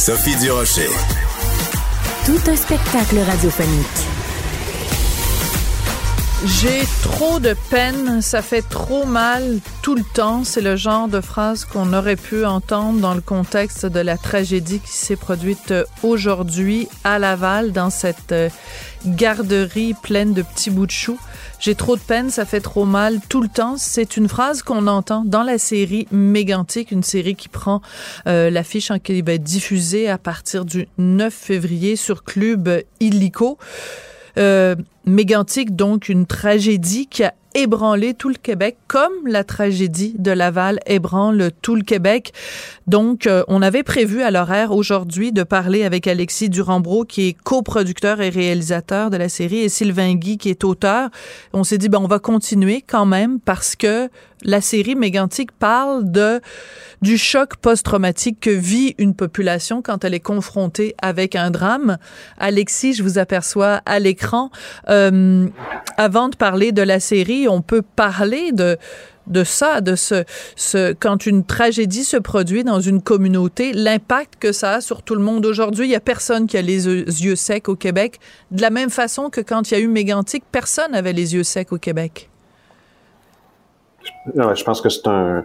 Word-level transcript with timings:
Sophie 0.00 0.34
Durocher. 0.36 0.88
Tout 2.24 2.50
un 2.50 2.56
spectacle 2.56 3.18
radiophonique. 3.18 3.86
J'ai 6.46 6.86
trop 7.02 7.38
de 7.38 7.54
peine, 7.68 8.22
ça 8.22 8.40
fait 8.40 8.62
trop 8.62 9.04
mal 9.04 9.58
tout 9.82 9.94
le 9.94 10.02
temps. 10.14 10.42
C'est 10.42 10.62
le 10.62 10.74
genre 10.76 11.06
de 11.08 11.20
phrase 11.20 11.66
qu'on 11.66 11.92
aurait 11.92 12.16
pu 12.16 12.46
entendre 12.46 12.98
dans 12.98 13.12
le 13.12 13.20
contexte 13.20 13.84
de 13.84 14.00
la 14.00 14.16
tragédie 14.16 14.80
qui 14.80 14.90
s'est 14.90 15.16
produite 15.16 15.74
aujourd'hui 16.02 16.88
à 17.04 17.18
Laval 17.18 17.72
dans 17.72 17.90
cette 17.90 18.32
euh, 18.32 18.48
garderie 19.04 19.92
pleine 20.02 20.32
de 20.32 20.40
petits 20.40 20.70
bouts 20.70 20.86
de 20.86 20.92
choux. 20.92 21.18
J'ai 21.60 21.74
trop 21.74 21.94
de 21.94 22.00
peine, 22.00 22.30
ça 22.30 22.46
fait 22.46 22.60
trop 22.60 22.86
mal 22.86 23.20
tout 23.28 23.42
le 23.42 23.48
temps. 23.48 23.74
C'est 23.76 24.16
une 24.16 24.28
phrase 24.28 24.62
qu'on 24.62 24.86
entend 24.86 25.24
dans 25.26 25.42
la 25.42 25.58
série 25.58 26.08
Mégantique, 26.10 26.90
une 26.90 27.02
série 27.02 27.34
qui 27.34 27.50
prend 27.50 27.82
euh, 28.26 28.48
l'affiche 28.48 28.90
en 28.90 28.98
qui 28.98 29.20
va 29.20 29.34
être 29.34 29.42
diffusée 29.42 30.08
à 30.08 30.16
partir 30.16 30.64
du 30.64 30.88
9 30.96 31.32
février 31.32 31.96
sur 31.96 32.24
Club 32.24 32.82
Illico. 33.00 33.58
Euh, 34.38 34.74
Mégantique, 35.04 35.76
donc 35.76 36.08
une 36.08 36.24
tragédie 36.24 37.06
qui 37.06 37.24
a 37.24 37.34
ébranlé 37.54 38.14
tout 38.14 38.28
le 38.28 38.36
Québec, 38.36 38.76
comme 38.86 39.26
la 39.26 39.44
tragédie 39.44 40.14
de 40.18 40.30
Laval 40.30 40.80
ébranle 40.86 41.50
tout 41.62 41.74
le 41.74 41.82
Québec. 41.82 42.32
Donc, 42.86 43.26
euh, 43.26 43.42
on 43.48 43.62
avait 43.62 43.82
prévu 43.82 44.22
à 44.22 44.30
l'horaire 44.30 44.72
aujourd'hui 44.72 45.32
de 45.32 45.42
parler 45.42 45.84
avec 45.84 46.06
Alexis 46.06 46.48
Durambro, 46.48 47.04
qui 47.04 47.28
est 47.28 47.32
coproducteur 47.32 48.20
et 48.20 48.28
réalisateur 48.28 49.10
de 49.10 49.16
la 49.16 49.28
série, 49.28 49.60
et 49.60 49.68
Sylvain 49.68 50.14
Guy, 50.14 50.38
qui 50.38 50.48
est 50.48 50.64
auteur. 50.64 51.10
On 51.52 51.64
s'est 51.64 51.78
dit, 51.78 51.88
ben, 51.88 51.98
on 52.00 52.06
va 52.06 52.18
continuer 52.18 52.82
quand 52.86 53.06
même 53.06 53.40
parce 53.40 53.76
que 53.76 54.08
la 54.42 54.60
série 54.60 54.94
Mégantique 54.94 55.52
parle 55.52 56.10
de 56.10 56.40
du 57.02 57.16
choc 57.16 57.56
post-traumatique 57.56 58.40
que 58.40 58.50
vit 58.50 58.94
une 58.98 59.14
population 59.14 59.80
quand 59.82 60.04
elle 60.04 60.14
est 60.14 60.20
confrontée 60.20 60.94
avec 61.00 61.34
un 61.34 61.50
drame. 61.50 61.96
Alexis, 62.38 62.94
je 62.94 63.02
vous 63.02 63.18
aperçois 63.18 63.80
à 63.86 63.98
l'écran. 63.98 64.50
Euh, 64.88 65.46
avant 65.96 66.28
de 66.28 66.36
parler 66.36 66.72
de 66.72 66.82
la 66.82 67.00
série, 67.00 67.39
on 67.48 67.62
peut 67.62 67.82
parler 67.82 68.52
de 68.52 68.76
de 69.26 69.44
ça, 69.44 69.80
de 69.80 69.94
ce, 69.94 70.92
quand 70.94 71.24
une 71.24 71.44
tragédie 71.44 72.04
se 72.04 72.16
produit 72.16 72.64
dans 72.64 72.80
une 72.80 73.00
communauté, 73.00 73.72
l'impact 73.72 74.36
que 74.40 74.52
ça 74.52 74.72
a 74.72 74.80
sur 74.80 75.02
tout 75.02 75.14
le 75.14 75.22
monde. 75.22 75.46
Aujourd'hui, 75.46 75.86
il 75.86 75.90
y 75.90 75.94
a 75.94 76.00
personne 76.00 76.46
qui 76.46 76.56
a 76.56 76.62
les 76.62 76.86
yeux 76.88 77.36
secs 77.36 77.68
au 77.68 77.76
Québec, 77.76 78.18
de 78.50 78.60
la 78.60 78.70
même 78.70 78.90
façon 78.90 79.30
que 79.30 79.40
quand 79.40 79.70
il 79.70 79.74
y 79.74 79.76
a 79.76 79.80
eu 79.80 79.88
Mégantic, 79.88 80.44
personne 80.50 80.92
n'avait 80.92 81.12
les 81.12 81.34
yeux 81.34 81.44
secs 81.44 81.72
au 81.72 81.78
Québec. 81.78 82.28
je 84.34 84.64
pense 84.64 84.80
que 84.80 84.88
c'est 84.88 85.06
un, 85.06 85.44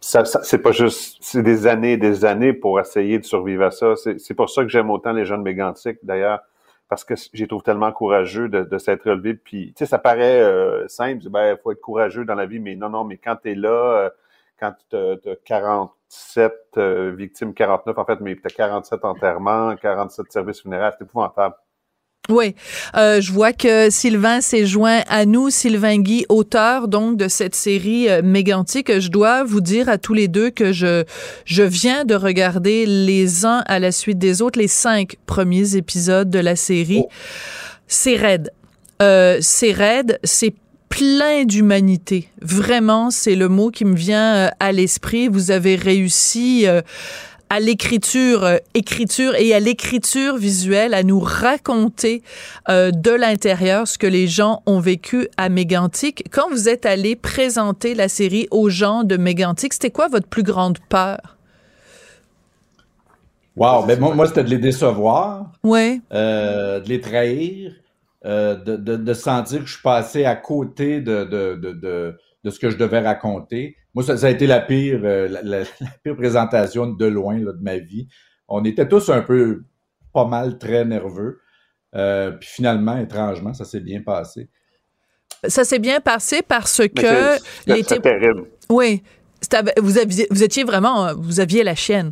ça, 0.00 0.24
c'est 0.24 0.58
pas 0.58 0.72
juste, 0.72 1.16
c'est 1.20 1.42
des 1.42 1.66
années 1.66 1.92
et 1.92 1.96
des 1.96 2.24
années 2.24 2.52
pour 2.52 2.78
essayer 2.78 3.18
de 3.18 3.24
survivre 3.24 3.64
à 3.64 3.70
ça. 3.70 3.94
C'est 3.96 4.34
pour 4.34 4.50
ça 4.50 4.62
que 4.62 4.68
j'aime 4.68 4.90
autant 4.90 5.12
les 5.12 5.24
jeunes 5.24 5.42
mégantiques, 5.42 5.98
d'ailleurs, 6.02 6.40
parce 6.88 7.04
que 7.04 7.14
j'ai 7.32 7.46
trouve 7.48 7.62
tellement 7.62 7.92
courageux 7.92 8.48
de, 8.48 8.62
de 8.62 8.78
s'être 8.78 9.08
relevé. 9.08 9.34
Puis, 9.34 9.68
tu 9.68 9.78
sais, 9.78 9.86
ça 9.86 9.98
paraît 9.98 10.40
euh, 10.40 10.86
simple, 10.88 11.28
ben, 11.28 11.56
faut 11.62 11.72
être 11.72 11.80
courageux 11.80 12.24
dans 12.24 12.34
la 12.34 12.46
vie, 12.46 12.60
mais 12.60 12.76
non, 12.76 12.88
non, 12.90 13.04
mais 13.04 13.18
quand 13.18 13.36
tu 13.36 13.52
es 13.52 13.54
là, 13.54 13.68
euh, 13.70 14.10
quand 14.58 14.74
tu 14.90 14.96
as, 14.96 15.36
47 15.44 16.54
euh, 16.76 17.12
victimes, 17.16 17.54
49 17.54 17.98
en 17.98 18.04
fait, 18.04 18.20
mais 18.20 18.36
tu 18.36 18.42
as 18.44 18.50
47 18.50 19.04
enterrements, 19.04 19.76
47 19.76 20.30
services 20.32 20.62
funéraires, 20.62 20.94
c'est 20.96 21.04
épouvantable. 21.04 21.56
Oui, 22.28 22.56
euh, 22.96 23.20
je 23.20 23.30
vois 23.30 23.52
que 23.52 23.88
Sylvain 23.88 24.40
s'est 24.40 24.66
joint 24.66 25.02
à 25.08 25.26
nous, 25.26 25.48
Sylvain 25.48 25.98
Guy, 25.98 26.26
auteur 26.28 26.88
donc 26.88 27.16
de 27.16 27.28
cette 27.28 27.54
série 27.54 28.08
euh, 28.08 28.20
mégantique. 28.22 28.98
Je 28.98 29.10
dois 29.10 29.44
vous 29.44 29.60
dire 29.60 29.88
à 29.88 29.96
tous 29.96 30.14
les 30.14 30.26
deux 30.26 30.50
que 30.50 30.72
je 30.72 31.04
je 31.44 31.62
viens 31.62 32.04
de 32.04 32.16
regarder 32.16 32.84
les 32.84 33.44
uns 33.44 33.62
à 33.66 33.78
la 33.78 33.92
suite 33.92 34.18
des 34.18 34.42
autres 34.42 34.58
les 34.58 34.68
cinq 34.68 35.16
premiers 35.26 35.76
épisodes 35.76 36.28
de 36.28 36.40
la 36.40 36.56
série. 36.56 37.02
Oh. 37.04 37.10
C'est 37.86 38.16
raide. 38.16 38.50
Euh, 39.02 39.38
c'est 39.40 39.72
raide, 39.72 40.18
c'est 40.24 40.54
plein 40.88 41.44
d'humanité. 41.44 42.28
Vraiment, 42.40 43.10
c'est 43.10 43.36
le 43.36 43.48
mot 43.48 43.70
qui 43.70 43.84
me 43.84 43.94
vient 43.94 44.34
euh, 44.34 44.48
à 44.58 44.72
l'esprit. 44.72 45.28
Vous 45.28 45.52
avez 45.52 45.76
réussi 45.76 46.66
à 47.50 47.60
l'écriture 47.60 48.44
euh, 48.44 48.56
écriture 48.74 49.34
et 49.36 49.54
à 49.54 49.60
l'écriture 49.60 50.36
visuelle 50.36 50.94
à 50.94 51.02
nous 51.02 51.20
raconter 51.20 52.22
euh, 52.68 52.90
de 52.90 53.10
l'intérieur 53.10 53.86
ce 53.86 53.98
que 53.98 54.06
les 54.06 54.26
gens 54.26 54.62
ont 54.66 54.80
vécu 54.80 55.28
à 55.36 55.48
Mégantic. 55.48 56.24
Quand 56.30 56.48
vous 56.50 56.68
êtes 56.68 56.86
allé 56.86 57.16
présenter 57.16 57.94
la 57.94 58.08
série 58.08 58.48
aux 58.50 58.68
gens 58.68 59.04
de 59.04 59.16
Mégantic, 59.16 59.72
c'était 59.72 59.90
quoi 59.90 60.08
votre 60.08 60.28
plus 60.28 60.42
grande 60.42 60.78
peur? 60.88 61.36
Wow, 63.56 63.86
ben 63.86 63.98
moi, 63.98 64.14
moi 64.14 64.26
c'était 64.26 64.44
de 64.44 64.50
les 64.50 64.58
décevoir, 64.58 65.52
ouais. 65.64 66.00
Euh, 66.12 66.80
de 66.80 66.88
les 66.88 67.00
trahir, 67.00 67.72
de, 68.22 68.76
de, 68.76 68.96
de, 68.96 69.14
sentir 69.14 69.60
que 69.60 69.66
je 69.66 69.72
suis 69.74 69.82
passé 69.82 70.24
à 70.26 70.34
côté 70.34 71.00
de, 71.00 71.24
de, 71.24 71.54
de, 71.54 72.18
de 72.44 72.50
ce 72.50 72.58
que 72.58 72.70
je 72.70 72.76
devais 72.76 73.00
raconter. 73.00 73.76
Moi, 73.96 74.04
ça, 74.04 74.26
a 74.26 74.30
été 74.30 74.46
la 74.46 74.60
pire, 74.60 75.00
euh, 75.04 75.26
la, 75.42 75.62
pire 76.04 76.16
présentation 76.16 76.86
de 76.86 77.06
loin 77.06 77.38
de 77.38 77.56
ma 77.62 77.78
vie. 77.78 78.06
On 78.46 78.62
était 78.62 78.86
tous 78.86 79.08
un 79.08 79.22
peu 79.22 79.62
pas 80.12 80.26
mal 80.26 80.58
très 80.58 80.84
nerveux. 80.84 81.40
Euh, 81.94 82.32
puis 82.32 82.46
finalement, 82.46 82.98
étrangement, 82.98 83.54
ça 83.54 83.64
s'est 83.64 83.80
bien 83.80 84.02
passé. 84.02 84.50
Ça 85.48 85.64
s'est 85.64 85.78
bien 85.78 86.00
passé 86.00 86.42
parce 86.42 86.86
que 86.88 87.38
c'était 87.66 88.00
terrible. 88.00 88.44
Oui, 88.68 89.02
vous 89.80 89.96
aviez, 89.96 90.26
vous 90.30 90.42
étiez 90.42 90.64
vraiment, 90.64 91.14
vous 91.14 91.40
aviez 91.40 91.64
la 91.64 91.74
chienne. 91.74 92.10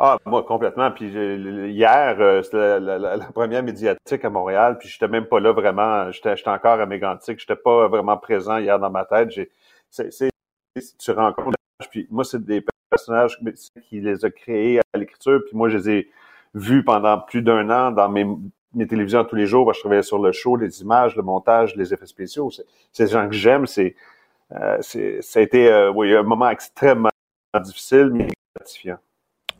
Ah, 0.00 0.18
moi, 0.26 0.42
complètement. 0.42 0.90
Puis 0.90 1.06
hier, 1.06 2.16
euh, 2.18 2.42
c'était 2.42 2.80
la, 2.80 3.18
première 3.32 3.62
médiatique 3.62 4.24
à 4.24 4.30
Montréal, 4.30 4.78
puis 4.80 4.88
j'étais 4.88 5.06
même 5.06 5.26
pas 5.26 5.38
là 5.38 5.52
vraiment. 5.52 6.10
J'étais 6.10 6.34
encore 6.48 6.80
à 6.80 6.86
Mégantic. 6.86 7.38
J'étais 7.38 7.54
pas 7.54 7.86
vraiment 7.86 8.16
présent 8.16 8.58
hier 8.58 8.80
dans 8.80 8.90
ma 8.90 9.04
tête. 9.04 9.28
C'est 9.90 10.29
tu 10.98 11.10
rencontres, 11.12 11.56
puis 11.90 12.06
moi, 12.10 12.24
c'est 12.24 12.44
des 12.44 12.64
personnages 12.90 13.38
qui 13.88 14.00
les 14.00 14.24
a 14.24 14.30
créés 14.30 14.80
à 14.92 14.98
l'écriture, 14.98 15.40
puis 15.46 15.56
moi, 15.56 15.68
je 15.68 15.78
les 15.78 15.90
ai 15.90 16.10
vus 16.54 16.84
pendant 16.84 17.18
plus 17.18 17.42
d'un 17.42 17.70
an 17.70 17.90
dans 17.92 18.08
mes, 18.08 18.26
télévisions 18.86 19.24
tous 19.24 19.36
les 19.36 19.46
jours. 19.46 19.72
je 19.72 19.80
travaillais 19.80 20.02
sur 20.02 20.18
le 20.18 20.32
show, 20.32 20.56
les 20.56 20.82
images, 20.82 21.16
le 21.16 21.22
montage, 21.22 21.76
les 21.76 21.94
effets 21.94 22.06
spéciaux. 22.06 22.50
C'est 22.92 23.04
des 23.04 23.10
gens 23.10 23.28
que 23.28 23.34
j'aime. 23.34 23.66
C'est, 23.66 23.94
euh, 24.52 24.80
ça 24.80 25.38
a 25.38 25.42
été 25.42 25.68
euh, 25.68 25.90
oui, 25.92 26.14
un 26.14 26.22
moment 26.22 26.50
extrêmement 26.50 27.10
difficile, 27.62 28.10
mais 28.12 28.28
gratifiant. 28.56 28.98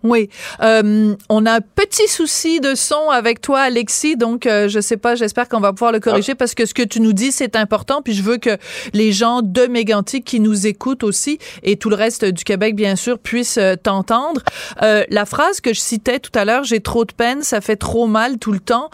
Oui. 0.03 0.31
Euh, 0.63 1.15
on 1.29 1.45
a 1.47 1.57
un 1.57 1.61
petit 1.61 2.09
souci 2.09 2.61
de 2.61 2.75
son 2.75 3.11
avec 3.11 3.41
toi, 3.43 3.61
Alexis. 3.61 4.17
Donc, 4.17 4.47
euh, 4.47 4.69
je 4.69 4.81
sais 4.81 4.97
pas, 4.97 5.15
j'espère 5.15 5.49
qu'on 5.49 5.61
va 5.61 5.73
pouvoir 5.73 5.93
le 5.93 6.01
corriger 6.01 6.35
parce 6.35 6.55
que 6.55 6.65
ce 6.65 6.73
que 6.73 6.83
tu 6.83 7.01
nous 7.01 7.13
dis, 7.13 7.33
c'est 7.33 7.55
important. 7.55 8.01
Puis 8.03 8.15
je 8.15 8.23
veux 8.23 8.39
que 8.39 8.57
les 8.95 9.13
gens 9.13 9.43
de 9.43 9.67
Mégantic 9.67 10.25
qui 10.25 10.41
nous 10.41 10.67
écoutent 10.67 11.05
aussi 11.05 11.39
et 11.63 11.77
tout 11.77 11.91
le 11.91 11.97
reste 11.97 12.25
du 12.25 12.45
Québec, 12.45 12.75
bien 12.75 12.97
sûr, 12.97 13.19
puissent 13.19 13.59
euh, 13.59 13.77
t'entendre. 13.77 14.43
Euh, 14.83 15.05
la 15.11 15.27
phrase 15.27 15.61
que 15.61 15.75
je 15.75 15.81
citais 15.81 16.19
tout 16.19 16.33
à 16.35 16.47
l'heure, 16.47 16.65
j'ai 16.65 16.81
trop 16.81 17.05
de 17.05 17.13
peine, 17.13 17.43
ça 17.43 17.61
fait 17.61 17.77
trop 17.77 18.07
mal 18.07 18.39
tout 18.39 18.53
le 18.53 18.61
temps. 18.61 18.91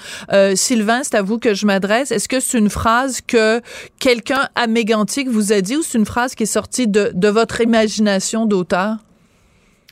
Sylvain, 0.54 1.02
c'est 1.02 1.14
à 1.14 1.22
vous 1.22 1.38
que 1.38 1.54
je 1.54 1.66
m'adresse. 1.66 2.10
Est-ce 2.10 2.28
que 2.28 2.40
c'est 2.40 2.58
une 2.58 2.70
phrase 2.70 3.20
que 3.26 3.60
quelqu'un 3.98 4.48
à 4.54 4.66
Mégantic 4.66 5.28
vous 5.28 5.52
a 5.52 5.60
dit 5.60 5.76
ou 5.76 5.82
c'est 5.82 5.98
une 5.98 6.06
phrase 6.06 6.34
qui 6.34 6.44
est 6.44 6.46
sortie 6.46 6.88
de, 6.88 7.10
de 7.14 7.28
votre 7.28 7.60
imagination 7.60 8.46
d'auteur? 8.46 8.96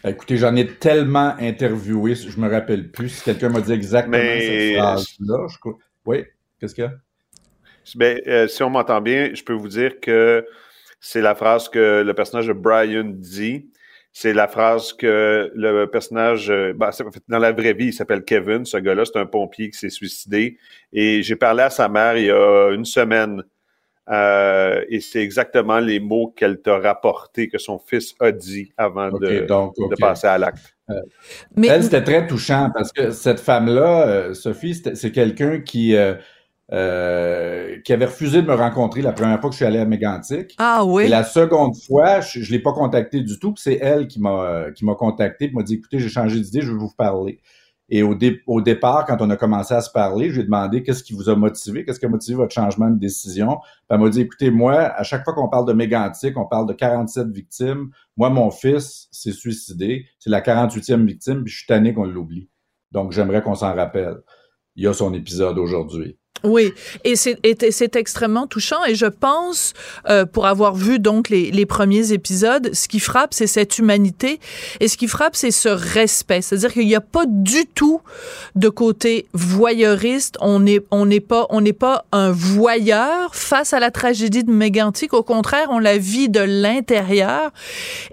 Écoutez, 0.07 0.37
j'en 0.37 0.55
ai 0.55 0.67
tellement 0.67 1.35
interviewé, 1.39 2.15
je 2.15 2.39
me 2.39 2.51
rappelle 2.51 2.91
plus. 2.91 3.09
Si 3.09 3.25
quelqu'un 3.25 3.49
m'a 3.49 3.63
dit 3.63 3.73
exactement 3.73 4.19
cette 4.19 4.77
phrase-là, 4.77 5.47
oui, 6.05 6.25
qu'est-ce 6.61 6.75
qu'il 6.75 6.85
y 6.85 6.87
a? 6.87 6.93
Ben, 7.97 8.21
euh, 8.27 8.47
si 8.47 8.63
on 8.63 8.71
m'entend 8.71 9.01
bien, 9.01 9.31
je 9.33 9.43
peux 9.43 9.55
vous 9.55 9.69
dire 9.69 10.01
que 10.01 10.47
c'est 11.01 11.23
la 11.23 11.35
phrase 11.35 11.71
que 11.71 12.03
le 12.03 12.15
personnage 12.15 12.47
de 12.47 12.53
Brian 12.53 13.05
dit. 13.05 13.71
C'est 14.13 14.33
la 14.33 14.47
phrase 14.47 14.93
que 14.93 15.51
le 15.55 15.87
personnage, 15.87 16.51
euh, 16.51 16.73
ben, 16.75 16.91
dans 17.29 17.39
la 17.39 17.53
vraie 17.53 17.73
vie, 17.73 17.87
il 17.87 17.93
s'appelle 17.93 18.25
Kevin. 18.25 18.65
Ce 18.65 18.77
gars-là, 18.77 19.05
c'est 19.07 19.19
un 19.19 19.27
pompier 19.27 19.71
qui 19.71 19.79
s'est 19.79 19.91
suicidé. 19.91 20.59
Et 20.93 21.23
j'ai 21.23 21.37
parlé 21.37 21.63
à 21.63 21.71
sa 21.71 21.89
mère 21.89 22.17
il 22.17 22.27
y 22.27 22.31
a 22.31 22.71
une 22.73 22.85
semaine 22.85 23.43
Euh, 24.11 24.85
et 24.91 25.01
c'est 25.01 25.21
exactement 25.21 25.79
les 25.79 25.99
mots 25.99 26.33
qu'elle 26.37 26.61
t'a 26.61 26.79
rapportés, 26.79 27.49
que 27.49 27.59
son 27.59 27.79
fils 27.79 28.15
a 28.21 28.33
dit 28.33 28.73
avant 28.77 29.11
de, 29.11 29.47
de, 29.47 29.97
passer 29.99 30.27
à 30.27 30.37
l'acte. 30.37 30.75
Euh, 30.91 31.01
mais... 31.57 31.69
Elle, 31.69 31.85
c'était 31.85 32.05
très 32.05 32.27
touchant 32.27 32.71
parce 32.75 32.93
que 32.93 33.11
cette 33.11 33.41
femme-là, 33.41 34.07
euh, 34.07 34.35
Sophie, 34.35 34.75
c'est 34.75 35.11
quelqu'un 35.11 35.61
qui, 35.61 35.97
euh, 35.97 37.79
qui 37.83 37.93
avait 37.95 38.05
refusé 38.05 38.43
de 38.43 38.47
me 38.47 38.55
rencontrer 38.55 39.01
la 39.01 39.13
première 39.13 39.41
fois 39.41 39.49
que 39.49 39.55
je 39.55 39.59
suis 39.59 39.65
allé 39.65 39.79
à 39.79 39.87
Mégantic. 39.87 40.55
Ah 40.59 40.85
oui. 40.85 41.05
Et 41.05 41.09
la 41.09 41.25
seconde 41.25 41.75
fois, 41.87 42.21
je, 42.21 42.41
ne 42.41 42.45
l'ai 42.45 42.59
pas 42.59 42.75
contacté 42.75 43.21
du 43.21 43.39
tout. 43.39 43.55
C'est 43.57 43.79
elle 43.81 44.07
qui 44.07 44.21
m'a 44.21 44.67
qui 44.75 44.85
m'a 44.85 44.95
contacté, 44.95 45.51
m'a 45.55 45.63
dit 45.63 45.75
écoutez, 45.75 45.99
j'ai 45.99 46.11
changé 46.11 46.39
d'idée, 46.39 46.61
je 46.61 46.73
veux 46.73 46.79
vous 46.79 46.93
parler. 46.95 47.41
Et 47.91 48.03
au, 48.03 48.15
départ, 48.15 49.05
quand 49.05 49.19
on 49.21 49.29
a 49.29 49.37
commencé 49.37 49.75
à 49.75 49.83
se 49.83 49.91
parler, 49.91 50.31
je 50.31 50.37
lui 50.37 50.41
ai 50.41 50.45
demandé 50.45 50.83
qu'est-ce 50.83 51.05
qui 51.05 51.13
vous 51.13 51.29
a 51.29 51.37
motivé, 51.37 51.85
qu'est-ce 51.85 52.01
qui 52.01 52.07
a 52.07 52.09
motivé 52.09 52.37
votre 52.37 52.55
changement 52.55 52.89
de 52.89 52.99
décision. 52.99 53.59
Puis 53.59 53.71
elle 53.91 53.99
m'a 54.01 54.09
dit, 54.09 54.23
écoutez, 54.23 54.51
moi, 54.51 54.75
à 54.75 55.03
chaque 55.03 55.23
fois 55.23 55.35
qu'on 55.35 55.49
parle 55.49 55.67
de 55.67 55.75
Mégantic, 55.75 56.37
on 56.39 56.47
parle 56.47 56.67
de 56.67 56.73
47 56.73 57.29
victimes. 57.29 57.91
Moi, 58.17 58.31
mon 58.31 58.51
fils 58.51 59.09
s'est 59.13 59.33
suicidé. 59.33 60.07
C'est 60.19 60.31
la 60.31 60.41
48e 60.41 61.05
victime, 61.05 61.45
puis 61.45 61.53
je 61.53 61.59
suis 61.59 61.67
tanné 61.67 61.93
qu'on 61.93 62.07
l'oublie. 62.07 62.49
Donc, 62.91 63.13
j'aimerais 63.13 63.43
qu'on 63.43 63.55
s'en 63.55 63.75
rappelle. 63.75 64.17
Il 64.77 64.85
y 64.85 64.87
a 64.87 64.95
son 64.95 65.13
épisode 65.13 65.59
aujourd'hui. 65.59 66.19
Oui, 66.45 66.73
et 67.05 67.17
c'est 67.17 67.97
extrêmement 67.97 68.47
touchant. 68.47 68.85
Et 68.87 68.95
je 68.95 69.07
pense, 69.07 69.73
euh, 70.09 70.27
pour 70.27 70.47
avoir 70.47 70.75
vu 70.75 70.99
donc 70.99 71.31
les, 71.31 71.51
les 71.51 71.65
premiers 71.65 72.13
épisodes, 72.13 72.71
ce 72.75 72.87
qui 72.87 73.01
frappe, 73.01 73.33
c'est 73.33 73.47
cette 73.47 73.79
humanité. 73.79 74.41
Et 74.81 74.89
ce 74.89 74.99
qui 74.99 75.09
frappe, 75.09 75.37
c'est 75.37 75.51
ce 75.51 75.71
respect. 75.71 76.43
C'est-à-dire 76.43 76.73
qu'il 76.75 76.87
n'y 76.87 76.95
a 76.95 77.01
pas 77.01 77.25
du 77.27 77.67
tout 77.67 78.03
de 78.57 78.69
côté 78.69 79.27
voyeuriste. 79.33 80.37
On 80.41 80.61
n'est 80.61 80.81
on 80.91 81.07
n'est 81.07 81.21
pas 81.21 81.47
on 81.49 81.63
n'est 81.63 81.73
pas 81.73 82.05
un 82.13 82.31
voyeur 82.31 83.35
face 83.35 83.73
à 83.73 83.81
la 83.81 83.91
tragédie 83.91 84.45
de 84.45 84.53
Mégantic. 84.53 85.15
Au 85.15 85.23
contraire, 85.23 85.69
on 85.71 85.79
la 85.79 85.97
vit 85.97 86.29
de 86.29 86.41
l'intérieur. 86.41 87.53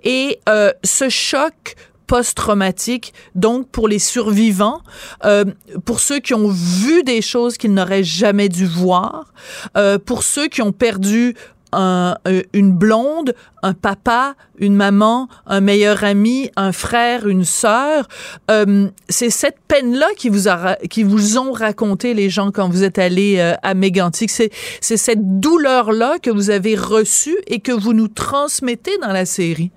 Et 0.04 0.40
euh, 0.48 0.72
ce 0.84 1.10
choc 1.10 1.76
post-traumatique, 2.12 3.14
donc 3.36 3.70
pour 3.70 3.88
les 3.88 3.98
survivants, 3.98 4.82
euh, 5.24 5.46
pour 5.86 6.02
ceux 6.02 6.20
qui 6.20 6.34
ont 6.34 6.50
vu 6.50 7.04
des 7.04 7.22
choses 7.22 7.56
qu'ils 7.56 7.74
n'auraient 7.74 8.04
jamais 8.04 8.50
dû 8.50 8.66
voir, 8.66 9.32
euh, 9.78 9.98
pour 9.98 10.24
ceux 10.24 10.50
qui 10.50 10.62
ont 10.62 10.74
perdu 10.74 11.36
un, 11.72 12.18
euh, 12.28 12.42
une 12.52 12.74
blonde, 12.74 13.34
un 13.64 13.74
papa, 13.74 14.36
une 14.60 14.76
maman, 14.76 15.30
un 15.48 15.62
meilleur 15.62 16.04
ami, 16.04 16.52
un 16.58 16.74
frère, 16.74 17.30
une 17.30 17.46
sœur. 17.46 18.10
Euh, 18.50 18.90
c'est 19.08 19.30
cette 19.30 19.60
peine-là 19.70 20.08
qui 20.18 20.28
vous 20.28 20.50
a, 20.50 20.76
qui 20.90 21.04
vous 21.04 21.38
ont 21.38 21.54
raconté 21.54 22.14
les 22.14 22.30
gens 22.30 22.52
quand 22.52 22.68
vous 22.68 22.84
êtes 22.84 23.00
allé 23.00 23.38
euh, 23.40 23.54
à 23.64 23.74
Mégantic. 23.74 24.32
C'est, 24.32 24.52
c'est 24.82 24.98
cette 24.98 25.40
douleur-là 25.40 26.20
que 26.20 26.30
vous 26.30 26.50
avez 26.50 26.76
reçue 26.76 27.38
et 27.48 27.62
que 27.62 27.72
vous 27.72 27.94
nous 27.94 28.10
transmettez 28.10 28.98
dans 29.02 29.14
la 29.14 29.26
série. 29.26 29.72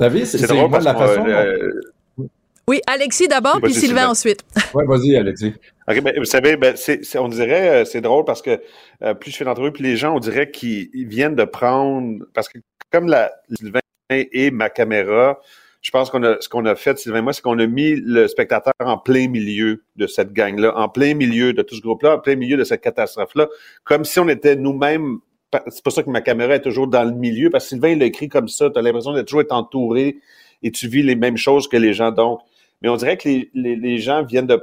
Vous 0.00 0.06
savez, 0.06 0.24
c'est 0.24 0.46
drôle 0.46 0.70
la 0.82 0.94
façon. 0.94 1.26
Euh, 1.26 1.72
oui, 2.66 2.80
Alexis 2.86 3.28
d'abord, 3.28 3.60
puis 3.60 3.74
Sylvain, 3.74 4.08
ensuite. 4.08 4.42
Oui, 4.72 4.84
vas-y, 4.86 5.14
Alexis. 5.14 5.52
Ben, 5.86 6.14
vous 6.16 6.24
savez, 6.24 6.56
ben, 6.56 6.74
on 7.16 7.28
dirait, 7.28 7.68
euh, 7.68 7.84
c'est 7.84 8.00
drôle 8.00 8.24
parce 8.24 8.40
que 8.40 8.62
euh, 9.02 9.12
plus 9.12 9.30
je 9.30 9.36
fais 9.36 9.44
d'entrevue, 9.44 9.72
plus 9.72 9.82
les 9.82 9.96
gens, 9.96 10.14
on 10.14 10.18
dirait 10.18 10.50
qu'ils 10.50 10.88
viennent 10.94 11.34
de 11.34 11.44
prendre, 11.44 12.24
parce 12.32 12.48
que 12.48 12.58
comme 12.90 13.08
la, 13.08 13.30
Sylvain 13.52 13.80
et 14.08 14.50
ma 14.50 14.70
caméra, 14.70 15.38
je 15.82 15.90
pense 15.90 16.08
qu'on 16.08 16.22
a, 16.22 16.40
ce 16.40 16.48
qu'on 16.48 16.64
a 16.64 16.76
fait, 16.76 16.98
Sylvain 16.98 17.18
et 17.18 17.22
moi, 17.22 17.34
c'est 17.34 17.42
qu'on 17.42 17.58
a 17.58 17.66
mis 17.66 17.96
le 17.96 18.26
spectateur 18.26 18.72
en 18.78 18.96
plein 18.96 19.28
milieu 19.28 19.82
de 19.96 20.06
cette 20.06 20.32
gang-là, 20.32 20.74
en 20.78 20.88
plein 20.88 21.12
milieu 21.14 21.52
de 21.52 21.60
tout 21.60 21.74
ce 21.74 21.82
groupe-là, 21.82 22.14
en 22.14 22.18
plein 22.20 22.36
milieu 22.36 22.56
de 22.56 22.64
cette 22.64 22.80
catastrophe-là, 22.80 23.48
comme 23.84 24.06
si 24.06 24.18
on 24.18 24.28
était 24.30 24.56
nous-mêmes 24.56 25.18
c'est 25.68 25.82
pour 25.82 25.92
ça 25.92 26.02
que 26.02 26.10
ma 26.10 26.20
caméra 26.20 26.54
est 26.54 26.62
toujours 26.62 26.86
dans 26.86 27.04
le 27.04 27.12
milieu, 27.12 27.50
parce 27.50 27.64
que 27.64 27.70
Sylvain, 27.70 27.90
il 27.90 27.98
l'a 27.98 28.06
écrit 28.06 28.28
comme 28.28 28.48
ça, 28.48 28.70
tu 28.70 28.78
as 28.78 28.82
l'impression 28.82 29.12
d'être 29.12 29.26
toujours 29.26 29.42
être 29.42 29.52
entouré 29.52 30.18
et 30.62 30.70
tu 30.70 30.88
vis 30.88 31.02
les 31.02 31.16
mêmes 31.16 31.36
choses 31.36 31.68
que 31.68 31.76
les 31.76 31.92
gens. 31.92 32.12
Donc, 32.12 32.40
mais 32.82 32.88
on 32.88 32.96
dirait 32.96 33.16
que 33.16 33.28
les, 33.28 33.50
les, 33.54 33.98
gens 33.98 34.22
viennent 34.22 34.46
de... 34.46 34.62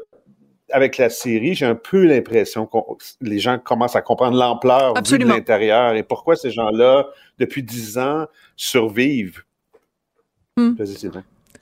Avec 0.72 0.98
la 0.98 1.10
série, 1.10 1.54
j'ai 1.54 1.66
un 1.66 1.76
peu 1.76 2.04
l'impression 2.04 2.66
que 2.66 2.78
les 3.22 3.40
gens 3.40 3.58
commencent 3.58 3.96
à 3.96 4.02
comprendre 4.02 4.38
l'ampleur 4.38 4.94
de 4.96 5.26
l'intérieur 5.26 5.94
et 5.94 6.04
pourquoi 6.04 6.36
ces 6.36 6.52
gens-là, 6.52 7.08
depuis 7.38 7.64
dix 7.64 7.98
ans, 7.98 8.26
survivent. 8.56 9.44
Hmm. 10.58 10.74
Vous 10.78 10.86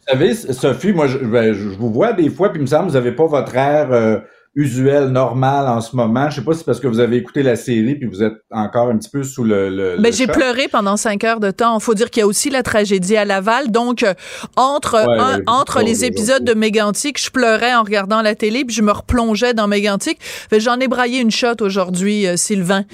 savez, 0.08 0.34
Sophie, 0.34 0.94
moi, 0.94 1.08
je, 1.08 1.18
ben, 1.18 1.54
je, 1.54 1.68
vous 1.70 1.92
vois 1.92 2.14
des 2.14 2.30
fois, 2.30 2.50
puis 2.50 2.60
il 2.60 2.62
me 2.62 2.68
semble 2.68 2.86
que 2.86 2.92
vous 2.92 2.98
n'avez 2.98 3.12
pas 3.12 3.26
votre 3.26 3.56
air... 3.56 3.92
Euh, 3.92 4.20
usuel, 4.56 5.10
normal 5.10 5.68
en 5.68 5.82
ce 5.82 5.96
moment? 5.96 6.30
Je 6.30 6.38
sais 6.38 6.42
pas 6.42 6.54
si 6.54 6.60
c'est 6.60 6.66
parce 6.66 6.80
que 6.80 6.88
vous 6.88 7.00
avez 7.00 7.18
écouté 7.18 7.44
la 7.44 7.56
série 7.56 7.96
puis 7.96 8.08
vous 8.08 8.24
êtes 8.24 8.36
encore 8.52 8.88
un 8.88 8.98
petit 8.98 9.10
peu 9.10 9.24
sous 9.24 9.44
le. 9.44 9.70
le, 9.70 9.98
ben, 10.00 10.14
j'ai 10.14 10.28
pleuré 10.28 10.68
pendant 10.70 10.98
cinq 10.98 11.24
heures 11.24 11.42
de 11.42 11.52
temps. 11.52 11.78
Il 11.78 11.84
faut 11.84 11.94
dire 11.94 12.10
qu'il 12.10 12.22
y 12.22 12.24
a 12.24 12.28
aussi 12.28 12.50
la 12.50 12.64
tragédie 12.64 13.18
à 13.18 13.26
Laval. 13.26 13.70
Donc, 13.72 14.04
euh, 14.04 14.14
entre 14.56 15.06
entre 15.48 15.82
les 15.82 16.06
épisodes 16.06 16.44
de 16.44 16.54
Mégantic, 16.54 17.22
je 17.22 17.30
pleurais 17.30 17.76
en 17.76 17.84
regardant 17.84 18.22
la 18.22 18.34
télé 18.36 18.64
puis 18.64 18.76
je 18.76 18.82
me 18.82 18.92
replongeais 18.92 19.54
dans 19.54 19.68
Mégantic. 19.68 20.20
J'en 20.58 20.80
ai 20.80 20.88
braillé 20.88 21.20
une 21.20 21.32
shot 21.32 21.62
aujourd'hui, 21.62 22.26
euh, 22.26 22.38
Sylvain. 22.38 22.86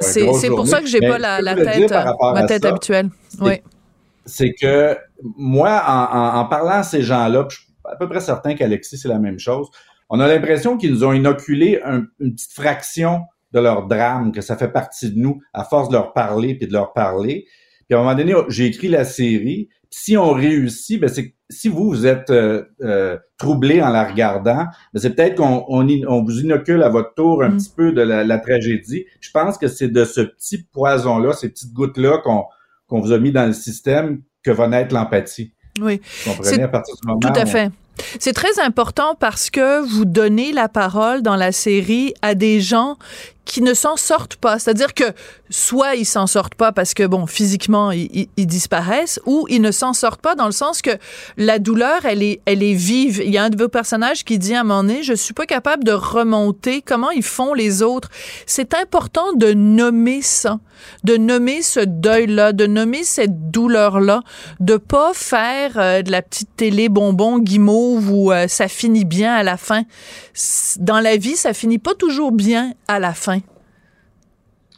c'est 0.00 0.48
pour 0.48 0.66
ça 0.66 0.80
que 0.80 0.86
j'ai 0.86 1.00
pas 1.00 1.18
la, 1.18 1.42
la 1.42 1.54
tête, 1.54 1.92
euh, 1.92 2.32
ma 2.34 2.44
tête 2.44 2.64
habituelle. 2.64 3.10
Oui. 3.40 3.60
C'est 4.24 4.54
que 4.54 4.96
moi, 5.36 5.82
en, 5.86 6.38
en, 6.38 6.44
parlant 6.46 6.78
à 6.78 6.82
ces 6.82 7.02
gens-là, 7.02 7.46
je 7.50 7.56
suis 7.56 7.66
à 7.84 7.96
peu 7.96 8.08
près 8.08 8.20
certain 8.20 8.54
qu'Alexis, 8.54 8.96
c'est 8.96 9.08
la 9.08 9.18
même 9.18 9.38
chose 9.38 9.68
on 10.12 10.20
a 10.20 10.28
l'impression 10.28 10.76
qu'ils 10.76 10.92
nous 10.92 11.04
ont 11.04 11.14
inoculé 11.14 11.80
une 12.20 12.34
petite 12.34 12.52
fraction 12.52 13.22
de 13.52 13.60
leur 13.60 13.86
drame, 13.86 14.30
que 14.30 14.42
ça 14.42 14.58
fait 14.58 14.68
partie 14.68 15.10
de 15.10 15.18
nous 15.18 15.40
à 15.54 15.64
force 15.64 15.88
de 15.88 15.94
leur 15.94 16.12
parler 16.12 16.54
puis 16.54 16.66
de 16.66 16.72
leur 16.72 16.92
parler. 16.92 17.46
Puis 17.88 17.96
à 17.96 17.98
un 17.98 18.02
moment 18.02 18.14
donné, 18.14 18.34
j'ai 18.48 18.66
écrit 18.66 18.88
la 18.88 19.04
série. 19.04 19.70
Si 19.88 20.18
on 20.18 20.32
réussit, 20.32 21.00
ben 21.00 21.08
c'est 21.08 21.34
si 21.48 21.68
vous 21.68 21.88
vous 21.88 22.06
êtes 22.06 22.28
euh, 22.30 22.64
euh, 22.82 23.18
troublé 23.38 23.80
en 23.82 23.88
la 23.88 24.04
regardant, 24.04 24.66
ben 24.92 25.00
c'est 25.00 25.14
peut-être 25.14 25.36
qu'on 25.36 25.64
on, 25.68 26.22
vous 26.22 26.40
inocule 26.40 26.82
à 26.82 26.90
votre 26.90 27.14
tour 27.14 27.42
un 27.42 27.48
mm. 27.48 27.56
petit 27.56 27.72
peu 27.74 27.92
de 27.92 28.02
la, 28.02 28.38
tragédie. 28.38 29.06
Je 29.20 29.30
pense 29.30 29.56
que 29.56 29.68
c'est 29.68 29.88
de 29.88 30.04
ce 30.04 30.20
petit 30.20 30.62
poison-là, 30.72 31.32
ces 31.32 31.48
petites 31.48 31.72
gouttes-là 31.72 32.18
qu'on 32.18 32.44
qu'on 32.86 33.00
vous 33.00 33.12
a 33.12 33.18
mis 33.18 33.32
dans 33.32 33.46
le 33.46 33.54
système 33.54 34.20
que 34.42 34.50
va 34.50 34.68
naître 34.68 34.94
l'empathie. 34.94 35.54
Oui. 35.80 36.02
Vous 36.26 36.32
comprenez 36.32 36.64
à 36.64 36.68
partir 36.68 36.94
du 36.96 37.08
moment 37.08 37.20
Tout 37.20 37.32
à 37.34 37.46
fait. 37.46 37.70
C'est 38.18 38.32
très 38.32 38.58
important 38.60 39.14
parce 39.18 39.50
que 39.50 39.80
vous 39.80 40.04
donnez 40.04 40.52
la 40.52 40.68
parole 40.68 41.22
dans 41.22 41.36
la 41.36 41.52
série 41.52 42.14
à 42.22 42.34
des 42.34 42.60
gens 42.60 42.96
qui 43.44 43.60
ne 43.60 43.74
s'en 43.74 43.96
sortent 43.96 44.36
pas. 44.36 44.58
C'est-à-dire 44.58 44.94
que 44.94 45.04
soit 45.50 45.96
ils 45.96 46.06
s'en 46.06 46.26
sortent 46.26 46.54
pas 46.54 46.72
parce 46.72 46.94
que, 46.94 47.06
bon, 47.06 47.26
physiquement, 47.26 47.90
ils, 47.90 48.28
disparaissent, 48.36 49.20
ou 49.26 49.46
ils 49.50 49.60
ne 49.60 49.70
s'en 49.70 49.92
sortent 49.92 50.20
pas 50.20 50.34
dans 50.34 50.46
le 50.46 50.52
sens 50.52 50.80
que 50.80 50.90
la 51.36 51.58
douleur, 51.58 52.04
elle 52.04 52.22
est, 52.22 52.40
elle 52.46 52.62
est 52.62 52.74
vive. 52.74 53.20
Il 53.24 53.30
y 53.30 53.38
a 53.38 53.44
un 53.44 53.50
de 53.50 53.60
vos 53.60 53.68
personnages 53.68 54.24
qui 54.24 54.38
dit 54.38 54.54
à 54.54 54.60
un 54.60 54.64
moment 54.64 54.82
donné, 54.82 55.02
je 55.02 55.12
suis 55.12 55.34
pas 55.34 55.46
capable 55.46 55.84
de 55.84 55.92
remonter. 55.92 56.82
Comment 56.82 57.10
ils 57.10 57.22
font 57.22 57.52
les 57.52 57.82
autres? 57.82 58.08
C'est 58.46 58.74
important 58.74 59.32
de 59.34 59.52
nommer 59.52 60.22
ça, 60.22 60.58
de 61.04 61.16
nommer 61.16 61.62
ce 61.62 61.80
deuil-là, 61.80 62.52
de 62.52 62.66
nommer 62.66 63.04
cette 63.04 63.50
douleur-là, 63.50 64.22
de 64.60 64.76
pas 64.76 65.12
faire 65.14 65.72
euh, 65.76 66.02
de 66.02 66.10
la 66.10 66.22
petite 66.22 66.56
télé 66.56 66.88
bonbon 66.88 67.38
guimauve 67.38 68.10
où 68.10 68.32
euh, 68.32 68.48
ça 68.48 68.68
finit 68.68 69.04
bien 69.04 69.34
à 69.34 69.42
la 69.42 69.56
fin. 69.56 69.82
Dans 70.78 71.00
la 71.00 71.16
vie, 71.16 71.36
ça 71.36 71.52
finit 71.52 71.78
pas 71.78 71.94
toujours 71.94 72.32
bien 72.32 72.72
à 72.88 72.98
la 72.98 73.12
fin. 73.12 73.41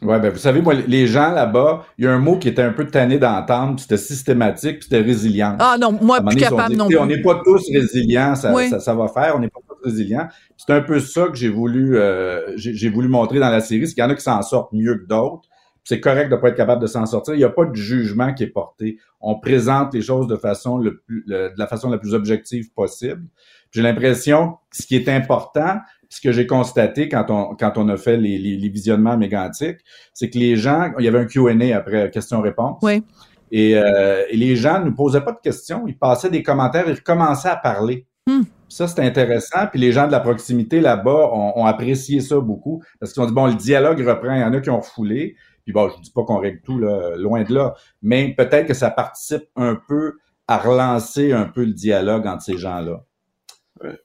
Ouais, 0.05 0.19
ben 0.19 0.29
vous 0.29 0.37
savez, 0.37 0.61
moi, 0.61 0.73
les 0.73 1.07
gens 1.07 1.31
là-bas, 1.31 1.85
il 1.97 2.05
y 2.05 2.07
a 2.07 2.11
un 2.13 2.19
mot 2.19 2.37
qui 2.37 2.47
était 2.47 2.61
un 2.61 2.71
peu 2.71 2.85
tanné 2.85 3.17
d'entendre, 3.17 3.79
c'était 3.79 3.97
systématique, 3.97 4.79
puis 4.79 4.83
c'était 4.83 5.01
résilience. 5.01 5.57
Ah 5.59 5.77
non, 5.79 5.97
moi, 6.01 6.21
plus 6.21 6.37
capable 6.37 6.75
non 6.75 6.87
plus. 6.87 6.97
On 6.97 7.05
n'est 7.05 7.21
pas 7.21 7.41
tous 7.43 7.69
résilients, 7.73 8.35
ça, 8.35 8.53
ça, 8.79 8.93
va 8.93 9.07
faire, 9.07 9.35
on 9.35 9.39
n'est 9.39 9.49
pas 9.49 9.59
tous 9.67 9.89
résilients. 9.89 10.27
C'est 10.57 10.73
un 10.73 10.81
peu 10.81 10.99
ça 10.99 11.27
que 11.27 11.35
j'ai 11.35 11.49
voulu, 11.49 11.97
euh, 11.97 12.53
j'ai 12.55 12.89
voulu 12.89 13.07
montrer 13.07 13.39
dans 13.39 13.49
la 13.49 13.61
série, 13.61 13.87
c'est 13.87 13.93
qu'il 13.93 14.03
y 14.03 14.07
en 14.07 14.09
a 14.09 14.15
qui 14.15 14.23
s'en 14.23 14.41
sortent 14.41 14.73
mieux 14.73 14.95
que 14.95 15.07
d'autres. 15.07 15.49
C'est 15.83 15.99
correct 15.99 16.31
de 16.31 16.35
pas 16.35 16.49
être 16.49 16.55
capable 16.55 16.81
de 16.81 16.87
s'en 16.87 17.05
sortir. 17.05 17.35
Il 17.35 17.37
n'y 17.37 17.43
a 17.43 17.49
pas 17.49 17.65
de 17.65 17.75
jugement 17.75 18.33
qui 18.33 18.41
est 18.41 18.47
porté. 18.47 18.97
On 19.21 19.39
présente 19.39 19.93
les 19.93 20.01
choses 20.01 20.25
de 20.27 20.35
façon 20.35 20.79
le 20.79 20.97
plus, 20.97 21.23
de 21.27 21.51
la 21.55 21.67
façon 21.67 21.91
la 21.91 21.99
plus 21.99 22.15
objective 22.15 22.71
possible. 22.73 23.21
J'ai 23.69 23.83
l'impression, 23.83 24.57
ce 24.71 24.87
qui 24.87 24.95
est 24.95 25.09
important, 25.09 25.79
ce 26.09 26.21
que 26.21 26.31
j'ai 26.31 26.47
constaté 26.47 27.09
quand 27.09 27.25
on, 27.29 27.55
quand 27.55 27.77
on 27.77 27.89
a 27.89 27.97
fait 27.97 28.17
les, 28.17 28.37
les, 28.37 28.69
visionnements 28.69 29.17
mégantiques, 29.17 29.79
c'est 30.13 30.29
que 30.29 30.37
les 30.37 30.55
gens, 30.55 30.91
il 30.99 31.05
y 31.05 31.07
avait 31.07 31.19
un 31.19 31.25
Q&A 31.25 31.75
après 31.75 32.09
question-réponse. 32.11 32.79
Oui. 32.81 33.03
Et, 33.51 33.77
euh, 33.77 34.23
et, 34.29 34.37
les 34.37 34.55
gens 34.55 34.79
ne 34.79 34.85
nous 34.85 34.95
posaient 34.95 35.21
pas 35.21 35.31
de 35.31 35.39
questions, 35.41 35.85
ils 35.87 35.97
passaient 35.97 36.29
des 36.29 36.43
commentaires, 36.43 36.85
ils 36.87 36.95
recommençaient 36.95 37.49
à 37.49 37.55
parler. 37.55 38.07
Hmm. 38.27 38.41
Ça, 38.67 38.87
c'est 38.87 39.01
intéressant. 39.01 39.67
Puis 39.71 39.79
les 39.79 39.91
gens 39.91 40.07
de 40.07 40.11
la 40.11 40.19
proximité 40.19 40.81
là-bas 40.81 41.29
ont, 41.31 41.65
apprécié 41.65 42.19
ça 42.21 42.39
beaucoup 42.39 42.83
parce 42.99 43.13
qu'ils 43.13 43.21
ont 43.21 43.27
dit, 43.27 43.33
bon, 43.33 43.45
le 43.45 43.53
dialogue 43.53 43.99
reprend. 44.01 44.33
Il 44.33 44.41
y 44.41 44.43
en 44.43 44.53
a 44.53 44.59
qui 44.59 44.69
ont 44.69 44.79
refoulé. 44.79 45.35
Puis 45.63 45.73
bon, 45.73 45.89
je 45.89 46.01
dis 46.01 46.11
pas 46.11 46.23
qu'on 46.23 46.39
règle 46.39 46.61
tout, 46.61 46.79
là, 46.79 47.15
loin 47.17 47.43
de 47.43 47.53
là. 47.53 47.75
Mais 48.01 48.33
peut-être 48.35 48.67
que 48.67 48.73
ça 48.73 48.89
participe 48.89 49.45
un 49.55 49.75
peu 49.87 50.17
à 50.47 50.57
relancer 50.57 51.31
un 51.31 51.45
peu 51.45 51.63
le 51.63 51.73
dialogue 51.73 52.27
entre 52.27 52.43
ces 52.43 52.57
gens-là. 52.57 53.03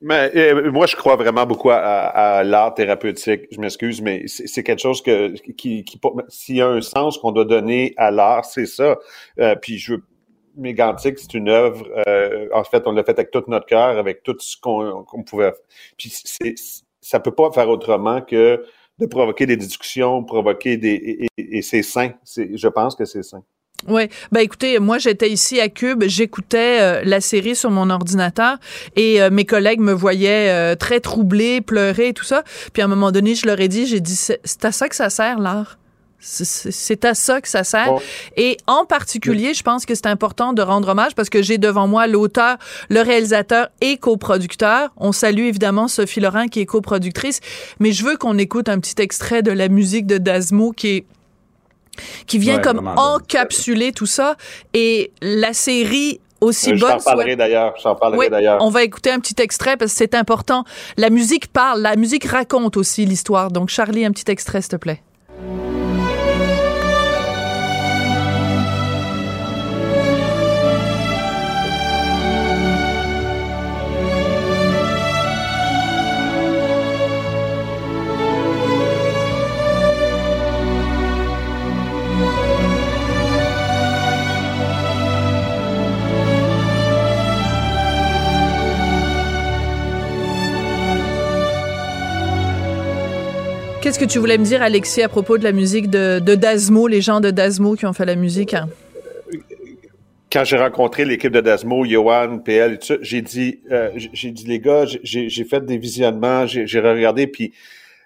Mais 0.00 0.30
euh, 0.34 0.72
moi, 0.72 0.86
je 0.86 0.96
crois 0.96 1.16
vraiment 1.16 1.46
beaucoup 1.46 1.70
à, 1.70 2.42
l'art 2.42 2.74
thérapeutique. 2.74 3.42
Je 3.52 3.60
m'excuse, 3.60 4.00
mais 4.00 4.24
c'est 4.26 4.62
quelque 4.62 4.80
chose 4.80 5.00
que 5.00 5.28
qui, 5.52 5.84
qui 5.84 6.00
s'il 6.28 6.56
y 6.56 6.60
a 6.60 6.68
un 6.68 6.80
sens 6.80 7.18
qu'on 7.18 7.30
doit 7.30 7.44
donner 7.44 7.94
à 7.96 8.10
l'art, 8.10 8.44
c'est 8.44 8.66
ça. 8.66 8.98
Euh, 9.38 9.54
puis 9.54 9.78
je 9.78 9.94
Mégantic, 10.56 11.18
c'est 11.18 11.34
une 11.34 11.48
œuvre. 11.48 11.86
Euh, 12.08 12.48
en 12.52 12.64
fait, 12.64 12.82
on 12.86 12.92
l'a 12.92 13.04
fait 13.04 13.12
avec 13.12 13.30
tout 13.30 13.44
notre 13.46 13.66
cœur, 13.66 13.96
avec 13.96 14.24
tout 14.24 14.36
ce 14.40 14.56
qu'on 14.60 15.22
pouvait. 15.24 15.54
Puis 15.96 16.12
ça 17.00 17.20
peut 17.20 17.30
pas 17.30 17.52
faire 17.52 17.68
autrement 17.68 18.20
que 18.20 18.64
de 18.98 19.06
provoquer 19.06 19.46
des 19.46 19.56
discussions, 19.56 20.24
provoquer 20.24 20.76
des 20.76 21.28
et, 21.38 21.58
et 21.58 21.62
c'est 21.62 21.82
sain. 21.82 22.10
Je 22.36 22.68
pense 22.68 22.96
que 22.96 23.04
c'est 23.04 23.22
sain. 23.22 23.42
Oui, 23.88 24.08
ben 24.30 24.40
écoutez, 24.40 24.78
moi 24.78 24.98
j'étais 24.98 25.30
ici 25.30 25.60
à 25.60 25.68
Cube, 25.68 26.04
j'écoutais 26.06 26.78
euh, 26.80 27.02
la 27.04 27.20
série 27.20 27.56
sur 27.56 27.70
mon 27.70 27.88
ordinateur 27.88 28.58
et 28.94 29.22
euh, 29.22 29.30
mes 29.30 29.46
collègues 29.46 29.80
me 29.80 29.92
voyaient 29.92 30.50
euh, 30.50 30.74
très 30.74 31.00
troublés, 31.00 31.60
pleurer 31.60 32.08
et 32.08 32.12
tout 32.12 32.24
ça. 32.24 32.44
Puis 32.72 32.82
à 32.82 32.84
un 32.84 32.88
moment 32.88 33.10
donné, 33.10 33.34
je 33.34 33.46
leur 33.46 33.58
ai 33.60 33.68
dit, 33.68 33.86
j'ai 33.86 34.00
dit, 34.00 34.16
c'est 34.16 34.64
à 34.64 34.72
ça 34.72 34.88
que 34.88 34.96
ça 34.96 35.08
sert 35.08 35.38
l'art. 35.38 35.78
C'est 36.22 37.06
à 37.06 37.14
ça 37.14 37.40
que 37.40 37.48
ça 37.48 37.64
sert. 37.64 37.94
Et 38.36 38.58
en 38.66 38.84
particulier, 38.84 39.54
je 39.54 39.62
pense 39.62 39.86
que 39.86 39.94
c'est 39.94 40.06
important 40.06 40.52
de 40.52 40.60
rendre 40.60 40.88
hommage 40.88 41.14
parce 41.14 41.30
que 41.30 41.40
j'ai 41.40 41.56
devant 41.56 41.88
moi 41.88 42.06
l'auteur, 42.06 42.58
le 42.90 43.00
réalisateur 43.00 43.68
et 43.80 43.96
coproducteur. 43.96 44.90
On 44.98 45.12
salue 45.12 45.46
évidemment 45.46 45.88
Sophie 45.88 46.20
Laurent 46.20 46.48
qui 46.48 46.60
est 46.60 46.66
coproductrice, 46.66 47.40
mais 47.78 47.92
je 47.92 48.04
veux 48.04 48.18
qu'on 48.18 48.36
écoute 48.36 48.68
un 48.68 48.78
petit 48.80 49.00
extrait 49.00 49.42
de 49.42 49.50
la 49.50 49.68
musique 49.68 50.06
de 50.06 50.18
Dasmo 50.18 50.72
qui 50.72 50.88
est 50.88 51.06
qui 52.26 52.38
vient 52.38 52.58
comme 52.58 52.92
encapsuler 52.96 53.92
tout 53.92 54.06
ça. 54.06 54.36
Et 54.74 55.12
la 55.22 55.52
série 55.52 56.20
aussi 56.40 56.70
bonne. 56.72 56.90
J'en 56.90 56.98
parlerai 56.98 57.36
d'ailleurs. 57.36 57.74
J'en 57.82 57.94
parlerai 57.94 58.30
d'ailleurs. 58.30 58.58
On 58.62 58.70
va 58.70 58.82
écouter 58.82 59.10
un 59.10 59.20
petit 59.20 59.40
extrait 59.40 59.76
parce 59.76 59.92
que 59.92 59.98
c'est 59.98 60.14
important. 60.14 60.64
La 60.96 61.10
musique 61.10 61.52
parle, 61.52 61.82
la 61.82 61.96
musique 61.96 62.24
raconte 62.24 62.76
aussi 62.76 63.04
l'histoire. 63.04 63.50
Donc, 63.50 63.68
Charlie, 63.68 64.04
un 64.04 64.12
petit 64.12 64.30
extrait, 64.30 64.62
s'il 64.62 64.70
te 64.70 64.76
plaît. 64.76 65.02
Qu'est-ce 93.90 93.98
que 93.98 94.04
tu 94.04 94.20
voulais 94.20 94.38
me 94.38 94.44
dire, 94.44 94.62
Alexis, 94.62 95.02
à 95.02 95.08
propos 95.08 95.36
de 95.36 95.42
la 95.42 95.50
musique 95.50 95.90
de, 95.90 96.20
de 96.20 96.36
Dasmo, 96.36 96.86
les 96.86 97.00
gens 97.00 97.18
de 97.18 97.32
Dasmo 97.32 97.74
qui 97.74 97.86
ont 97.86 97.92
fait 97.92 98.04
la 98.04 98.14
musique? 98.14 98.54
Hein? 98.54 98.68
Quand 100.30 100.44
j'ai 100.44 100.58
rencontré 100.58 101.04
l'équipe 101.04 101.32
de 101.32 101.40
Dasmo, 101.40 101.84
Johan, 101.84 102.38
PL, 102.38 102.78
j'ai 103.00 103.20
dit, 103.20 103.58
euh, 103.72 103.90
j'ai 103.96 104.30
dit, 104.30 104.44
les 104.46 104.60
gars, 104.60 104.84
j'ai 105.02 105.44
fait 105.44 105.66
des 105.66 105.76
visionnements, 105.76 106.46
j'ai 106.46 106.78
regardé, 106.78 107.26
puis 107.26 107.52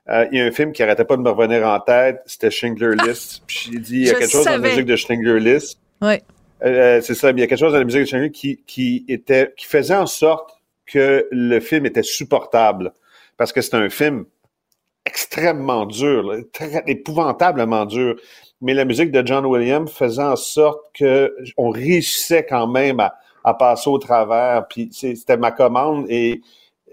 euh, 0.08 0.24
il 0.32 0.38
y 0.38 0.40
a 0.40 0.46
un 0.46 0.52
film 0.52 0.72
qui 0.72 0.82
arrêtait 0.82 1.04
pas 1.04 1.18
de 1.18 1.20
me 1.20 1.28
revenir 1.28 1.68
en 1.68 1.78
tête, 1.80 2.22
c'était 2.24 2.50
Schindler 2.50 2.96
ah! 3.00 3.06
List. 3.06 3.42
puis 3.46 3.68
j'ai 3.70 3.78
dit, 3.78 3.96
il 3.96 4.06
y 4.06 4.10
a 4.10 4.14
quelque 4.14 4.30
chose 4.30 4.46
dans 4.46 4.52
la 4.52 4.58
musique 4.66 4.86
de 4.86 4.96
Schindler 4.96 5.38
List. 5.38 5.78
Oui. 6.00 6.14
Euh, 6.64 7.02
c'est 7.02 7.14
ça, 7.14 7.28
il 7.28 7.38
y 7.38 7.42
a 7.42 7.46
quelque 7.46 7.58
chose 7.58 7.72
dans 7.72 7.78
la 7.78 7.84
musique 7.84 8.00
de 8.00 8.06
Schindler 8.06 8.30
qui, 8.30 8.62
qui 8.66 9.04
était, 9.06 9.52
qui 9.54 9.66
faisait 9.66 9.96
en 9.96 10.06
sorte 10.06 10.48
que 10.86 11.28
le 11.30 11.60
film 11.60 11.84
était 11.84 12.02
supportable. 12.02 12.94
Parce 13.36 13.52
que 13.52 13.60
c'est 13.60 13.74
un 13.74 13.90
film 13.90 14.24
extrêmement 15.06 15.86
dur, 15.86 16.32
très, 16.52 16.82
épouvantablement 16.86 17.86
dur. 17.86 18.16
Mais 18.60 18.74
la 18.74 18.84
musique 18.84 19.10
de 19.10 19.26
John 19.26 19.44
Williams 19.44 19.90
faisait 19.90 20.22
en 20.22 20.36
sorte 20.36 20.80
que 20.94 21.34
on 21.56 21.70
réussissait 21.70 22.46
quand 22.46 22.66
même 22.66 23.00
à, 23.00 23.14
à 23.44 23.54
passer 23.54 23.90
au 23.90 23.98
travers. 23.98 24.66
Puis 24.68 24.88
c'était 24.92 25.36
ma 25.36 25.52
commande 25.52 26.06
et, 26.08 26.40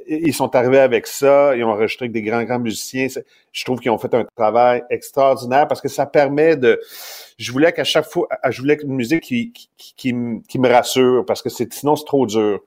ils 0.08 0.34
sont 0.34 0.56
arrivés 0.56 0.80
avec 0.80 1.06
ça. 1.08 1.56
Ils 1.56 1.64
ont 1.64 1.70
enregistré 1.70 2.06
avec 2.06 2.12
des 2.12 2.24
grands, 2.24 2.44
grands 2.44 2.60
musiciens. 2.60 3.08
Je 3.52 3.64
trouve 3.64 3.80
qu'ils 3.80 3.92
ont 3.92 4.00
fait 4.00 4.14
un 4.14 4.26
travail 4.36 4.84
extraordinaire 4.90 5.68
parce 5.68 5.80
que 5.80 5.88
ça 5.88 6.06
permet 6.08 6.58
de... 6.58 6.82
Je 7.38 7.52
voulais 7.52 7.72
qu'à 7.72 7.84
chaque 7.84 8.06
fois... 8.06 8.28
Je 8.50 8.60
voulais 8.62 8.78
une 8.82 8.96
musique 8.96 9.22
qui, 9.22 9.54
qui, 9.54 9.70
qui, 9.78 10.16
qui 10.48 10.60
me 10.60 10.68
rassure 10.68 11.24
parce 11.26 11.42
que 11.42 11.50
sinon 11.50 11.96
c'est 11.96 12.06
trop 12.06 12.26
dur. 12.26 12.62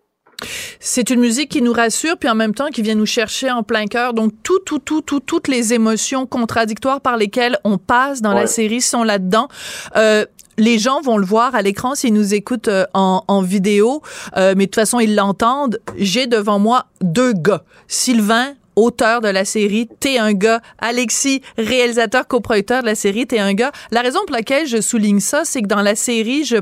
C'est 0.80 1.10
une 1.10 1.20
musique 1.20 1.50
qui 1.50 1.62
nous 1.62 1.72
rassure, 1.72 2.16
puis 2.18 2.28
en 2.28 2.34
même 2.34 2.54
temps 2.54 2.68
qui 2.68 2.82
vient 2.82 2.94
nous 2.94 3.06
chercher 3.06 3.50
en 3.50 3.62
plein 3.62 3.86
cœur. 3.86 4.14
Donc 4.14 4.32
tout, 4.42 4.58
tout, 4.60 4.78
tout, 4.78 5.00
tout, 5.00 5.20
toutes 5.20 5.48
les 5.48 5.72
émotions 5.72 6.26
contradictoires 6.26 7.00
par 7.00 7.16
lesquelles 7.16 7.58
on 7.64 7.78
passe 7.78 8.22
dans 8.22 8.34
la 8.34 8.46
série 8.46 8.80
sont 8.80 9.02
là-dedans. 9.02 9.48
Euh, 9.96 10.24
les 10.56 10.78
gens 10.78 11.00
vont 11.00 11.18
le 11.18 11.26
voir 11.26 11.54
à 11.54 11.62
l'écran 11.62 11.94
s'ils 11.94 12.14
nous 12.14 12.34
écoutent 12.34 12.68
euh, 12.68 12.84
en, 12.94 13.24
en, 13.26 13.42
vidéo, 13.42 14.02
euh, 14.36 14.54
mais 14.56 14.66
de 14.66 14.70
toute 14.70 14.76
façon 14.76 15.00
ils 15.00 15.14
l'entendent. 15.14 15.80
J'ai 15.96 16.26
devant 16.26 16.58
moi 16.58 16.86
deux 17.00 17.32
gars, 17.32 17.64
Sylvain 17.88 18.54
auteur 18.76 19.20
de 19.20 19.28
la 19.28 19.44
série, 19.44 19.88
t'es 20.00 20.18
un 20.18 20.32
gars. 20.32 20.60
Alexis, 20.78 21.42
réalisateur, 21.56 22.26
coproducteur 22.26 22.82
de 22.82 22.86
la 22.86 22.94
série, 22.94 23.26
t'es 23.26 23.38
un 23.38 23.54
gars. 23.54 23.72
La 23.90 24.00
raison 24.00 24.20
pour 24.26 24.34
laquelle 24.34 24.66
je 24.66 24.80
souligne 24.80 25.20
ça, 25.20 25.44
c'est 25.44 25.62
que 25.62 25.68
dans 25.68 25.82
la 25.82 25.94
série, 25.94 26.44
je 26.44 26.56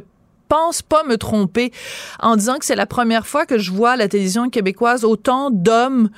pense 0.52 0.82
pas 0.82 1.02
me 1.04 1.16
tromper 1.16 1.73
en 2.21 2.37
disant 2.37 2.59
que 2.59 2.66
c'est 2.66 2.76
la 2.76 2.85
première 2.85 3.26
fois 3.26 3.47
que 3.47 3.56
je 3.56 3.71
vois 3.71 3.92
à 3.92 3.97
la 3.97 4.06
télévision 4.06 4.50
québécoise 4.50 5.02
autant 5.02 5.50
d'hommes 5.50 6.11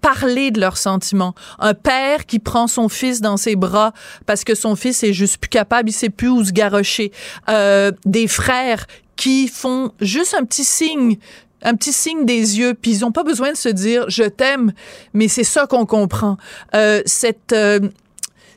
parler 0.00 0.50
de 0.50 0.58
leurs 0.58 0.78
sentiments. 0.78 1.34
Un 1.58 1.74
père 1.74 2.24
qui 2.24 2.38
prend 2.38 2.66
son 2.66 2.88
fils 2.88 3.20
dans 3.20 3.36
ses 3.36 3.56
bras 3.56 3.92
parce 4.24 4.42
que 4.42 4.54
son 4.54 4.74
fils 4.74 5.02
est 5.02 5.12
juste 5.12 5.36
plus 5.36 5.50
capable, 5.50 5.90
il 5.90 5.92
sait 5.92 6.08
plus 6.08 6.30
où 6.30 6.42
se 6.42 6.52
garrocher. 6.52 7.12
Euh, 7.50 7.92
des 8.06 8.26
frères 8.26 8.86
qui 9.16 9.48
font 9.48 9.92
juste 10.00 10.34
un 10.34 10.44
petit 10.44 10.64
signe 10.64 11.18
un 11.60 11.74
petit 11.74 11.92
signe 11.92 12.24
des 12.24 12.60
yeux, 12.60 12.72
puis 12.72 12.92
ils 12.92 13.04
ont 13.04 13.10
pas 13.10 13.24
besoin 13.24 13.50
de 13.50 13.56
se 13.56 13.68
dire 13.68 14.08
je 14.08 14.22
t'aime, 14.22 14.72
mais 15.12 15.28
c'est 15.28 15.44
ça 15.44 15.66
qu'on 15.66 15.84
comprend. 15.84 16.38
Euh, 16.74 17.02
cette 17.04 17.52
euh, 17.52 17.80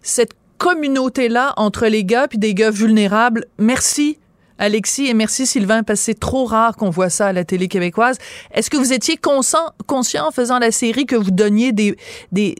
cette 0.03 0.33
communauté 0.59 1.27
là 1.27 1.53
entre 1.57 1.87
les 1.87 2.05
gars 2.05 2.29
puis 2.29 2.37
des 2.37 2.53
gars 2.53 2.69
vulnérables. 2.69 3.45
Merci 3.57 4.19
Alexis, 4.61 5.07
et 5.07 5.15
merci 5.15 5.47
Sylvain, 5.47 5.81
parce 5.81 6.01
que 6.01 6.05
c'est 6.05 6.19
trop 6.19 6.45
rare 6.45 6.75
qu'on 6.75 6.91
voit 6.91 7.09
ça 7.09 7.27
à 7.27 7.33
la 7.33 7.43
télé 7.43 7.67
québécoise. 7.67 8.19
Est-ce 8.53 8.69
que 8.69 8.77
vous 8.77 8.93
étiez 8.93 9.17
conscient, 9.17 9.73
conscient 9.87 10.27
en 10.27 10.31
faisant 10.31 10.59
la 10.59 10.71
série 10.71 11.07
que 11.07 11.15
vous 11.15 11.31
donniez 11.31 11.71
des, 11.71 11.97
des, 12.31 12.55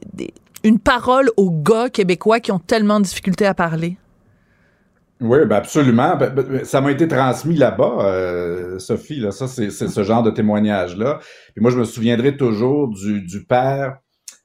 une 0.64 0.80
parole 0.80 1.30
aux 1.36 1.52
gars 1.52 1.88
québécois 1.88 2.40
qui 2.40 2.50
ont 2.50 2.58
tellement 2.58 2.98
de 2.98 3.04
difficultés 3.04 3.46
à 3.46 3.54
parler? 3.54 3.96
Oui, 5.20 5.46
ben 5.46 5.54
absolument. 5.54 6.16
Ben, 6.16 6.30
ben, 6.30 6.64
ça 6.64 6.80
m'a 6.80 6.90
été 6.90 7.06
transmis 7.06 7.54
là-bas, 7.54 7.98
euh, 8.00 8.80
Sophie. 8.80 9.20
Là, 9.20 9.30
ça, 9.30 9.46
c'est 9.46 9.70
ce 9.70 10.02
genre 10.02 10.24
de 10.24 10.32
témoignage-là. 10.32 11.20
Puis 11.54 11.62
moi, 11.62 11.70
je 11.70 11.78
me 11.78 11.84
souviendrai 11.84 12.36
toujours 12.36 12.88
du, 12.88 13.22
du 13.22 13.44
père 13.44 13.98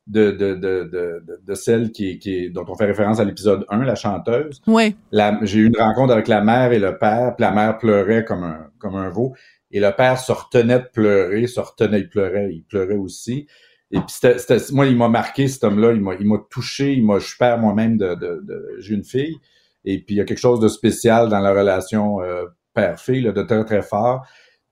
de, 0.08 0.32
de, 0.32 0.54
de, 0.56 1.24
de, 1.46 1.54
celle 1.54 1.92
qui, 1.92 2.18
qui 2.18 2.50
dont 2.50 2.66
on 2.68 2.76
fait 2.76 2.86
référence 2.86 3.20
à 3.20 3.26
l'épisode 3.26 3.66
1, 3.70 3.84
la 3.84 3.96
chanteuse. 3.96 4.62
Oui. 4.66 4.96
J'ai 5.42 5.60
eu 5.60 5.68
une 5.68 5.78
rencontre 5.78 6.14
avec 6.14 6.28
la 6.28 6.42
mère 6.42 6.72
et 6.72 6.80
le 6.80 6.98
père, 6.98 7.36
puis 7.36 7.44
la 7.44 7.52
mère 7.52 7.78
pleurait 7.78 8.24
comme 8.24 8.44
un, 8.44 8.68
comme 8.80 8.96
un 8.96 9.10
veau, 9.10 9.34
et 9.72 9.80
le 9.80 9.92
père 9.92 10.18
se 10.18 10.32
retenait 10.32 10.80
de 10.80 10.90
pleurer, 10.94 11.48
se 11.48 11.60
retenait, 11.60 12.00
il 12.00 12.10
pleurait, 12.10 12.50
il 12.52 12.64
pleurait 12.64 12.96
aussi. 12.96 13.48
Et 13.92 13.98
puis 14.00 14.08
c'était, 14.10 14.58
moi, 14.72 14.86
il 14.86 14.98
m'a 14.98 15.10
marqué 15.10 15.48
cet 15.48 15.64
homme-là, 15.64 15.92
il 15.92 16.02
m'a, 16.02 16.16
il 16.16 16.28
m'a 16.28 16.38
touché, 16.50 16.94
il 16.94 17.06
m'a, 17.06 17.20
je 17.20 17.36
père 17.38 17.58
moi-même 17.58 17.98
de, 17.98 18.16
de, 18.16 18.42
de 18.44 18.76
j'ai 18.80 18.96
une 18.96 19.04
fille, 19.04 19.36
et 19.84 20.00
puis 20.00 20.16
il 20.16 20.18
y 20.18 20.22
a 20.22 20.26
quelque 20.26 20.40
chose 20.40 20.60
de 20.60 20.68
spécial 20.70 21.30
dans 21.30 21.40
la 21.40 21.52
relation 21.52 22.22
euh, 22.22 22.46
père-fille, 22.74 23.24
de 23.24 23.42
très 23.42 23.66
très 23.66 23.82
fort. 23.82 24.26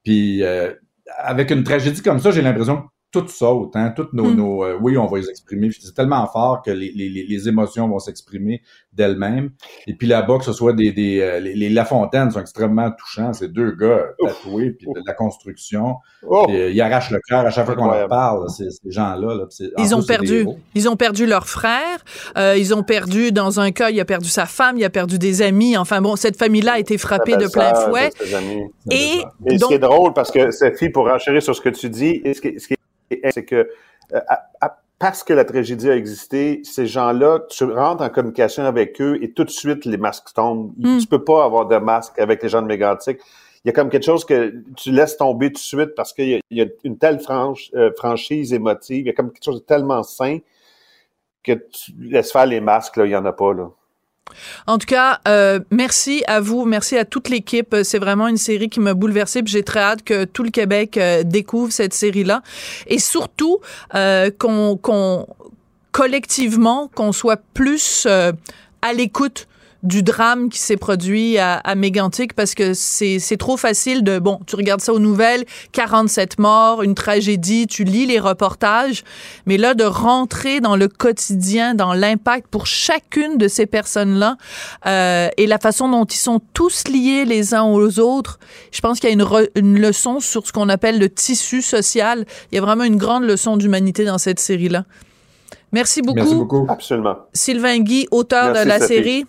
Puis 0.04 0.44
euh, 0.44 0.74
avec 1.18 1.52
une 1.52 1.64
tragédie 1.64 2.02
comme 2.02 2.20
ça, 2.20 2.32
j'ai 2.32 2.42
l'impression 2.42 2.84
tout 3.22 3.28
saute, 3.28 3.76
hein, 3.76 3.94
toutes 3.96 4.14
nos, 4.14 4.26
mm. 4.26 4.36
nos 4.36 4.64
euh, 4.64 4.78
oui, 4.82 4.98
on 4.98 5.06
va 5.06 5.18
les 5.18 5.30
exprimer. 5.30 5.70
C'est 5.72 5.94
tellement 5.94 6.26
fort 6.28 6.62
que 6.64 6.72
les, 6.72 6.92
les, 6.96 7.10
les 7.10 7.48
émotions 7.48 7.88
vont 7.88 8.00
s'exprimer 8.00 8.62
d'elles-mêmes. 8.94 9.52
Et 9.88 9.96
puis 9.96 10.08
là-bas, 10.08 10.38
que 10.38 10.46
ce 10.46 10.54
soit 10.54 10.74
des, 10.74 10.92
des 10.92 11.20
euh, 11.22 11.40
les, 11.40 11.54
les 11.54 11.70
Lafontaine 11.70 12.32
sont 12.32 12.40
extrêmement 12.40 12.92
touchants. 12.92 13.34
Ces 13.34 13.50
deux 13.50 13.72
gars 13.72 14.04
tatoués, 14.20 14.72
puis 14.72 14.88
de 14.88 15.02
la 15.06 15.14
construction. 15.14 15.96
Oh. 16.28 16.48
Euh, 16.50 16.72
ils 16.72 16.82
arrachent 16.82 17.12
le 17.12 17.20
cœur 17.28 17.46
à 17.46 17.50
chaque 17.50 17.66
fois 17.66 17.76
qu'on 17.76 17.92
leur 17.92 18.08
parle. 18.08 18.50
Ces, 18.50 18.70
ces 18.70 18.92
gens-là. 18.92 19.36
Là, 19.36 19.46
ils 19.78 19.96
ont 19.96 20.04
perdu. 20.04 20.48
Ils 20.74 20.90
ont 20.90 20.96
perdu 20.96 21.26
leur 21.26 21.48
frère. 21.48 22.04
Euh, 22.38 22.56
ils 22.58 22.74
ont 22.74 22.84
perdu, 22.84 23.32
dans 23.32 23.60
un 23.60 23.72
cas, 23.72 23.90
il 23.90 24.00
a 24.00 24.06
perdu 24.06 24.30
sa 24.30 24.46
femme, 24.46 24.78
il 24.78 24.84
a 24.84 24.90
perdu 24.90 25.20
des 25.20 25.42
amis. 25.42 25.78
Enfin 25.78 26.02
bon, 26.02 26.16
cette 26.16 26.38
famille-là 26.38 26.74
a 26.74 26.80
été 26.80 26.98
frappée 26.98 27.38
de 27.38 27.48
plein 27.48 27.74
fouet. 27.74 28.12
Et, 28.92 29.22
et 29.46 29.58
donc, 29.58 29.62
ce 29.62 29.68
qui 29.68 29.74
est 29.74 29.80
drôle, 29.80 30.14
parce 30.14 30.32
que 30.32 30.52
Sophie, 30.52 30.90
pour 30.90 31.08
enchérir 31.08 31.42
sur 31.42 31.56
ce 31.56 31.62
que 31.62 31.70
tu 31.70 31.90
dis, 31.90 32.22
ce 32.26 32.42
qui, 32.42 32.60
ce 32.60 32.68
qui 32.68 32.76
c'est 33.32 33.46
que 33.46 33.70
euh, 34.14 34.20
parce 34.98 35.24
que 35.24 35.34
la 35.34 35.44
tragédie 35.44 35.90
a 35.90 35.96
existé, 35.96 36.62
ces 36.64 36.88
gens-là, 36.88 37.42
tu 37.50 37.66
rentres 37.66 38.02
en 38.02 38.10
communication 38.10 38.64
avec 38.64 39.02
eux 39.02 39.18
et 39.22 39.32
tout 39.32 39.44
de 39.44 39.50
suite 39.50 39.86
les 39.86 39.98
masques 39.98 40.34
tombent. 40.34 40.74
Mm. 40.78 41.00
Tu 41.00 41.08
peux 41.08 41.24
pas 41.24 41.44
avoir 41.44 41.68
de 41.68 41.78
masque 41.78 42.18
avec 42.18 42.42
les 42.42 42.50
gens 42.50 42.62
de 42.62 42.68
Mégantic. 42.68 43.20
il 43.64 43.68
y 43.68 43.70
a 43.70 43.74
comme 43.74 43.90
quelque 43.90 44.06
chose 44.06 44.24
que 44.24 44.54
tu 44.78 44.92
laisses 44.92 45.18
tomber 45.18 45.48
tout 45.48 45.56
de 45.56 45.58
suite 45.58 45.96
parce 45.96 46.14
qu'il 46.14 46.40
y, 46.50 46.62
a 46.62 46.66
une 46.84 46.98
telle 46.98 47.20
euh, 47.30 47.92
franchise 47.98 48.54
émotive, 48.54 49.00
il 49.00 49.08
y 49.08 49.10
a 49.10 49.14
comme 49.14 49.32
quelque 49.32 49.44
chose 49.44 49.62
de 49.62 49.66
tellement 49.66 50.04
sain 50.04 50.40
que 51.44 51.54
tu 51.54 51.92
laisses 52.00 52.32
faire 52.32 52.46
les 52.46 52.62
masques, 52.62 52.98
là, 52.98 53.06
il 53.06 53.10
n'y 53.10 53.16
en 53.16 53.26
a 53.26 53.34
pas. 53.34 53.54
Là. 53.54 53.70
En 54.68 54.78
tout 54.78 54.88
cas, 54.88 55.20
euh, 55.28 55.60
merci 55.72 56.24
à 56.28 56.40
vous, 56.40 56.66
merci 56.66 56.98
à 56.98 57.06
toute 57.06 57.30
l'équipe. 57.30 57.76
C'est 57.84 58.00
vraiment 58.00 58.28
une 58.28 58.38
série 58.38 58.70
qui 58.70 58.80
m'a 58.80 58.94
bouleversée. 58.94 59.42
J'ai 59.46 59.64
très 59.64 59.80
hâte 59.80 60.04
que 60.04 60.26
tout 60.26 60.44
le 60.44 60.50
Québec 60.50 60.98
euh, 60.98 61.24
découvre 61.24 61.72
cette 61.72 61.94
série-là 61.94 62.42
et 62.88 63.00
surtout 63.00 63.60
qu'on 64.40 65.28
collectivement 65.92 66.90
qu'on 66.94 67.14
soit 67.14 67.42
plus 67.54 68.06
à 68.06 68.94
l'écoute 68.94 69.48
du 69.86 70.04
drame 70.04 70.50
qui 70.50 70.60
s'est 70.60 70.78
produit 70.78 71.38
à, 71.38 71.56
à 71.58 71.76
Mégantic 71.76 72.34
parce 72.34 72.56
que 72.56 72.74
c'est 72.74 73.38
trop 73.38 73.58
facile 73.58 74.04
de, 74.04 74.20
bon, 74.20 74.40
tu 74.46 74.56
regardes 74.56 74.82
ça 74.82 74.94
aux 74.94 75.00
nouvelles, 75.00 75.46
47 75.72 76.40
morts, 76.40 76.84
une 76.84 76.96
tragédie, 76.96 77.68
tu 77.68 77.84
lis 77.84 78.06
les 78.06 78.20
reportages, 78.20 79.04
mais 79.46 79.58
là, 79.58 79.74
de 79.74 79.84
rentrer 79.84 80.60
dans 80.60 80.76
le 80.76 80.88
quotidien, 80.88 81.76
dans 81.76 81.94
l'impact 81.94 82.48
pour 82.48 82.66
chacune 82.66 83.38
de 83.38 83.48
ces 83.48 83.66
personnes-là 83.66 84.38
euh, 84.86 85.30
et 85.38 85.48
la 85.48 85.60
façon 85.60 85.90
dont 85.90 86.06
ils 86.06 86.18
sont 86.18 86.42
tous 86.54 86.88
liés 86.88 87.26
les 87.26 87.54
uns 87.54 87.64
aux 87.64 88.00
autres, 88.00 88.40
je 88.72 88.82
pense 88.82 89.00
qu'il 89.00 89.10
y 89.10 89.14
a 89.14 89.16
une, 89.16 89.26
une 89.56 89.80
leçon 89.80 90.20
sur 90.20 90.46
ce 90.46 90.52
qu'on 90.52 90.70
appelle 90.70 91.00
le 91.00 91.10
tissu 91.10 91.62
social. 91.62 92.26
Il 92.52 92.56
y 92.56 92.58
a 92.58 92.62
vraiment 92.62 92.84
une 92.84 92.98
grande 92.98 93.24
leçon 93.24 93.58
d'humanité 93.58 94.06
dans 94.06 94.18
cette 94.18 94.40
série-là. 94.40 94.86
Merci 95.72 96.02
beaucoup. 96.02 96.16
Merci 96.16 96.36
beaucoup. 96.36 96.66
Absolument. 96.70 97.18
Sylvain 97.34 97.80
Guy, 97.80 98.08
auteur 98.12 98.54
de 98.54 98.66
la 98.66 98.80
série. 98.80 99.26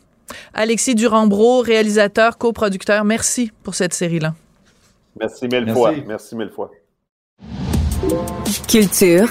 Alexis 0.55 0.95
Durambro, 0.95 1.61
réalisateur, 1.61 2.39
coproducteur, 2.39 3.05
merci 3.05 3.53
pour 3.63 3.75
cette 3.75 3.95
série-là. 3.95 4.35
Merci 5.19 5.49
mille 5.49 5.73
fois. 5.73 5.93
Merci 6.07 6.37
mille 6.37 6.51
fois. 6.51 6.71
Culture, 8.69 9.29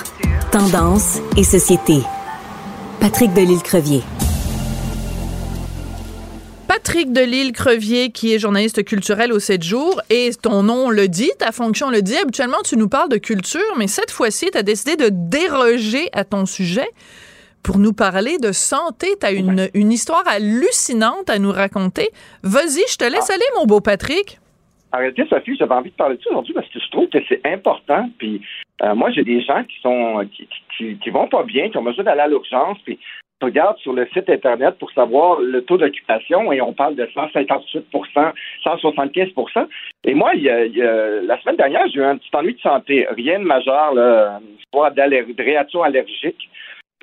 tendance 0.51 1.19
et 1.37 1.43
société. 1.43 1.99
Patrick 2.99 3.33
Delisle-Crevier. 3.33 4.01
Patrick 6.67 7.13
Delisle-Crevier, 7.13 8.11
qui 8.11 8.33
est 8.33 8.39
journaliste 8.39 8.83
culturel 8.83 9.31
au 9.31 9.39
7 9.39 9.63
jours, 9.63 10.01
et 10.09 10.31
ton 10.39 10.63
nom 10.63 10.89
le 10.89 11.07
dit, 11.07 11.31
ta 11.37 11.51
fonction 11.51 11.89
le 11.89 12.01
dit. 12.01 12.17
Habituellement, 12.17 12.61
tu 12.63 12.77
nous 12.77 12.89
parles 12.89 13.09
de 13.09 13.17
culture, 13.17 13.61
mais 13.77 13.87
cette 13.87 14.11
fois-ci, 14.11 14.49
tu 14.51 14.57
as 14.57 14.63
décidé 14.63 14.95
de 14.95 15.09
déroger 15.11 16.09
à 16.13 16.23
ton 16.23 16.45
sujet 16.45 16.87
pour 17.65 17.79
nous 17.79 17.93
parler 17.93 18.38
de 18.38 18.51
santé. 18.51 19.07
Tu 19.19 19.25
as 19.25 19.31
une, 19.31 19.67
une, 19.74 19.91
histoire 19.91 20.24
hallucinante 20.27 21.29
à 21.29 21.39
nous 21.39 21.51
raconter. 21.51 22.10
Vas-y, 22.43 22.86
je 22.88 22.98
te 22.98 23.03
laisse 23.03 23.29
ah. 23.31 23.34
aller, 23.34 23.50
mon 23.57 23.65
beau 23.65 23.81
Patrick. 23.81 24.38
Réalité, 24.93 25.25
Sophie, 25.27 25.57
j'avais 25.57 25.74
envie 25.74 25.89
de 25.89 25.95
parler 25.95 26.15
de 26.15 26.22
ça 26.22 26.29
aujourd'hui 26.29 26.53
parce 26.53 26.69
que 26.69 26.79
je 26.79 26.89
trouve 26.91 27.10
que 27.10 27.17
c'est 27.27 27.41
important. 27.43 28.07
Puis 28.17 28.39
euh, 28.84 28.93
moi, 28.95 29.10
j'ai 29.12 29.24
des 29.24 29.41
gens 29.41 29.63
qui 29.63 29.81
sont 29.81 30.25
qui, 30.31 30.98
qui, 30.98 31.10
vont 31.10 31.27
pas 31.27 31.43
bien, 31.43 31.69
qui 31.69 31.77
ont 31.77 31.84
besoin 31.84 32.03
d'aller 32.05 32.22
à 32.22 32.27
l'urgence. 32.27 32.77
Puis 32.86 33.00
tu 33.39 33.45
regardes 33.45 33.77
sur 33.79 33.93
le 33.93 34.07
site 34.13 34.29
Internet 34.29 34.75
pour 34.79 34.91
savoir 34.91 35.39
le 35.41 35.62
taux 35.63 35.77
d'occupation 35.77 36.53
et 36.53 36.62
on 36.62 36.72
parle 36.72 36.95
de 36.95 37.05
158% 37.05 37.84
175% 38.65 39.67
Et 40.05 40.13
moi, 40.13 40.31
il 40.36 40.43
y 40.43 40.50
a, 40.50 41.22
la 41.22 41.41
semaine 41.41 41.57
dernière, 41.57 41.88
j'ai 41.91 42.00
eu 42.00 42.03
un 42.03 42.17
petit 42.17 42.29
ennui 42.34 42.53
de 42.53 42.62
santé. 42.62 43.07
Rien 43.10 43.39
de 43.39 43.45
majeur, 43.45 43.93
là, 43.93 44.39
une 44.39 44.60
histoire 44.60 44.93
de 44.93 45.43
réaction 45.43 45.84
allergique. 45.84 46.50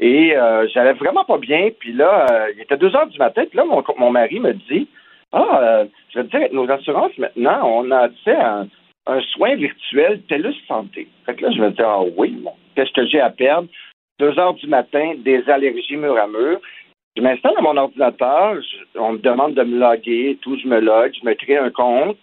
Et 0.02 0.37
euh, 0.37 0.66
j'allais 0.75 0.94
vraiment 0.94 1.25
pas 1.25 1.38
bien. 1.38 1.71
Puis 1.78 1.92
là, 1.92 2.26
euh, 2.28 2.52
il 2.56 2.61
était 2.61 2.76
deux 2.76 2.94
heures 2.97 3.06
du 3.06 3.18
matin. 3.18 3.44
Puis 3.49 3.56
là, 3.56 3.64
mon, 3.64 3.85
mon 3.99 4.11
mari 4.11 4.40
me 4.40 4.52
dit 4.52 4.88
Ah, 5.30 5.61
euh, 5.62 5.85
je 6.12 6.18
veux 6.18 6.25
dire, 6.25 6.40
avec 6.40 6.52
nos 6.52 6.68
assurances, 6.68 7.16
maintenant, 7.18 7.61
on 7.64 7.88
a 7.92 7.99
accès 7.99 8.35
à 8.35 8.66
un, 9.06 9.21
soin 9.32 9.54
virtuel 9.54 10.21
TELUS 10.23 10.56
Santé. 10.66 11.06
Fait 11.25 11.37
que 11.37 11.44
là, 11.44 11.52
je 11.52 11.62
me 11.62 11.71
dis 11.71 11.82
Ah 11.82 12.00
oui, 12.16 12.30
bon, 12.30 12.50
qu'est-ce 12.75 12.92
que 12.92 13.06
j'ai 13.06 13.21
à 13.21 13.30
perdre? 13.30 13.68
Deux 14.18 14.37
heures 14.40 14.54
du 14.54 14.66
matin, 14.66 15.14
des 15.18 15.49
allergies 15.49 15.97
mur 15.97 16.18
à 16.18 16.26
mur. 16.26 16.61
Je 17.16 17.23
m'installe 17.23 17.54
à 17.56 17.62
mon 17.62 17.76
ordinateur, 17.76 18.56
on 18.97 19.12
me 19.12 19.18
demande 19.18 19.54
de 19.54 19.62
me 19.62 19.78
loguer, 19.78 20.37
tout, 20.42 20.59
je 20.59 20.66
me 20.66 20.80
log, 20.80 21.12
je 21.21 21.25
me 21.25 21.35
crée 21.35 21.59
un 21.59 21.71
compte. 21.71 22.18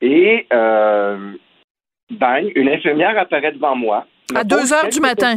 Et, 0.00 0.46
euh, 0.52 1.32
bang, 2.10 2.50
une 2.56 2.68
infirmière 2.68 3.16
apparaît 3.16 3.52
devant 3.52 3.76
moi. 3.76 4.06
À 4.34 4.42
deux 4.42 4.72
heures 4.72 4.88
du 4.88 5.00
matin. 5.00 5.36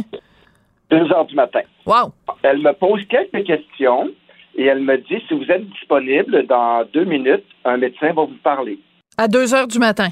2 0.90 1.12
heures 1.12 1.26
du 1.26 1.34
matin. 1.34 1.62
Wow. 1.86 2.12
Elle 2.42 2.58
me 2.58 2.72
pose 2.72 3.04
quelques 3.08 3.44
questions 3.44 4.10
et 4.56 4.64
elle 4.64 4.80
me 4.80 4.96
dit 4.98 5.22
si 5.28 5.34
vous 5.34 5.50
êtes 5.50 5.68
disponible 5.70 6.46
dans 6.46 6.84
deux 6.92 7.04
minutes, 7.04 7.44
un 7.64 7.76
médecin 7.76 8.12
va 8.12 8.24
vous 8.24 8.38
parler. 8.42 8.78
À 9.16 9.28
2 9.28 9.54
heures 9.54 9.68
du 9.68 9.78
matin. 9.78 10.08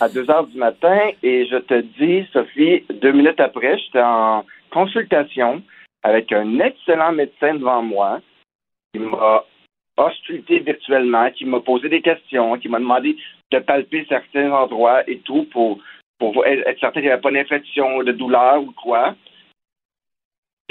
À 0.00 0.08
2 0.08 0.30
heures 0.30 0.46
du 0.46 0.58
matin 0.58 0.98
et 1.22 1.46
je 1.46 1.56
te 1.56 1.80
dis, 1.98 2.26
Sophie, 2.32 2.84
deux 3.02 3.12
minutes 3.12 3.40
après, 3.40 3.78
j'étais 3.78 4.02
en 4.02 4.44
consultation 4.70 5.62
avec 6.02 6.32
un 6.32 6.58
excellent 6.60 7.12
médecin 7.12 7.54
devant 7.54 7.82
moi 7.82 8.20
qui 8.92 9.00
m'a 9.00 9.44
ausculté 9.96 10.60
virtuellement, 10.60 11.30
qui 11.30 11.44
m'a 11.44 11.60
posé 11.60 11.88
des 11.88 12.00
questions, 12.00 12.58
qui 12.58 12.68
m'a 12.68 12.78
demandé 12.78 13.16
de 13.50 13.58
palper 13.58 14.06
certains 14.08 14.50
endroits 14.50 15.08
et 15.08 15.18
tout 15.18 15.46
pour, 15.52 15.78
pour 16.18 16.46
être 16.46 16.64
certain 16.80 17.00
qu'il 17.00 17.08
n'y 17.08 17.10
avait 17.10 17.20
pas 17.20 17.30
d'infection, 17.30 18.02
de 18.02 18.12
douleur 18.12 18.62
ou 18.62 18.72
quoi. 18.72 19.14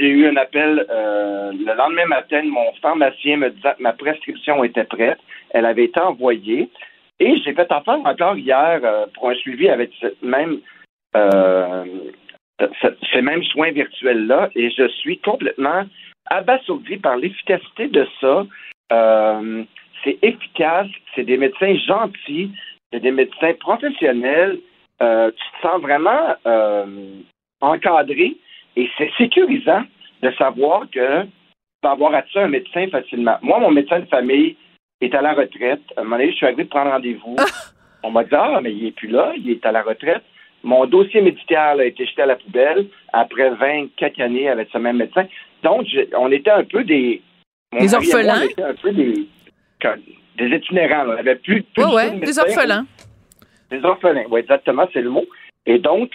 J'ai 0.02 0.08
eu 0.08 0.28
un 0.28 0.36
appel 0.36 0.84
euh, 0.90 1.52
le 1.52 1.76
lendemain 1.76 2.08
matin. 2.08 2.42
Mon 2.44 2.74
pharmacien 2.82 3.38
me 3.38 3.52
disait 3.52 3.76
que 3.78 3.84
ma 3.84 3.94
prescription 3.94 4.64
était 4.64 4.84
prête. 4.84 5.20
Elle 5.52 5.68
avait 5.68 5.84
été 5.84 6.00
envoyée. 6.00 6.70
Et 7.20 7.38
j'ai 7.46 7.54
fait 7.54 7.72
affaire 7.72 8.00
encore 8.04 8.36
hier 8.36 8.80
euh, 8.84 9.06
pour 9.14 9.30
un 9.30 9.36
suivi 9.36 9.70
avec 9.70 9.92
ce 10.02 10.08
même, 10.24 10.60
euh, 11.16 11.86
ces 13.14 13.22
mêmes 13.22 13.44
soins 13.44 13.70
virtuels-là. 13.70 14.50
Et 14.56 14.72
je 14.72 14.88
suis 14.88 15.20
complètement 15.20 15.84
abasourdi 16.32 16.98
par 16.98 17.18
l'efficacité 17.18 17.88
de 17.88 18.08
ça. 18.20 18.46
c'est 20.04 20.18
efficace. 20.24 20.88
C'est 21.14 21.26
des 21.26 21.38
médecins 21.38 21.76
gentils. 21.76 22.50
C'est 22.92 23.02
des 23.02 23.12
médecins 23.12 23.54
professionnels. 23.60 24.58
tu 25.00 25.46
te 25.52 25.62
sens 25.62 25.80
vraiment 25.80 26.34
encadré. 27.62 28.36
Et 28.76 28.90
c'est 28.98 29.12
sécurisant 29.18 29.84
de 30.22 30.32
savoir 30.32 30.82
que 30.92 31.24
tu 31.24 31.30
peux 31.82 31.90
avoir 31.90 32.14
accès 32.14 32.40
à 32.40 32.44
un 32.44 32.50
médecin 32.50 32.88
facilement. 32.88 33.38
Moi, 33.42 33.60
mon 33.60 33.72
médecin 33.72 34.00
de 34.00 34.06
famille 34.06 34.56
est 35.02 35.14
à 35.16 35.22
la 35.22 35.34
retraite. 35.34 35.82
À 35.98 36.02
un 36.02 36.04
moment 36.04 36.18
donné, 36.18 36.32
je 36.32 36.38
suis 36.38 36.46
arrivé 36.46 36.64
de 36.64 36.70
prendre 36.70 36.92
rendez-vous. 36.92 37.36
On 38.04 38.12
m'a 38.12 38.24
dit 38.24 38.30
Ah, 38.34 38.60
mais 38.62 38.72
il 38.74 38.84
n'est 38.84 38.92
plus 38.92 39.10
là, 39.10 39.34
il 39.38 39.50
est 39.50 39.66
à 39.66 39.72
la 39.72 39.82
retraite. 39.82 40.24
Mon 40.64 40.86
dossier 40.86 41.22
médical 41.22 41.80
a 41.80 41.86
été 41.86 42.06
jeté 42.06 42.22
à 42.22 42.28
la 42.28 42.36
poubelle 42.36 42.86
après 43.14 43.50
24 43.50 44.22
années 44.22 44.48
avec 44.48 44.70
ce 44.72 44.78
même 44.78 44.98
médecin. 44.98 45.26
Donc, 45.64 45.88
on 46.18 46.32
était 46.32 46.52
un 46.52 46.64
peu 46.64 46.84
des. 46.84 47.22
Des 47.78 47.94
orphelins? 47.94 48.42
on 48.42 48.50
était 48.50 48.64
un 48.64 48.74
peu 48.76 48.92
des, 48.92 49.28
des 50.38 50.56
itinérants. 50.56 51.08
On 51.08 51.18
avait 51.18 51.36
plus. 51.36 51.64
plus 51.64 51.86
ouais, 51.86 52.12
des 52.20 52.38
orphelins. 52.38 52.86
Des 53.72 53.84
orphelins, 53.86 54.26
oui, 54.30 54.42
exactement, 54.42 54.88
c'est 54.92 55.02
le 55.02 55.10
mot. 55.10 55.26
Et 55.66 55.80
donc, 55.80 56.12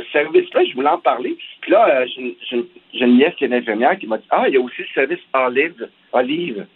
ce 0.00 0.10
service-là, 0.10 0.64
je 0.64 0.74
voulais 0.74 0.88
en 0.88 0.98
parler. 0.98 1.36
Puis 1.60 1.70
là, 1.70 2.02
euh, 2.02 2.06
j'ai 2.50 2.64
une, 3.00 3.16
nièce 3.16 3.34
qui 3.36 3.44
est 3.44 3.52
infirmière 3.52 3.98
qui 3.98 4.06
m'a 4.06 4.18
dit 4.18 4.26
Ah, 4.30 4.44
il 4.48 4.54
y 4.54 4.56
a 4.56 4.60
aussi 4.60 4.82
le 4.82 4.88
service 4.94 5.20
Olive. 5.34 5.88
Olive. 6.12 6.66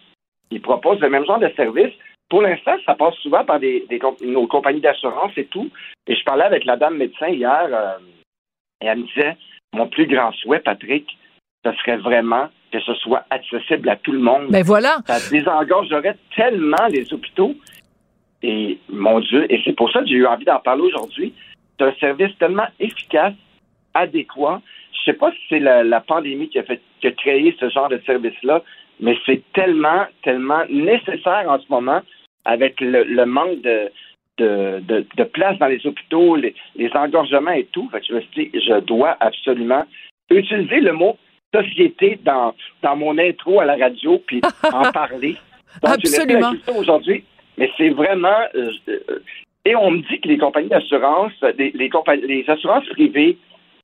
Ils 0.50 0.60
proposent 0.60 1.00
le 1.00 1.10
même 1.10 1.24
genre 1.24 1.38
de 1.38 1.50
service. 1.56 1.92
Pour 2.28 2.42
l'instant, 2.42 2.76
ça 2.84 2.94
passe 2.94 3.14
souvent 3.16 3.44
par 3.44 3.60
des, 3.60 3.86
nos 4.22 4.46
compagnies 4.46 4.80
d'assurance 4.80 5.32
et 5.36 5.46
tout. 5.46 5.70
Et 6.06 6.14
je 6.14 6.24
parlais 6.24 6.44
avec 6.44 6.64
la 6.64 6.76
dame 6.76 6.96
médecin 6.96 7.28
hier 7.28 7.68
euh, 7.70 7.98
et 8.80 8.86
elle 8.86 8.98
me 8.98 9.06
disait 9.06 9.36
Mon 9.74 9.88
plus 9.88 10.06
grand 10.06 10.32
souhait, 10.32 10.60
Patrick, 10.60 11.06
ce 11.64 11.72
serait 11.72 11.98
vraiment 11.98 12.48
que 12.72 12.80
ce 12.80 12.94
soit 12.94 13.24
accessible 13.30 13.88
à 13.88 13.96
tout 13.96 14.12
le 14.12 14.18
monde. 14.18 14.46
Mais 14.50 14.60
ben 14.60 14.66
voilà. 14.66 14.98
Ça 15.06 15.30
désengorgerait 15.30 16.16
tellement 16.34 16.86
les 16.90 17.12
hôpitaux. 17.12 17.54
Et 18.42 18.78
mon 18.88 19.20
Dieu, 19.20 19.50
et 19.50 19.60
c'est 19.64 19.72
pour 19.72 19.90
ça 19.90 20.00
que 20.00 20.06
j'ai 20.06 20.16
eu 20.16 20.26
envie 20.26 20.44
d'en 20.44 20.60
parler 20.60 20.82
aujourd'hui. 20.82 21.32
C'est 21.78 21.84
un 21.84 21.94
service 21.94 22.36
tellement 22.38 22.66
efficace, 22.80 23.34
adéquat. 23.94 24.62
Je 24.92 25.10
sais 25.10 25.16
pas 25.16 25.30
si 25.32 25.38
c'est 25.48 25.60
la, 25.60 26.00
pandémie 26.00 26.48
qui 26.48 26.58
a 26.58 26.62
fait 26.62 26.80
qui 27.00 27.06
a 27.08 27.12
créé 27.12 27.54
ce 27.60 27.68
genre 27.68 27.88
de 27.88 28.00
service-là, 28.06 28.62
mais 29.00 29.16
c'est 29.26 29.42
tellement, 29.52 30.06
tellement 30.22 30.64
nécessaire 30.70 31.44
en 31.48 31.58
ce 31.58 31.66
moment 31.68 32.00
avec 32.44 32.80
le, 32.80 33.24
manque 33.24 33.60
de, 33.60 33.90
de, 34.38 35.24
place 35.24 35.58
dans 35.58 35.66
les 35.66 35.84
hôpitaux, 35.86 36.36
les, 36.36 36.54
engorgements 36.94 37.50
et 37.50 37.66
tout. 37.66 37.90
je 38.08 38.14
me 38.14 38.20
suis 38.20 38.50
dit, 38.50 38.60
je 38.60 38.80
dois 38.80 39.16
absolument 39.20 39.84
utiliser 40.30 40.80
le 40.80 40.92
mot 40.92 41.16
société 41.54 42.18
dans, 42.24 42.54
dans 42.82 42.96
mon 42.96 43.18
intro 43.18 43.60
à 43.60 43.64
la 43.64 43.76
radio 43.76 44.18
puis 44.26 44.40
en 44.72 44.90
parler. 44.92 45.36
Donc, 45.82 45.94
absolument. 45.94 46.52
aujourd'hui. 46.76 47.24
Mais 47.58 47.70
c'est 47.76 47.90
vraiment, 47.90 48.40
euh, 48.54 48.70
euh, 48.88 49.00
et 49.66 49.74
on 49.74 49.90
me 49.90 49.98
dit 49.98 50.20
que 50.20 50.28
les 50.28 50.38
compagnies 50.38 50.68
d'assurance, 50.68 51.32
les, 51.58 52.44
assurances 52.46 52.86
privées 52.90 53.36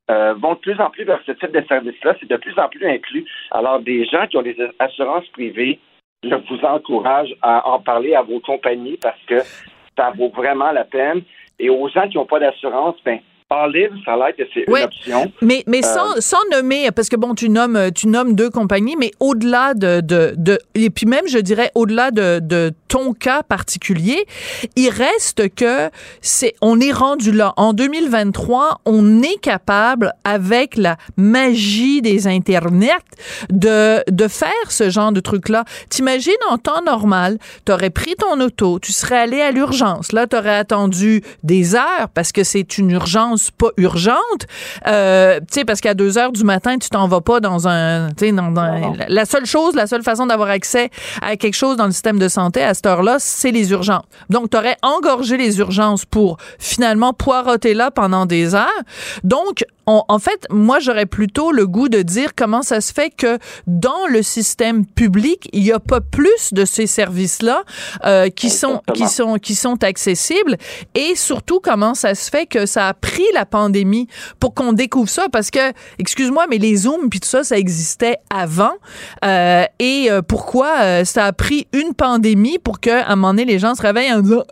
euh, 0.09 0.33
vont 0.35 0.53
de 0.53 0.59
plus 0.59 0.79
en 0.79 0.89
plus 0.89 1.03
vers 1.03 1.19
ce 1.25 1.33
type 1.33 1.51
de 1.51 1.61
service-là. 1.67 2.15
C'est 2.21 2.29
de 2.29 2.37
plus 2.37 2.57
en 2.57 2.69
plus 2.69 2.87
inclus. 2.87 3.25
Alors, 3.51 3.81
des 3.81 4.05
gens 4.05 4.25
qui 4.27 4.37
ont 4.37 4.41
des 4.41 4.55
assurances 4.79 5.27
privées, 5.33 5.79
je 6.23 6.33
vous 6.35 6.61
encourage 6.63 7.35
à 7.41 7.67
en 7.69 7.79
parler 7.79 8.15
à 8.15 8.21
vos 8.21 8.39
compagnies 8.39 8.97
parce 9.01 9.19
que 9.27 9.39
ça 9.97 10.13
vaut 10.17 10.29
vraiment 10.29 10.71
la 10.71 10.85
peine. 10.85 11.21
Et 11.59 11.69
aux 11.69 11.89
gens 11.89 12.07
qui 12.07 12.15
n'ont 12.15 12.25
pas 12.25 12.39
d'assurance, 12.39 12.95
ben, 13.03 13.19
libre, 13.67 13.95
ça 14.05 14.13
a 14.13 14.17
l'air 14.17 14.35
que 14.35 14.43
c'est 14.53 14.65
une 14.67 14.83
option. 14.83 15.31
Mais, 15.41 15.63
mais 15.67 15.81
sans, 15.81 16.17
euh, 16.17 16.19
sans, 16.19 16.37
nommer, 16.51 16.91
parce 16.91 17.09
que 17.09 17.15
bon, 17.15 17.35
tu 17.35 17.49
nommes, 17.49 17.91
tu 17.93 18.07
nommes 18.07 18.35
deux 18.35 18.49
compagnies, 18.49 18.95
mais 18.97 19.11
au-delà 19.19 19.73
de, 19.73 20.01
de, 20.01 20.33
de, 20.37 20.59
et 20.75 20.89
puis 20.89 21.05
même, 21.05 21.27
je 21.27 21.37
dirais, 21.37 21.71
au-delà 21.75 22.11
de, 22.11 22.39
de 22.39 22.73
ton 22.87 23.13
cas 23.13 23.43
particulier, 23.43 24.25
il 24.75 24.89
reste 24.89 25.53
que 25.55 25.89
c'est, 26.21 26.53
on 26.61 26.79
est 26.79 26.91
rendu 26.91 27.31
là. 27.31 27.53
En 27.57 27.73
2023, 27.73 28.81
on 28.85 29.21
est 29.21 29.39
capable, 29.41 30.13
avec 30.23 30.77
la 30.77 30.97
magie 31.17 32.01
des 32.01 32.27
Internets, 32.27 32.89
de, 33.49 34.03
de 34.11 34.27
faire 34.27 34.69
ce 34.69 34.89
genre 34.89 35.11
de 35.11 35.19
truc-là. 35.19 35.65
T'imagines, 35.89 36.33
en 36.49 36.57
temps 36.57 36.81
normal, 36.85 37.37
t'aurais 37.65 37.89
pris 37.89 38.15
ton 38.15 38.39
auto, 38.39 38.79
tu 38.79 38.91
serais 38.91 39.17
allé 39.17 39.41
à 39.41 39.51
l'urgence. 39.51 40.11
Là, 40.11 40.27
t'aurais 40.27 40.55
attendu 40.55 41.23
des 41.43 41.75
heures 41.75 42.09
parce 42.13 42.31
que 42.31 42.43
c'est 42.43 42.77
une 42.77 42.91
urgence 42.91 43.42
pas 43.51 43.69
urgente, 43.77 44.17
euh, 44.87 45.39
tu 45.39 45.45
sais, 45.51 45.65
parce 45.65 45.81
qu'à 45.81 45.93
2 45.93 46.17
heures 46.17 46.31
du 46.31 46.43
matin, 46.43 46.77
tu 46.77 46.89
t'en 46.89 47.07
vas 47.07 47.21
pas 47.21 47.39
dans 47.39 47.67
un, 47.67 48.09
tu 48.09 48.27
sais, 48.27 48.31
dans, 48.31 48.53
la 49.07 49.25
seule 49.25 49.45
chose, 49.45 49.75
la 49.75 49.87
seule 49.87 50.03
façon 50.03 50.25
d'avoir 50.25 50.49
accès 50.49 50.89
à 51.21 51.35
quelque 51.35 51.55
chose 51.55 51.77
dans 51.77 51.85
le 51.85 51.91
système 51.91 52.19
de 52.19 52.27
santé 52.27 52.63
à 52.63 52.73
cette 52.73 52.85
heure-là, 52.85 53.17
c'est 53.19 53.51
les 53.51 53.71
urgences. 53.71 54.03
Donc, 54.29 54.49
tu 54.49 54.57
aurais 54.57 54.77
engorgé 54.81 55.37
les 55.37 55.59
urgences 55.59 56.05
pour 56.05 56.37
finalement 56.59 57.13
poireauter 57.13 57.73
là 57.73 57.91
pendant 57.91 58.25
des 58.25 58.55
heures. 58.55 58.67
Donc, 59.23 59.63
en 59.85 60.19
fait, 60.19 60.45
moi, 60.49 60.79
j'aurais 60.79 61.05
plutôt 61.05 61.51
le 61.51 61.67
goût 61.67 61.89
de 61.89 62.01
dire 62.01 62.35
comment 62.35 62.61
ça 62.61 62.79
se 62.79 62.93
fait 62.93 63.09
que 63.09 63.37
dans 63.67 64.07
le 64.09 64.21
système 64.23 64.85
public, 64.85 65.49
il 65.51 65.63
n'y 65.63 65.71
a 65.71 65.79
pas 65.79 65.99
plus 65.99 66.53
de 66.53 66.63
ces 66.63 66.87
services-là 66.87 67.63
euh, 68.05 68.29
qui 68.29 68.49
sont 68.49 68.81
qui 68.93 69.07
sont 69.07 69.35
qui 69.35 69.55
sont 69.55 69.83
accessibles, 69.83 70.57
et 70.95 71.15
surtout 71.15 71.59
comment 71.59 71.95
ça 71.95 72.15
se 72.15 72.29
fait 72.29 72.45
que 72.45 72.65
ça 72.65 72.87
a 72.87 72.93
pris 72.93 73.22
la 73.33 73.45
pandémie 73.45 74.07
pour 74.39 74.53
qu'on 74.53 74.73
découvre 74.73 75.09
ça, 75.09 75.27
parce 75.31 75.51
que 75.51 75.59
excuse-moi, 75.99 76.45
mais 76.49 76.57
les 76.57 76.75
zooms 76.75 77.09
puis 77.09 77.19
tout 77.19 77.29
ça, 77.29 77.43
ça 77.43 77.57
existait 77.57 78.17
avant, 78.29 78.73
euh, 79.23 79.65
et 79.79 80.07
euh, 80.09 80.21
pourquoi 80.21 80.81
euh, 80.81 81.05
ça 81.05 81.25
a 81.25 81.33
pris 81.33 81.67
une 81.73 81.93
pandémie 81.93 82.57
pour 82.59 82.79
que 82.79 82.89
à 82.89 83.11
un 83.11 83.15
moment 83.15 83.33
donné 83.33 83.45
les 83.45 83.59
gens 83.59 83.75
se 83.75 83.81
réveillent 83.81 84.13
en 84.13 84.21
disant 84.21 84.43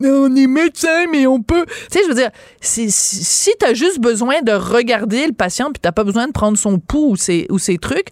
on 0.00 0.36
est 0.36 0.46
médecin 0.46 1.06
mais 1.10 1.26
on 1.26 1.42
peut, 1.42 1.66
tu 1.66 1.98
sais, 1.98 2.04
je 2.04 2.08
veux 2.08 2.14
dire, 2.14 2.30
si 2.60 2.90
si, 2.90 3.50
t'as 3.58 3.74
juste 3.74 4.00
besoin 4.00 4.42
de 4.42 4.52
regarder 4.52 5.26
le 5.26 5.32
patient, 5.32 5.66
puis 5.66 5.80
t'as 5.80 5.92
pas 5.92 6.04
besoin 6.04 6.26
de 6.26 6.32
prendre 6.32 6.56
son 6.56 6.78
pouls 6.78 7.10
ou 7.10 7.16
ses, 7.16 7.46
ou 7.50 7.58
ses 7.58 7.78
trucs, 7.78 8.08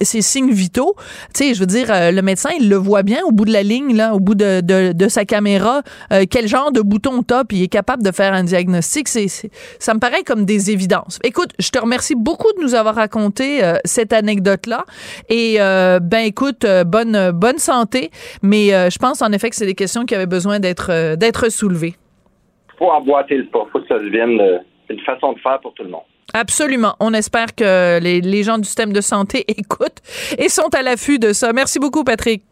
ses 0.00 0.22
signes 0.22 0.50
vitaux. 0.50 0.94
Tu 1.34 1.44
sais, 1.44 1.54
je 1.54 1.60
veux 1.60 1.66
dire, 1.66 1.88
le 1.90 2.20
médecin, 2.20 2.50
il 2.58 2.68
le 2.68 2.76
voit 2.76 3.02
bien 3.02 3.20
au 3.24 3.32
bout 3.32 3.44
de 3.44 3.52
la 3.52 3.62
ligne, 3.62 3.96
là, 3.96 4.14
au 4.14 4.20
bout 4.20 4.34
de, 4.34 4.60
de, 4.60 5.08
sa 5.08 5.24
caméra, 5.24 5.82
quel 6.30 6.48
genre 6.48 6.72
de 6.72 6.80
bouton 6.80 7.22
t'as, 7.22 7.44
puis 7.44 7.58
il 7.58 7.62
est 7.62 7.68
capable 7.68 8.02
de 8.02 8.10
faire 8.10 8.32
un 8.32 8.44
diagnostic. 8.44 9.08
C'est, 9.08 9.25
ça 9.28 9.94
me 9.94 9.98
paraît 9.98 10.22
comme 10.22 10.44
des 10.44 10.70
évidences. 10.70 11.18
Écoute, 11.24 11.50
je 11.58 11.70
te 11.70 11.78
remercie 11.78 12.14
beaucoup 12.14 12.52
de 12.56 12.62
nous 12.62 12.74
avoir 12.74 12.94
raconté 12.94 13.64
euh, 13.64 13.76
cette 13.84 14.12
anecdote-là. 14.12 14.84
Et 15.28 15.58
ben 15.58 16.24
écoute, 16.24 16.66
bonne 16.86 17.30
bonne 17.32 17.58
santé. 17.58 18.10
Mais 18.42 18.68
je 18.68 18.98
pense 18.98 19.22
en 19.22 19.32
effet 19.32 19.50
que 19.50 19.56
c'est 19.56 19.66
des 19.66 19.74
questions 19.74 20.04
qui 20.04 20.14
avaient 20.14 20.26
besoin 20.26 20.60
d'être 20.60 21.16
d'être 21.16 21.50
soulevées. 21.50 21.94
Faut 22.78 22.90
emboîter 22.90 23.36
le 23.36 23.46
pas. 23.46 23.66
Faut 23.72 23.80
que 23.80 23.88
ça 23.88 23.98
devienne 23.98 24.40
une 24.88 25.00
façon 25.00 25.32
de 25.32 25.40
faire 25.40 25.60
pour 25.60 25.74
tout 25.74 25.82
le 25.82 25.90
monde. 25.90 26.02
Absolument. 26.34 26.94
On 27.00 27.14
espère 27.14 27.54
que 27.54 28.00
les, 28.00 28.20
les, 28.20 28.42
gens 28.42 28.58
du 28.58 28.64
système 28.64 28.92
de 28.92 29.00
santé 29.00 29.44
écoutent 29.48 30.02
et 30.38 30.48
sont 30.48 30.74
à 30.74 30.82
l'affût 30.82 31.18
de 31.18 31.32
ça. 31.32 31.52
Merci 31.52 31.78
beaucoup, 31.78 32.04
Patrick. 32.04 32.42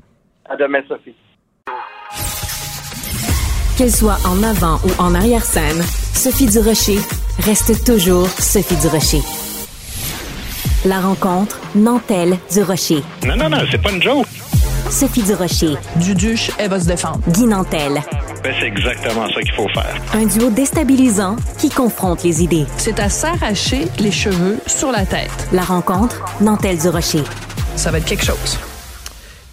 À 0.47 0.57
demain, 0.57 0.81
Sophie. 0.89 1.15
Qu'elle 3.77 3.93
soit 3.93 4.19
en 4.25 4.41
avant 4.45 4.79
ou 4.85 5.03
en 5.03 5.17
arrière-scène, 5.17 5.83
Sophie 6.13 6.47
Durocher 6.47 6.99
reste 7.41 7.85
toujours 7.85 8.29
Sophie 8.29 8.77
Durocher. 8.77 9.21
La 10.85 11.01
rencontre 11.01 11.59
Nantel 11.75 12.39
Durocher. 12.53 13.03
Non, 13.27 13.35
non, 13.35 13.49
non, 13.49 13.59
c'est 13.69 13.83
pas 13.83 13.91
une 13.91 14.01
joke. 14.01 14.29
Sophie 14.91 15.25
Durocher. 15.25 15.75
Duduche, 15.97 16.53
elle 16.59 16.71
va 16.71 16.79
se 16.79 16.87
défendre. 16.87 17.19
Guy 17.29 17.47
Nantel. 17.47 18.01
Ben, 18.45 18.55
c'est 18.61 18.67
exactement 18.67 19.27
ça 19.35 19.41
qu'il 19.41 19.53
faut 19.55 19.69
faire. 19.71 19.97
Un 20.13 20.27
duo 20.27 20.51
déstabilisant 20.51 21.35
qui 21.59 21.69
confronte 21.69 22.23
les 22.23 22.45
idées. 22.45 22.67
C'est 22.77 23.01
à 23.01 23.09
s'arracher 23.09 23.89
les 23.99 24.13
cheveux 24.13 24.61
sur 24.69 24.93
la 24.93 25.05
tête. 25.05 25.49
La 25.53 25.63
rencontre 25.63 26.25
Nantel 26.41 26.79
Durocher. 26.79 27.25
Ça 27.75 27.91
va 27.91 27.99
être 27.99 28.07
quelque 28.07 28.25
chose. 28.25 28.57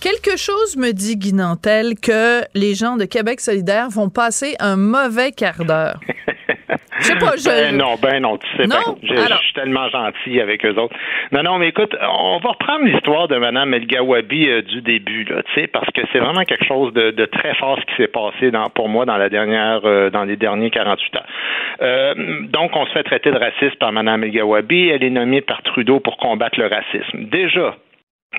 Quelque 0.01 0.35
chose 0.35 0.77
me 0.77 0.93
dit, 0.93 1.15
Guy 1.15 1.31
Nantel, 1.31 1.93
que 1.93 2.41
les 2.55 2.73
gens 2.73 2.97
de 2.97 3.05
Québec 3.05 3.39
solidaire 3.39 3.87
vont 3.89 4.09
passer 4.09 4.55
un 4.59 4.75
mauvais 4.75 5.31
quart 5.31 5.63
d'heure. 5.63 5.99
Je 7.01 7.05
sais 7.05 7.15
pas, 7.15 7.35
je... 7.37 7.45
Ben 7.45 7.77
non, 7.77 7.95
ben 8.01 8.19
non, 8.19 8.37
tu 8.37 8.47
sais 8.57 8.65
non? 8.67 8.97
Je, 9.03 9.15
suis 9.15 9.53
tellement 9.53 9.89
gentil 9.89 10.41
avec 10.41 10.65
eux 10.65 10.73
autres. 10.75 10.95
Non, 11.31 11.43
non, 11.43 11.59
mais 11.59 11.69
écoute, 11.69 11.95
on 12.01 12.39
va 12.39 12.49
reprendre 12.49 12.85
l'histoire 12.85 13.27
de 13.27 13.37
Mme 13.37 13.75
El 13.75 13.85
Gawabi 13.85 14.49
euh, 14.49 14.61
du 14.63 14.81
début, 14.81 15.23
là, 15.25 15.43
tu 15.43 15.61
sais, 15.61 15.67
parce 15.67 15.89
que 15.91 16.01
c'est 16.11 16.19
vraiment 16.19 16.45
quelque 16.45 16.65
chose 16.65 16.93
de, 16.93 17.11
de 17.11 17.25
très 17.25 17.53
fort 17.55 17.79
ce 17.79 17.85
qui 17.85 18.01
s'est 18.01 18.07
passé 18.07 18.49
dans, 18.49 18.69
pour 18.71 18.89
moi 18.89 19.05
dans 19.05 19.17
la 19.17 19.29
dernière, 19.29 19.81
euh, 19.85 20.09
dans 20.09 20.23
les 20.23 20.35
derniers 20.35 20.71
48 20.71 21.15
heures. 21.15 21.25
Euh, 21.81 22.13
donc, 22.49 22.71
on 22.75 22.87
se 22.87 22.91
fait 22.91 23.03
traiter 23.03 23.31
de 23.31 23.37
raciste 23.37 23.77
par 23.77 23.91
Mme 23.91 24.23
El 24.23 24.31
Gawabi. 24.31 24.89
Elle 24.89 25.03
est 25.03 25.11
nommée 25.11 25.41
par 25.41 25.61
Trudeau 25.61 25.99
pour 25.99 26.17
combattre 26.17 26.59
le 26.59 26.67
racisme. 26.67 27.29
Déjà, 27.29 27.75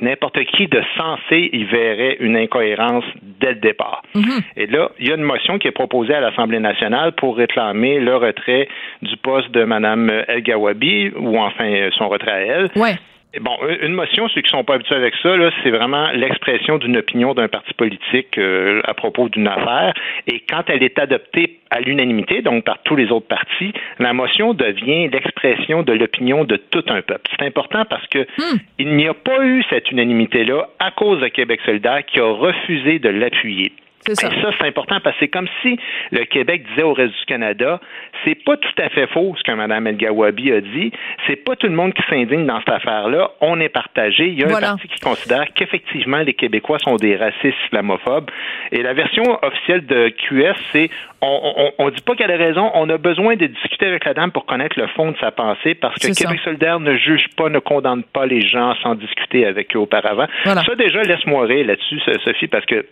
n'importe 0.00 0.42
qui 0.44 0.66
de 0.68 0.82
sensé 0.96 1.50
y 1.52 1.64
verrait 1.64 2.16
une 2.20 2.36
incohérence 2.36 3.04
dès 3.40 3.50
le 3.50 3.60
départ. 3.60 4.02
Mhm. 4.14 4.40
Et 4.56 4.66
là, 4.66 4.90
il 4.98 5.08
y 5.08 5.12
a 5.12 5.16
une 5.16 5.22
motion 5.22 5.58
qui 5.58 5.68
est 5.68 5.72
proposée 5.72 6.14
à 6.14 6.20
l'Assemblée 6.20 6.60
nationale 6.60 7.12
pour 7.12 7.36
réclamer 7.36 8.00
le 8.00 8.16
retrait 8.16 8.68
du 9.02 9.16
poste 9.18 9.50
de 9.50 9.64
Mme 9.64 10.10
El 10.28 10.42
Gawabi, 10.42 11.12
ou 11.16 11.38
enfin 11.38 11.90
son 11.96 12.08
retrait 12.08 12.32
à 12.32 12.40
elle. 12.40 12.70
Ouais. 12.76 12.96
Bon, 13.40 13.56
une 13.80 13.94
motion, 13.94 14.28
ceux 14.28 14.42
qui 14.42 14.50
sont 14.50 14.62
pas 14.62 14.74
habitués 14.74 14.94
avec 14.94 15.14
ça, 15.22 15.34
c'est 15.62 15.70
vraiment 15.70 16.10
l'expression 16.12 16.76
d'une 16.76 16.98
opinion 16.98 17.32
d'un 17.32 17.48
parti 17.48 17.72
politique 17.72 18.36
euh, 18.36 18.82
à 18.84 18.92
propos 18.92 19.30
d'une 19.30 19.48
affaire. 19.48 19.94
Et 20.26 20.40
quand 20.40 20.64
elle 20.68 20.82
est 20.82 20.98
adoptée 20.98 21.60
à 21.70 21.80
l'unanimité, 21.80 22.42
donc 22.42 22.64
par 22.64 22.82
tous 22.82 22.94
les 22.94 23.10
autres 23.10 23.28
partis, 23.28 23.72
la 23.98 24.12
motion 24.12 24.52
devient 24.52 25.08
l'expression 25.08 25.82
de 25.82 25.94
l'opinion 25.94 26.44
de 26.44 26.56
tout 26.56 26.84
un 26.88 27.00
peuple. 27.00 27.22
C'est 27.30 27.46
important 27.46 27.84
parce 27.88 28.06
que 28.08 28.18
hmm. 28.18 28.58
il 28.78 28.96
n'y 28.96 29.08
a 29.08 29.14
pas 29.14 29.42
eu 29.46 29.64
cette 29.70 29.90
unanimité-là 29.90 30.68
à 30.78 30.90
cause 30.90 31.20
de 31.20 31.28
Québec 31.28 31.60
solidaire 31.64 32.04
qui 32.04 32.20
a 32.20 32.30
refusé 32.30 32.98
de 32.98 33.08
l'appuyer. 33.08 33.72
Ça. 34.06 34.28
Et 34.28 34.40
ça, 34.40 34.50
c'est 34.58 34.66
important 34.66 34.98
parce 35.00 35.16
que 35.16 35.24
c'est 35.24 35.28
comme 35.28 35.48
si 35.62 35.78
le 36.10 36.24
Québec 36.24 36.64
disait 36.70 36.82
au 36.82 36.92
reste 36.92 37.14
du 37.18 37.24
Canada, 37.26 37.80
c'est 38.24 38.34
pas 38.34 38.56
tout 38.56 38.82
à 38.82 38.88
fait 38.88 39.06
faux 39.08 39.34
ce 39.38 39.42
que 39.42 39.52
Mme 39.52 39.86
El 39.86 39.96
Gawabi 39.96 40.52
a 40.52 40.60
dit. 40.60 40.92
C'est 41.26 41.36
pas 41.36 41.56
tout 41.56 41.66
le 41.66 41.74
monde 41.74 41.92
qui 41.94 42.02
s'indigne 42.08 42.46
dans 42.46 42.58
cette 42.60 42.70
affaire-là. 42.74 43.30
On 43.40 43.60
est 43.60 43.68
partagé. 43.68 44.28
Il 44.28 44.40
y 44.40 44.44
a 44.44 44.48
voilà. 44.48 44.68
un 44.68 44.76
parti 44.76 44.88
qui 44.88 45.00
considère 45.00 45.52
qu'effectivement 45.54 46.18
les 46.18 46.34
Québécois 46.34 46.78
sont 46.78 46.96
des 46.96 47.16
racistes 47.16 47.56
islamophobes. 47.66 48.30
Et 48.70 48.82
la 48.82 48.92
version 48.92 49.38
officielle 49.42 49.86
de 49.86 50.08
QS, 50.08 50.56
c'est 50.72 50.90
on, 51.20 51.72
on, 51.78 51.84
on 51.86 51.90
dit 51.90 52.00
pas 52.00 52.14
qu'elle 52.14 52.32
a 52.32 52.36
raison. 52.36 52.70
On 52.74 52.88
a 52.90 52.98
besoin 52.98 53.36
de 53.36 53.46
discuter 53.46 53.86
avec 53.86 54.04
la 54.04 54.14
dame 54.14 54.32
pour 54.32 54.46
connaître 54.46 54.78
le 54.78 54.88
fond 54.88 55.12
de 55.12 55.16
sa 55.18 55.30
pensée 55.30 55.74
parce 55.74 55.94
que 55.94 56.08
Québec 56.08 56.38
ça. 56.38 56.44
solidaire 56.44 56.80
ne 56.80 56.96
juge 56.96 57.28
pas, 57.36 57.48
ne 57.48 57.60
condamne 57.60 58.02
pas 58.02 58.26
les 58.26 58.40
gens 58.40 58.74
sans 58.82 58.94
discuter 58.94 59.46
avec 59.46 59.74
eux 59.76 59.80
auparavant. 59.80 60.26
Voilà. 60.44 60.62
Ça 60.62 60.74
déjà 60.74 61.02
laisse-moi 61.02 61.46
rire 61.46 61.66
là-dessus, 61.66 62.00
Sophie, 62.24 62.48
parce 62.48 62.66
que 62.66 62.84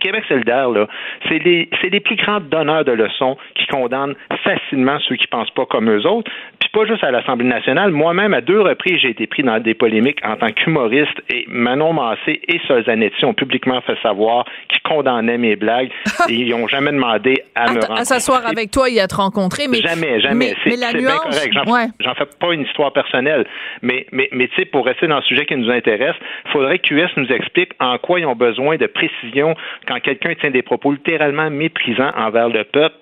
Québec 0.00 0.24
solidaire, 0.28 0.70
là, 0.70 0.86
c'est 1.28 1.38
les, 1.38 1.68
c'est 1.80 1.90
les 1.90 2.00
plus 2.00 2.16
grands 2.16 2.40
donneurs 2.40 2.84
de 2.84 2.92
leçons 2.92 3.36
qui 3.54 3.66
condamnent 3.66 4.14
facilement 4.42 4.98
ceux 5.08 5.16
qui 5.16 5.26
pensent 5.26 5.50
pas 5.50 5.66
comme 5.66 5.90
eux 5.90 6.06
autres. 6.06 6.30
Puis 6.60 6.68
pas 6.72 6.86
juste 6.86 7.04
à 7.04 7.10
l'Assemblée 7.10 7.46
nationale. 7.46 7.90
Moi-même, 7.90 8.34
à 8.34 8.40
deux 8.40 8.60
reprises, 8.60 8.98
j'ai 9.00 9.10
été 9.10 9.26
pris 9.26 9.42
dans 9.42 9.58
des 9.60 9.74
polémiques 9.74 10.18
en 10.24 10.36
tant 10.36 10.48
qu'humoriste 10.48 11.22
et 11.30 11.44
Manon 11.48 11.92
Massé 11.92 12.40
et 12.48 12.60
Sol 12.66 12.84
Zanetti 12.84 13.24
ont 13.24 13.34
publiquement 13.34 13.80
fait 13.82 13.96
savoir 14.02 14.44
qu'ils 14.68 14.82
condamnaient 14.82 15.38
mes 15.38 15.56
blagues 15.56 15.90
et 16.28 16.34
ils 16.34 16.50
n'ont 16.50 16.68
jamais 16.68 16.92
demandé 16.92 17.42
à, 17.54 17.72
me 17.72 17.80
rencontrer. 17.80 18.00
À 18.00 18.04
s'asseoir 18.04 18.46
avec 18.46 18.70
toi 18.70 18.88
et 18.88 19.00
à 19.00 19.06
te 19.06 19.14
rencontrer, 19.14 19.68
mais... 19.68 19.78
Jamais, 19.78 20.20
jamais. 20.20 20.34
Mais, 20.34 20.54
c'est, 20.64 20.70
mais 20.70 20.76
la 20.76 20.90
c'est 20.90 20.98
nuance... 20.98 21.28
bien 21.30 21.30
correct. 21.30 21.52
J'en, 21.52 21.72
ouais. 21.72 21.86
j'en 22.00 22.14
fais 22.14 22.26
pas 22.38 22.52
une 22.52 22.62
histoire 22.62 22.92
personnelle. 22.92 23.46
Mais, 23.82 24.06
mais, 24.12 24.28
mais 24.32 24.48
tu 24.48 24.56
sais, 24.56 24.64
pour 24.64 24.84
rester 24.84 25.06
dans 25.06 25.16
le 25.16 25.22
sujet 25.22 25.46
qui 25.46 25.56
nous 25.56 25.70
intéresse, 25.70 26.16
il 26.46 26.50
faudrait 26.50 26.78
que 26.78 26.88
QS 26.88 27.10
nous 27.16 27.28
explique 27.28 27.72
en 27.80 27.98
quoi 27.98 28.20
ils 28.20 28.26
ont 28.26 28.34
besoin 28.34 28.76
de 28.76 28.86
précision 28.86 29.54
quand 29.86 30.00
quelqu'un 30.00 30.34
tient 30.34 30.50
des 30.50 30.62
propos 30.62 30.92
littéralement 30.92 31.50
méprisants 31.50 32.12
envers 32.16 32.48
le 32.48 32.64
peuple 32.64 32.96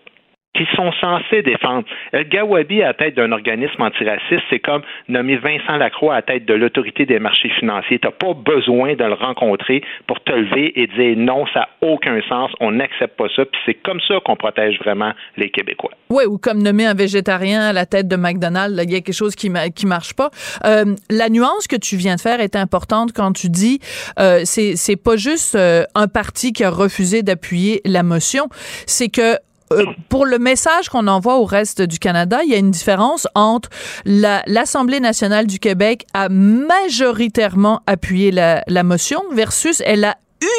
qui 0.55 0.65
sont 0.77 0.93
censés 1.01 1.43
défendre. 1.43 1.87
El 2.13 2.29
Gawabi 2.29 2.83
à 2.83 2.89
la 2.89 2.95
tête 2.95 3.15
d'un 3.15 3.33
organisme 3.33 3.81
antiraciste, 3.81 4.43
c'est 4.51 4.59
comme 4.59 4.83
nommer 5.09 5.37
Vincent 5.37 5.77
Lacroix 5.77 6.15
à 6.15 6.17
la 6.17 6.23
tête 6.23 6.45
de 6.45 6.55
l'autorité 6.55 7.07
des 7.07 7.19
marchés 7.19 7.49
financiers. 7.59 7.99
Tu 7.99 8.07
n'as 8.07 8.13
pas 8.13 8.35
besoin 8.35 8.95
de 8.95 9.05
le 9.05 9.15
rencontrer 9.15 9.83
pour 10.07 10.23
te 10.23 10.33
lever 10.33 10.73
et 10.81 10.87
dire 10.87 11.17
non, 11.17 11.47
ça 11.55 11.61
n'a 11.61 11.69
aucun 11.89 12.21
sens, 12.29 12.51
on 12.61 12.73
n'accepte 12.73 13.17
pas 13.17 13.29
ça. 13.35 13.45
Puis 13.47 13.61
c'est 13.65 13.75
comme 13.75 14.01
ça 14.07 14.21
qu'on 14.25 14.37
protège 14.37 14.79
vraiment 14.79 15.13
les 15.37 15.51
Québécois. 15.51 15.93
Oui, 16.11 16.25
ou 16.27 16.37
comme 16.37 16.63
nommer 16.63 16.85
un 16.85 16.95
végétarien 16.95 17.63
à 17.63 17.73
la 17.73 17.87
tête 17.87 18.09
de 18.09 18.17
McDonald's, 18.17 18.83
il 18.83 18.93
y 18.93 18.97
a 18.97 19.01
quelque 19.01 19.15
chose 19.15 19.35
qui 19.35 19.51
qui 19.75 19.87
marche 19.87 20.15
pas. 20.15 20.31
Euh, 20.65 20.95
la 21.11 21.29
nuance 21.29 21.67
que 21.67 21.77
tu 21.77 21.97
viens 21.97 22.17
de 22.17 22.21
faire 22.21 22.41
est 22.41 22.57
importante 22.57 23.13
quand 23.15 23.33
tu 23.33 23.49
dis 23.49 23.81
euh, 24.19 24.41
c'est 24.45 25.03
pas 25.03 25.17
juste 25.17 25.55
euh, 25.55 25.85
un 25.95 26.09
parti 26.09 26.53
qui 26.53 26.65
a 26.65 26.71
refusé 26.71 27.23
d'appuyer 27.23 27.81
la 27.85 28.03
motion, 28.03 28.49
c'est 28.87 29.09
que 29.09 29.37
euh, 29.73 29.85
pour 30.09 30.27
le 30.27 30.39
message 30.39 30.89
qu'on 30.89 31.07
envoie 31.07 31.39
au 31.39 31.45
reste 31.45 31.83
du 31.83 31.99
Canada, 31.99 32.41
il 32.45 32.51
y 32.51 32.55
a 32.55 32.59
une 32.59 32.71
différence 32.71 33.27
entre 33.35 33.69
l'Assemblée 34.05 35.01
nationale 35.01 35.47
du 35.47 35.59
Québec 35.59 36.07
a 36.15 36.29
majoritairement 36.29 37.83
appuyé 37.87 38.31
la, 38.31 38.63
la 38.67 38.83
motion 38.83 39.23
versus 39.33 39.83
elle 39.85 40.05
a 40.05 40.17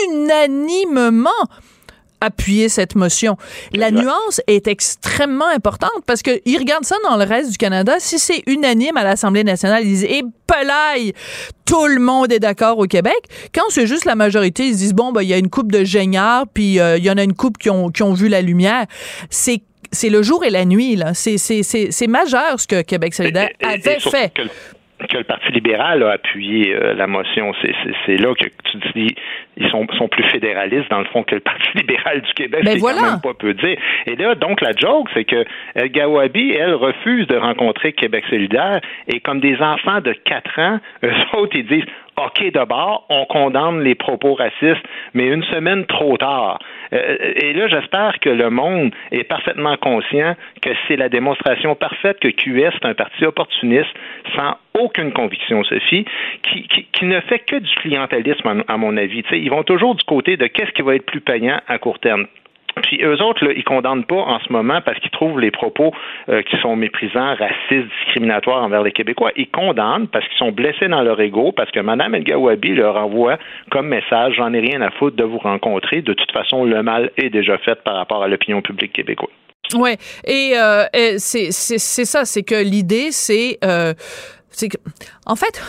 unanimement 0.09 1.29
appuyer 2.23 2.69
cette 2.69 2.95
motion. 2.95 3.37
La 3.73 3.91
nuance 3.91 4.41
est 4.47 4.67
extrêmement 4.67 5.47
importante 5.47 6.03
parce 6.05 6.21
qu'ils 6.21 6.57
regardent 6.57 6.85
ça 6.85 6.95
dans 7.09 7.17
le 7.17 7.23
reste 7.23 7.51
du 7.51 7.57
Canada. 7.57 7.95
Si 7.99 8.19
c'est 8.19 8.43
unanime 8.47 8.97
à 8.97 9.03
l'Assemblée 9.03 9.43
nationale, 9.43 9.83
ils 9.83 9.89
disent, 9.89 10.03
et 10.05 10.23
eh, 10.23 11.13
tout 11.65 11.87
le 11.87 11.99
monde 11.99 12.31
est 12.31 12.39
d'accord 12.39 12.77
au 12.77 12.85
Québec. 12.85 13.17
Quand 13.53 13.63
c'est 13.69 13.87
juste 13.87 14.05
la 14.05 14.15
majorité, 14.15 14.67
ils 14.67 14.75
disent, 14.75 14.93
bon, 14.93 15.11
ben, 15.11 15.21
il 15.21 15.29
y 15.29 15.33
a 15.33 15.37
une 15.37 15.49
coupe 15.49 15.71
de 15.71 15.83
géniards, 15.83 16.45
puis 16.53 16.79
euh, 16.79 16.97
il 16.97 17.03
y 17.03 17.09
en 17.09 17.17
a 17.17 17.23
une 17.23 17.33
coupe 17.33 17.57
qui 17.57 17.69
ont, 17.69 17.89
qui 17.89 18.03
ont 18.03 18.13
vu 18.13 18.27
la 18.27 18.41
lumière. 18.41 18.85
C'est 19.29 19.61
c'est 19.91 20.09
le 20.09 20.23
jour 20.23 20.43
et 20.43 20.49
la 20.49 20.65
nuit, 20.65 20.95
là. 20.95 21.13
C'est 21.13 22.07
majeur 22.07 22.59
ce 22.59 22.67
que 22.67 22.81
Québec 22.81 23.13
solidaire 23.13 23.49
avait 23.61 23.99
fait 23.99 24.33
que 24.33 24.41
le 24.41 24.49
Parti 25.23 25.51
libéral 25.51 26.03
a 26.03 26.11
appuyé 26.11 26.75
euh, 26.75 26.93
la 26.93 27.07
motion. 27.07 27.53
C'est 28.05 28.17
là 28.17 28.33
que 28.35 28.47
tu 28.71 28.77
dis 28.95 29.15
ils 29.57 29.69
sont, 29.69 29.85
sont 29.97 30.07
plus 30.07 30.23
fédéralistes 30.25 30.89
dans 30.89 30.99
le 30.99 31.05
fond 31.05 31.23
que 31.23 31.35
le 31.35 31.41
Parti 31.41 31.67
libéral 31.75 32.21
du 32.21 32.33
Québec. 32.33 32.63
Ben 32.63 32.79
c'est 32.79 32.81
quand 32.81 33.01
même 33.01 33.21
pas 33.21 33.33
peu 33.33 33.53
dire. 33.53 33.77
Et 34.07 34.15
là, 34.15 34.35
donc 34.35 34.61
la 34.61 34.71
joke, 34.75 35.09
c'est 35.13 35.25
que 35.25 35.45
El 35.75 35.89
Gawabi, 35.89 36.51
elle 36.51 36.73
refuse 36.73 37.27
de 37.27 37.37
rencontrer 37.37 37.93
Québec 37.93 38.23
solidaire 38.29 38.81
et 39.07 39.19
comme 39.19 39.39
des 39.39 39.57
enfants 39.61 40.01
de 40.01 40.13
4 40.13 40.59
ans, 40.59 40.79
eux 41.03 41.11
autres, 41.33 41.55
ils 41.55 41.67
disent 41.67 41.85
OK, 42.17 42.51
d'abord, 42.51 43.05
on 43.09 43.25
condamne 43.25 43.81
les 43.81 43.95
propos 43.95 44.35
racistes, 44.35 44.85
mais 45.13 45.27
une 45.27 45.43
semaine 45.45 45.85
trop 45.85 46.15
tard. 46.17 46.59
Euh, 46.93 47.33
et 47.41 47.53
là, 47.53 47.67
j'espère 47.67 48.19
que 48.19 48.29
le 48.29 48.49
monde 48.49 48.93
est 49.11 49.23
parfaitement 49.23 49.75
conscient 49.77 50.35
que 50.61 50.69
c'est 50.87 50.95
la 50.95 51.09
démonstration 51.09 51.75
parfaite 51.75 52.19
que 52.19 52.27
QS 52.27 52.75
est 52.75 52.85
un 52.85 52.93
parti 52.93 53.25
opportuniste 53.25 53.93
sans 54.35 54.57
aucune 54.79 55.11
conviction, 55.11 55.63
Sophie, 55.63 56.05
qui, 56.43 56.67
qui, 56.67 57.05
ne 57.05 57.19
fait 57.21 57.39
que 57.39 57.55
du 57.55 57.75
clientélisme, 57.75 58.63
à, 58.67 58.77
mon 58.77 58.97
avis. 58.97 59.23
ils 59.31 59.49
vont 59.49 59.63
toujours 59.63 59.95
du 59.95 60.03
côté 60.03 60.37
de 60.37 60.47
qu'est-ce 60.47 60.71
qui 60.71 60.81
va 60.81 60.95
être 60.95 61.05
plus 61.05 61.21
payant 61.21 61.59
à 61.67 61.77
court 61.77 61.99
terme. 61.99 62.27
Puis 62.81 63.03
eux 63.03 63.21
autres, 63.21 63.45
là, 63.45 63.51
ils 63.55 63.63
condamnent 63.63 64.05
pas 64.05 64.15
en 64.15 64.39
ce 64.39 64.51
moment 64.51 64.81
parce 64.81 64.99
qu'ils 64.99 65.11
trouvent 65.11 65.39
les 65.39 65.51
propos 65.51 65.91
euh, 66.29 66.41
qui 66.41 66.57
sont 66.57 66.75
méprisants, 66.75 67.35
racistes, 67.35 67.89
discriminatoires 67.99 68.63
envers 68.63 68.83
les 68.83 68.91
Québécois. 68.91 69.31
Ils 69.35 69.49
condamnent 69.49 70.07
parce 70.07 70.27
qu'ils 70.27 70.37
sont 70.37 70.51
blessés 70.51 70.87
dans 70.87 71.01
leur 71.01 71.19
ego, 71.19 71.51
parce 71.51 71.71
que 71.71 71.79
Mme 71.79 72.15
El 72.15 72.23
Gawabi 72.23 72.75
leur 72.75 72.97
envoie 72.97 73.37
comme 73.69 73.87
message 73.87 74.33
j'en 74.35 74.53
ai 74.53 74.59
rien 74.59 74.81
à 74.81 74.91
foutre 74.91 75.15
de 75.15 75.23
vous 75.23 75.37
rencontrer. 75.37 76.01
De 76.01 76.13
toute 76.13 76.31
façon, 76.31 76.65
le 76.65 76.81
mal 76.83 77.11
est 77.17 77.29
déjà 77.29 77.57
fait 77.59 77.81
par 77.83 77.95
rapport 77.95 78.23
à 78.23 78.27
l'opinion 78.27 78.61
publique 78.61 78.93
québécoise. 78.93 79.31
Oui, 79.75 79.95
et, 80.27 80.53
euh, 80.57 80.83
c'est 81.17 81.51
ça, 81.51 82.25
c'est 82.25 82.43
que 82.43 82.63
l'idée, 82.63 83.11
c'est 83.11 83.57
euh, 83.63 83.93
en 85.25 85.35
fait, 85.35 85.61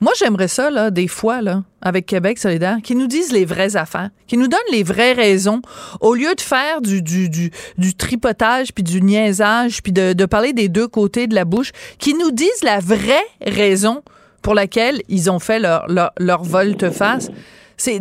moi, 0.00 0.12
j'aimerais 0.16 0.48
ça, 0.48 0.70
là, 0.70 0.90
des 0.90 1.08
fois, 1.08 1.42
là, 1.42 1.64
avec 1.82 2.06
Québec 2.06 2.38
solidaire, 2.38 2.78
qui 2.82 2.94
nous 2.94 3.08
disent 3.08 3.32
les 3.32 3.44
vraies 3.44 3.76
affaires, 3.76 4.10
qui 4.28 4.36
nous 4.36 4.46
donnent 4.46 4.60
les 4.70 4.84
vraies 4.84 5.12
raisons, 5.12 5.60
au 6.00 6.14
lieu 6.14 6.34
de 6.34 6.40
faire 6.40 6.80
du, 6.80 7.02
du, 7.02 7.28
du, 7.28 7.50
du 7.78 7.94
tripotage, 7.94 8.72
puis 8.72 8.84
du 8.84 9.02
niaisage, 9.02 9.82
puis 9.82 9.92
de, 9.92 10.12
de 10.12 10.24
parler 10.24 10.52
des 10.52 10.68
deux 10.68 10.86
côtés 10.86 11.26
de 11.26 11.34
la 11.34 11.44
bouche, 11.44 11.72
qui 11.98 12.14
nous 12.14 12.30
disent 12.30 12.62
la 12.62 12.78
vraie 12.78 13.24
raison 13.44 14.02
pour 14.42 14.54
laquelle 14.54 15.02
ils 15.08 15.30
ont 15.30 15.40
fait 15.40 15.58
leur, 15.58 15.88
leur, 15.88 16.12
leur 16.18 16.44
volte-face. 16.44 17.30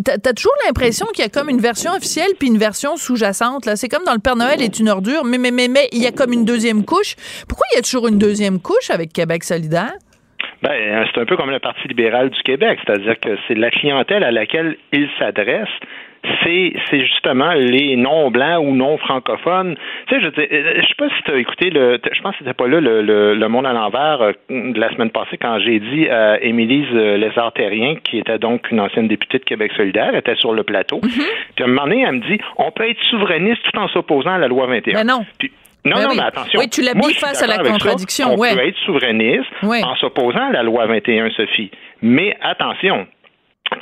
T'as, 0.04 0.34
toujours 0.34 0.54
l'impression 0.66 1.06
qu'il 1.14 1.24
y 1.24 1.28
a 1.28 1.30
comme 1.30 1.50
une 1.50 1.62
version 1.62 1.92
officielle 1.94 2.32
puis 2.40 2.48
une 2.48 2.58
version 2.58 2.98
sous-jacente. 2.98 3.70
C'est 3.76 3.90
comme 3.90 4.04
dans 4.06 4.14
le 4.14 4.20
Père 4.20 4.36
Noël 4.36 4.62
est 4.62 4.80
une 4.80 4.90
ordure, 4.90 5.24
mais 5.24 5.38
mais 5.38 5.52
mais 5.52 5.68
mais 5.68 5.88
il 5.92 6.02
y 6.02 6.08
a 6.08 6.12
comme 6.12 6.34
une 6.34 6.46
deuxième 6.46 6.84
couche. 6.84 7.16
Pourquoi 7.48 7.68
il 7.72 7.76
y 7.76 7.80
a 7.80 7.84
toujours 7.84 8.08
une 8.08 8.18
deuxième 8.18 8.60
couche 8.60 8.90
avec 8.90 9.14
Québec 9.14 9.44
solidaire? 9.44 9.94
Ben, 10.62 11.06
c'est 11.14 11.22
un 11.22 11.26
peu 11.26 11.38
comme 11.38 11.52
le 11.52 11.60
Parti 11.60 11.88
libéral 11.88 12.30
du 12.30 12.42
Québec, 12.42 12.80
c'est-à-dire 12.86 13.20
que 13.20 13.38
c'est 13.48 13.56
la 13.56 13.70
clientèle 13.70 14.24
à 14.24 14.32
laquelle 14.32 14.78
il 14.92 15.10
s'adresse 15.20 15.70
c'est 16.44 16.74
c'est 16.90 17.02
justement 17.02 17.54
les 17.54 17.96
non 17.96 18.32
blancs 18.32 18.64
ou 18.66 18.76
non 18.76 18.98
francophones. 18.98 19.76
Tu 20.08 20.16
sais, 20.16 20.22
je 20.22 20.30
je 20.30 20.88
sais 20.88 20.96
pas 20.98 21.10
si 21.10 21.24
tu 21.24 21.32
as 21.32 21.38
écouté 21.38 21.70
le 21.70 22.00
je 22.12 22.22
pense 22.22 22.34
que 22.34 22.40
c'était 22.40 22.54
pas 22.54 22.68
là 22.68 22.80
le, 22.80 23.02
le, 23.34 23.48
monde 23.48 23.66
à 23.66 23.74
l'envers 23.74 24.22
euh, 24.22 24.32
de 24.50 24.80
la 24.80 24.92
semaine 24.94 25.10
passée 25.10 25.38
quand 25.38 25.60
j'ai 25.60 25.80
dit 25.80 26.10
à 26.10 26.42
Émilise 26.44 26.88
euh, 26.94 27.18
Lézard-Terrien 27.18 27.96
qui 28.04 28.20
était 28.20 28.40
donc 28.40 28.70
une 28.72 28.80
ancienne 28.80 29.08
députée 29.08 29.40
de 29.40 29.44
Québec 29.44 29.72
solidaire, 29.76 30.16
était 30.16 30.36
sur 30.36 30.54
le 30.54 30.64
plateau. 30.64 31.00
Mm-hmm. 31.00 31.32
Puis 31.56 31.64
à 31.64 31.66
un 31.66 31.68
moment 31.68 31.84
donné, 31.84 32.02
elle 32.02 32.16
me 32.16 32.28
dit 32.28 32.40
on 32.58 32.72
peut 32.72 32.90
être 32.90 33.02
souverainiste 33.10 33.62
tout 33.64 33.80
en 33.80 33.88
s'opposant 33.90 34.34
à 34.34 34.38
la 34.38 34.48
loi 34.48 34.68
21. 34.68 34.94
Mais 34.94 35.04
non. 35.04 35.26
Non, 35.88 35.96
ben 35.96 36.08
non, 36.08 36.16
mais 36.16 36.24
attention. 36.24 36.60
Oui, 36.60 36.70
tu 36.70 36.82
l'as 36.82 36.94
mis 36.94 37.14
face 37.14 37.42
à 37.42 37.48
la 37.48 37.58
contradiction. 37.60 38.34
On 38.34 38.38
peut 38.38 38.68
être 38.68 38.78
souverainiste 38.86 39.50
en 39.64 39.96
s'opposant 39.96 40.50
à 40.50 40.52
la 40.52 40.64
loi 40.64 40.86
21, 40.86 41.32
Sophie. 41.32 41.72
Mais 42.02 42.38
attention, 42.42 43.08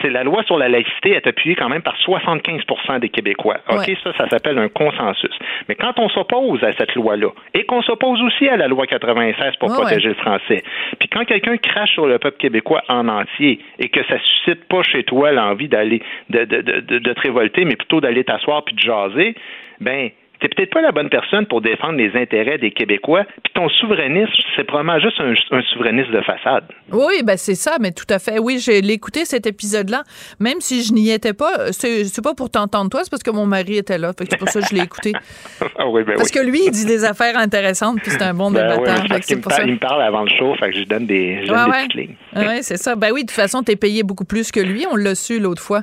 la 0.04 0.24
loi 0.24 0.44
sur 0.44 0.58
la 0.58 0.70
laïcité 0.70 1.12
est 1.12 1.28
appuyée 1.28 1.56
quand 1.56 1.70
même 1.70 1.82
par 1.82 1.96
75 1.98 3.00
des 3.00 3.10
Québécois. 3.10 3.58
OK, 3.70 3.92
ça, 4.04 4.14
ça 4.18 4.30
s'appelle 4.30 4.58
un 4.58 4.70
consensus. 4.70 5.32
Mais 5.68 5.76
quand 5.76 5.98
on 6.00 6.10
s'oppose 6.10 6.64
à 6.64 6.74
cette 6.78 6.96
loi-là, 6.96 7.30
et 7.54 7.66
qu'on 7.66 7.82
s'oppose 7.82 8.22
aussi 8.22 8.48
à 8.48 8.58
la 8.58 8.68
loi 8.68 8.86
96 8.88 9.56
pour 9.60 9.74
protéger 9.74 10.10
le 10.10 10.16
français, 10.16 10.64
puis 11.00 11.10
quand 11.10 11.26
quelqu'un 11.26 11.58
crache 11.58 11.92
sur 11.92 12.08
le 12.08 12.20
peuple 12.20 12.38
québécois 12.38 12.84
en 12.88 13.08
entier 13.08 13.60
et 13.80 13.90
que 13.90 14.04
ça 14.06 14.18
suscite 14.20 14.66
pas 14.68 14.84
chez 14.84 15.04
toi 15.04 15.32
l'envie 15.32 15.68
d'aller 15.68 16.02
de, 16.30 16.46
de, 16.46 16.62
de, 16.62 16.80
de, 17.00 17.14
te 17.14 17.22
révolter, 17.22 17.66
mais 17.66 17.76
plutôt 17.76 18.02
d'aller 18.02 18.24
t'asseoir 18.24 18.64
puis 18.64 18.76
de 18.76 18.80
jaser, 18.80 19.36
ben 19.80 20.10
t'es 20.46 20.56
peut-être 20.56 20.74
pas 20.74 20.82
la 20.82 20.92
bonne 20.92 21.10
personne 21.10 21.46
pour 21.46 21.62
défendre 21.62 21.98
les 21.98 22.16
intérêts 22.16 22.58
des 22.58 22.72
Québécois, 22.72 23.26
puis 23.44 23.52
ton 23.54 23.70
souverainisme, 23.70 24.32
c'est 24.56 24.64
probablement 24.64 25.00
juste 25.00 25.20
un, 25.20 25.34
un, 25.58 25.62
souverainisme 25.74 26.12
de 26.12 26.22
façade. 26.22 26.66
Oui, 26.92 27.24
ben 27.24 27.38
c'est 27.38 27.56
ça, 27.56 27.78
mais 27.80 27.92
tout 27.92 28.06
à 28.10 28.20
fait. 28.20 28.40
Oui, 28.40 28.60
j'ai 28.60 28.78
écouté 28.78 29.26
cet 29.26 29.48
épisode-là, 29.48 30.04
même 30.40 30.60
si 30.60 30.84
je 30.84 30.94
n'y 30.94 31.12
étais 31.12 31.34
pas. 31.34 31.72
C'est 31.72 32.24
pas 32.24 32.34
pour 32.34 32.50
t'entendre 32.50 32.90
toi, 32.90 33.02
c'est 33.04 33.10
parce 33.10 33.24
que 33.24 33.32
mon 33.32 33.46
mari 33.46 33.78
était 33.78 33.98
là. 33.98 34.12
c'est 34.18 34.38
pour 34.38 34.50
ça 34.50 34.62
que 34.62 34.68
je 34.70 34.76
l'ai 34.76 34.84
écouté. 34.84 35.14
ah 35.78 35.88
oui, 35.88 36.04
ben 36.04 36.16
parce 36.16 36.32
que 36.32 36.40
lui, 36.40 36.62
il 36.66 36.72
dit 36.72 36.86
des 36.86 37.04
affaires 37.04 37.38
intéressantes, 37.38 38.00
puis 38.02 38.12
c'est 38.12 38.24
un 38.24 38.34
bon 38.34 38.52
ben 38.52 38.62
débatteur. 38.62 39.04
Oui, 39.10 39.20
il, 39.30 39.38
me 39.38 39.42
parle, 39.42 39.68
il 39.68 39.74
me 39.74 39.80
parle 39.80 40.02
avant 40.02 40.24
le 40.24 40.30
show, 40.30 40.56
fait 40.56 40.72
que 40.72 40.78
je 40.78 40.84
donne 40.84 41.06
des, 41.06 41.42
je 41.44 41.48
donne 41.48 41.66
des 41.66 41.72
petites 41.72 41.94
lignes. 41.96 42.16
oui, 42.36 42.58
c'est 42.62 42.78
ça. 42.78 42.96
Ben 42.96 43.12
oui, 43.12 43.22
de 43.22 43.28
toute 43.28 43.36
façon, 43.36 43.64
t'es 43.64 43.76
payé 43.76 44.04
beaucoup 44.04 44.26
plus 44.26 44.52
que 44.52 44.60
lui. 44.60 44.86
On 44.92 44.96
l'a 44.96 45.16
su 45.16 45.40
l'autre 45.40 45.62
fois. 45.62 45.82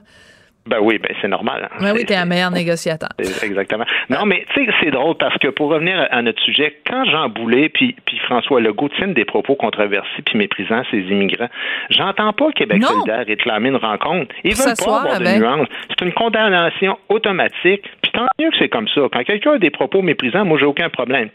Ben 0.67 0.79
oui, 0.81 0.99
ben 0.99 1.13
c'est 1.21 1.29
normal. 1.29 1.69
Hein. 1.71 1.77
Ben 1.81 1.93
oui, 1.93 2.05
t'es 2.05 2.15
un 2.15 2.25
meilleur 2.25 2.51
négociateur. 2.51 3.09
Exactement. 3.19 3.85
Non, 4.11 4.25
mais 4.27 4.47
tu 4.55 4.65
sais, 4.65 4.71
c'est 4.81 4.91
drôle 4.91 5.17
parce 5.17 5.37
que 5.39 5.49
pour 5.49 5.71
revenir 5.71 6.07
à 6.11 6.23
notre 6.23 6.41
sujet, 6.43 6.77
quand 6.87 7.05
Jean 7.05 7.29
Boulet 7.29 7.69
puis, 7.69 7.97
puis 8.07 8.19
François 8.19 8.61
Legault 8.61 8.89
tiennent 8.91 9.15
des 9.15 9.25
propos 9.25 9.57
controversés 9.57 10.23
puis 10.25 10.39
méprisant 10.39 10.83
ces 10.91 10.99
immigrants, 10.99 11.49
j'entends 11.91 12.33
pas 12.33 12.53
Québec 12.53 12.83
solidaire 12.85 13.27
réclamer 13.27 13.71
une 13.71 13.77
rencontre. 13.77 14.35
Ils 14.45 14.55
veulent 14.55 14.77
pas 14.77 15.01
avoir 15.01 15.19
de 15.19 15.39
nuances. 15.41 15.69
C'est 15.89 16.05
une 16.05 16.13
condamnation 16.13 16.97
automatique. 17.09 17.83
Puis 18.03 18.13
tant 18.13 18.27
mieux 18.39 18.51
que 18.51 18.57
c'est 18.59 18.69
comme 18.69 18.89
ça. 18.89 19.01
Quand 19.13 19.25
quelqu'un 19.25 19.55
a 19.55 19.59
des 19.59 19.71
propos 19.71 20.01
méprisants, 20.03 20.45
moi 20.45 20.59
j'ai 20.59 20.67
aucun 20.67 20.91
problème 20.91 21.31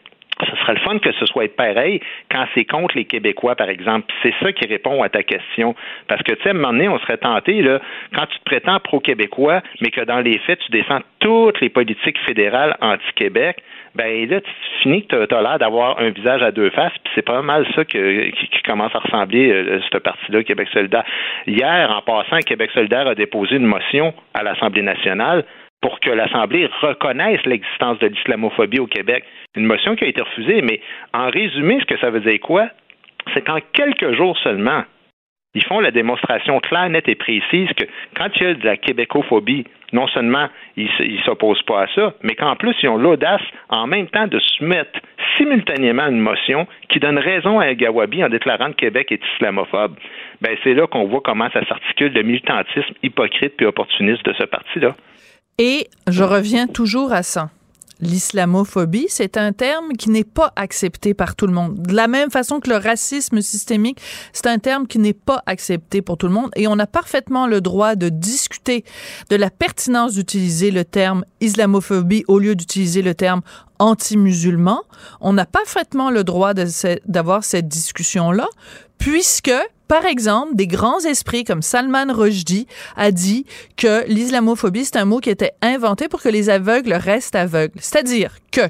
ce 0.45 0.56
serait 0.58 0.73
le 0.73 0.80
fun 0.80 1.00
que 1.00 1.12
ce 1.13 1.26
soit 1.26 1.54
pareil 1.56 2.00
quand 2.32 2.45
c'est 2.54 2.65
contre 2.65 2.95
les 2.95 3.06
Québécois, 3.06 3.56
par 3.56 3.69
exemple. 3.69 4.06
C'est 4.23 4.34
ça 4.41 4.52
qui 4.52 4.67
répond 4.67 5.02
à 5.04 5.10
ta 5.10 5.23
question. 5.23 5.76
Parce 6.08 6.21
que, 6.23 6.34
tu 6.34 6.43
sais, 6.43 6.50
à 6.50 6.52
un 6.52 6.56
moment 6.56 6.73
donné, 6.73 6.88
on 6.88 7.00
serait 7.00 7.17
tenté, 7.17 7.62
là, 7.62 7.80
quand 8.15 8.26
tu 8.28 8.38
te 8.39 8.43
prétends 8.43 8.80
pro-québécois, 8.80 9.62
mais 9.82 9.89
que 9.89 10.02
dans 10.02 10.19
les 10.19 10.38
faits, 10.39 10.60
tu 10.60 10.71
défends 10.71 11.00
toutes 11.19 11.60
les 11.62 11.69
politiques 11.69 12.17
fédérales 12.26 12.76
anti-Québec, 12.82 13.58
ben 13.95 14.30
là, 14.30 14.41
tu 14.41 14.52
finis 14.84 15.06
que 15.08 15.26
tu 15.26 15.36
as, 15.36 15.41
l'air 15.41 15.58
d'avoir 15.58 16.00
un 16.00 16.10
visage 16.10 16.43
à 16.43 16.52
deux 16.52 16.69
faces, 16.69 16.93
puis 17.04 17.12
c'est 17.15 17.26
pas 17.26 17.41
mal 17.41 17.65
ça 17.76 17.84
qui, 17.84 17.97
commence 18.63 18.93
à 18.93 19.00
ressembler, 19.00 19.52
euh, 19.52 19.80
cette 19.91 20.04
partie-là, 20.04 20.43
Québec 20.43 20.67
solidaire. 20.71 21.04
Hier, 21.47 21.89
en 21.89 22.02
passant, 22.02 22.38
Québec 22.39 22.69
solidaire 22.73 23.08
a 23.08 23.15
déposé 23.15 23.56
une 23.56 23.65
motion 23.65 24.13
à 24.34 24.43
l'Assemblée 24.43 24.84
nationale 24.84 25.45
pour 25.81 25.99
que 25.99 26.09
l'Assemblée 26.09 26.69
reconnaisse 26.81 27.45
l'existence 27.45 27.99
de 27.99 28.07
l'islamophobie 28.07 28.79
au 28.79 28.87
Québec. 28.87 29.23
Une 29.55 29.65
motion 29.65 29.95
qui 29.95 30.05
a 30.05 30.07
été 30.07 30.21
refusée, 30.21 30.61
mais 30.61 30.81
en 31.13 31.29
résumé, 31.29 31.79
ce 31.79 31.85
que 31.85 31.99
ça 31.99 32.09
veut 32.09 32.21
dire 32.21 32.39
quoi? 32.39 32.69
C'est 33.33 33.45
qu'en 33.45 33.59
quelques 33.73 34.13
jours 34.15 34.37
seulement, 34.39 34.83
ils 35.53 35.63
font 35.63 35.79
la 35.79 35.91
démonstration 35.91 36.59
claire, 36.59 36.89
nette 36.89 37.09
et 37.09 37.15
précise 37.15 37.69
que 37.75 37.85
quand 38.15 38.29
il 38.35 38.43
y 38.43 38.45
a 38.45 38.53
de 38.53 38.65
la 38.65 38.77
québécophobie 38.77 39.65
non 39.93 40.07
seulement 40.07 40.47
ils 40.75 40.89
ne 40.99 41.21
s'opposent 41.23 41.61
pas 41.63 41.83
à 41.83 41.87
ça, 41.95 42.13
mais 42.21 42.35
qu'en 42.35 42.55
plus, 42.55 42.75
ils 42.83 42.89
ont 42.89 42.97
l'audace 42.97 43.41
en 43.69 43.87
même 43.87 44.07
temps 44.07 44.27
de 44.27 44.39
soumettre 44.39 44.99
simultanément 45.37 46.07
une 46.07 46.19
motion 46.19 46.67
qui 46.89 46.99
donne 46.99 47.17
raison 47.17 47.59
à 47.59 47.67
El 47.67 47.77
Gawabi 47.77 48.23
en 48.23 48.29
déclarant 48.29 48.71
que 48.71 48.77
Québec 48.77 49.11
est 49.11 49.21
islamophobe. 49.35 49.95
Ben, 50.41 50.57
c'est 50.63 50.73
là 50.73 50.87
qu'on 50.87 51.05
voit 51.05 51.21
comment 51.23 51.49
ça 51.51 51.65
s'articule 51.65 52.13
le 52.13 52.23
militantisme 52.23 52.93
hypocrite 53.03 53.55
puis 53.57 53.65
opportuniste 53.65 54.25
de 54.25 54.33
ce 54.33 54.43
parti-là. 54.43 54.95
Et 55.60 55.89
je 56.08 56.24
reviens 56.24 56.67
toujours 56.67 57.12
à 57.12 57.24
ça. 57.24 57.50
L'islamophobie, 58.00 59.08
c'est 59.10 59.38
un 59.38 59.54
terme 59.54 59.93
qui 59.93 60.12
n'est 60.12 60.24
pas 60.24 60.54
accepté 60.56 61.15
par 61.15 61.36
tout 61.36 61.48
le 61.48 61.54
monde. 61.54 61.82
De 61.82 61.96
la 61.96 62.08
même 62.08 62.30
façon 62.30 62.60
que 62.60 62.70
le 62.70 62.76
racisme 62.76 63.41
systémique, 63.41 64.00
c'est 64.34 64.46
un 64.46 64.60
terme 64.60 64.86
qui 64.86 65.00
n'est 65.00 65.13
pas 65.13 65.41
accepté 65.48 66.04
pour 66.04 66.15
tout 66.15 66.28
le 66.28 66.34
monde 66.34 66.52
et 66.56 66.67
on 66.67 66.78
a 66.78 66.86
parfaitement 66.86 67.48
le 67.48 67.60
droit 67.60 67.96
de 67.96 68.10
discuter 68.10 68.86
de 69.32 69.36
la 69.36 69.50
pertinence 69.50 70.13
d'utiliser 70.13 70.70
le 70.70 70.86
terme 70.86 71.26
islamophobie 71.41 72.24
au 72.28 72.38
lieu 72.38 72.56
d'utiliser 72.56 73.02
le 73.02 73.15
terme 73.15 73.41
anti-musulman. 73.80 74.84
On 75.22 75.36
a 75.39 75.48
parfaitement 75.48 76.12
le 76.12 76.24
droit 76.24 76.54
d'avoir 76.54 77.43
cette 77.43 77.67
discussion-là 77.67 78.48
puisque 79.00 79.52
par 79.88 80.06
exemple, 80.06 80.56
des 80.56 80.67
grands 80.67 81.00
esprits 81.00 81.43
comme 81.43 81.62
Salman 81.62 82.13
Rushdie 82.13 82.67
a 82.95 83.12
dit 83.12 83.45
que 83.78 84.06
l'islamophobie, 84.08 84.86
c'est 84.86 84.97
un 84.97 85.06
mot 85.06 85.19
qui 85.19 85.30
était 85.30 85.54
inventé 85.62 86.08
pour 86.08 86.21
que 86.21 86.30
les 86.30 86.50
aveugles 86.50 86.93
restent 86.93 87.36
aveugles. 87.36 87.80
C'est-à-dire 87.80 88.38
que 88.52 88.69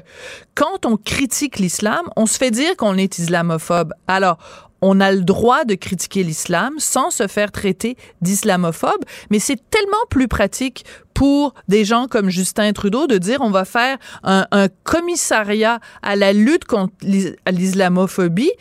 quand 0.54 0.86
on 0.86 0.96
critique 0.96 1.58
l'islam, 1.58 2.08
on 2.16 2.26
se 2.26 2.38
fait 2.38 2.50
dire 2.50 2.76
qu'on 2.76 2.96
est 2.96 3.18
islamophobe. 3.18 3.92
Alors, 4.06 4.38
on 4.80 5.00
a 5.00 5.10
le 5.10 5.22
droit 5.22 5.64
de 5.64 5.74
critiquer 5.74 6.22
l'islam 6.22 6.74
sans 6.78 7.10
se 7.10 7.26
faire 7.26 7.50
traiter 7.50 7.96
d'islamophobe, 8.22 9.04
mais 9.30 9.40
c'est 9.40 9.58
tellement 9.70 9.96
plus 10.08 10.28
pratique 10.28 10.84
pour 11.14 11.52
des 11.66 11.84
gens 11.84 12.06
comme 12.06 12.30
Justin 12.30 12.72
Trudeau 12.72 13.08
de 13.08 13.18
dire 13.18 13.40
on 13.40 13.50
va 13.50 13.64
faire 13.64 13.98
un, 14.22 14.46
un 14.52 14.68
commissariat 14.84 15.80
à 16.02 16.14
la 16.14 16.32
lutte 16.32 16.64
contre 16.64 16.92
l'islamophobie 17.02 18.52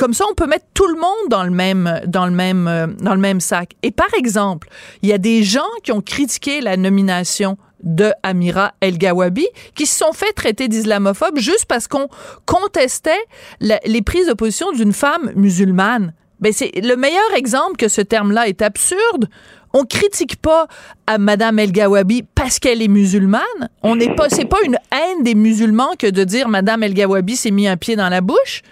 comme 0.00 0.14
ça, 0.14 0.24
on 0.30 0.34
peut 0.34 0.46
mettre 0.46 0.64
tout 0.72 0.86
le 0.86 0.94
monde 0.94 1.28
dans 1.28 1.44
le 1.44 1.50
même, 1.50 2.00
dans 2.06 2.24
le 2.24 2.32
même, 2.32 2.66
euh, 2.66 2.86
dans 2.86 3.12
le 3.12 3.20
même 3.20 3.38
sac. 3.38 3.72
Et 3.82 3.90
par 3.90 4.08
exemple, 4.16 4.70
il 5.02 5.10
y 5.10 5.12
a 5.12 5.18
des 5.18 5.42
gens 5.42 5.60
qui 5.84 5.92
ont 5.92 6.00
critiqué 6.00 6.62
la 6.62 6.78
nomination 6.78 7.58
de 7.82 8.10
Amira 8.22 8.72
El 8.80 8.96
Gawabi 8.96 9.46
qui 9.74 9.84
se 9.84 9.98
sont 9.98 10.14
fait 10.14 10.32
traiter 10.32 10.68
d'islamophobes 10.68 11.38
juste 11.38 11.66
parce 11.66 11.86
qu'on 11.86 12.08
contestait 12.46 13.20
les 13.60 14.00
prises 14.00 14.26
de 14.26 14.32
position 14.32 14.72
d'une 14.72 14.94
femme 14.94 15.32
musulmane. 15.36 16.14
Ben 16.40 16.50
c'est 16.50 16.72
le 16.82 16.96
meilleur 16.96 17.34
exemple 17.36 17.76
que 17.76 17.88
ce 17.88 18.00
terme-là 18.00 18.48
est 18.48 18.62
absurde. 18.62 19.28
On 19.74 19.84
critique 19.84 20.40
pas 20.40 20.66
à 21.06 21.18
Madame 21.18 21.58
El 21.58 21.72
Gawabi 21.72 22.24
parce 22.34 22.58
qu'elle 22.58 22.80
est 22.80 22.88
musulmane. 22.88 23.68
On 23.82 23.96
n'est 23.96 24.14
pas, 24.14 24.30
c'est 24.30 24.46
pas 24.46 24.62
une 24.64 24.78
haine 24.92 25.24
des 25.24 25.34
musulmans 25.34 25.92
que 25.98 26.06
de 26.06 26.24
dire 26.24 26.48
Madame 26.48 26.84
El 26.84 26.94
Gawabi 26.94 27.36
s'est 27.36 27.50
mis 27.50 27.68
un 27.68 27.76
pied 27.76 27.96
dans 27.96 28.08
la 28.08 28.22
bouche. 28.22 28.62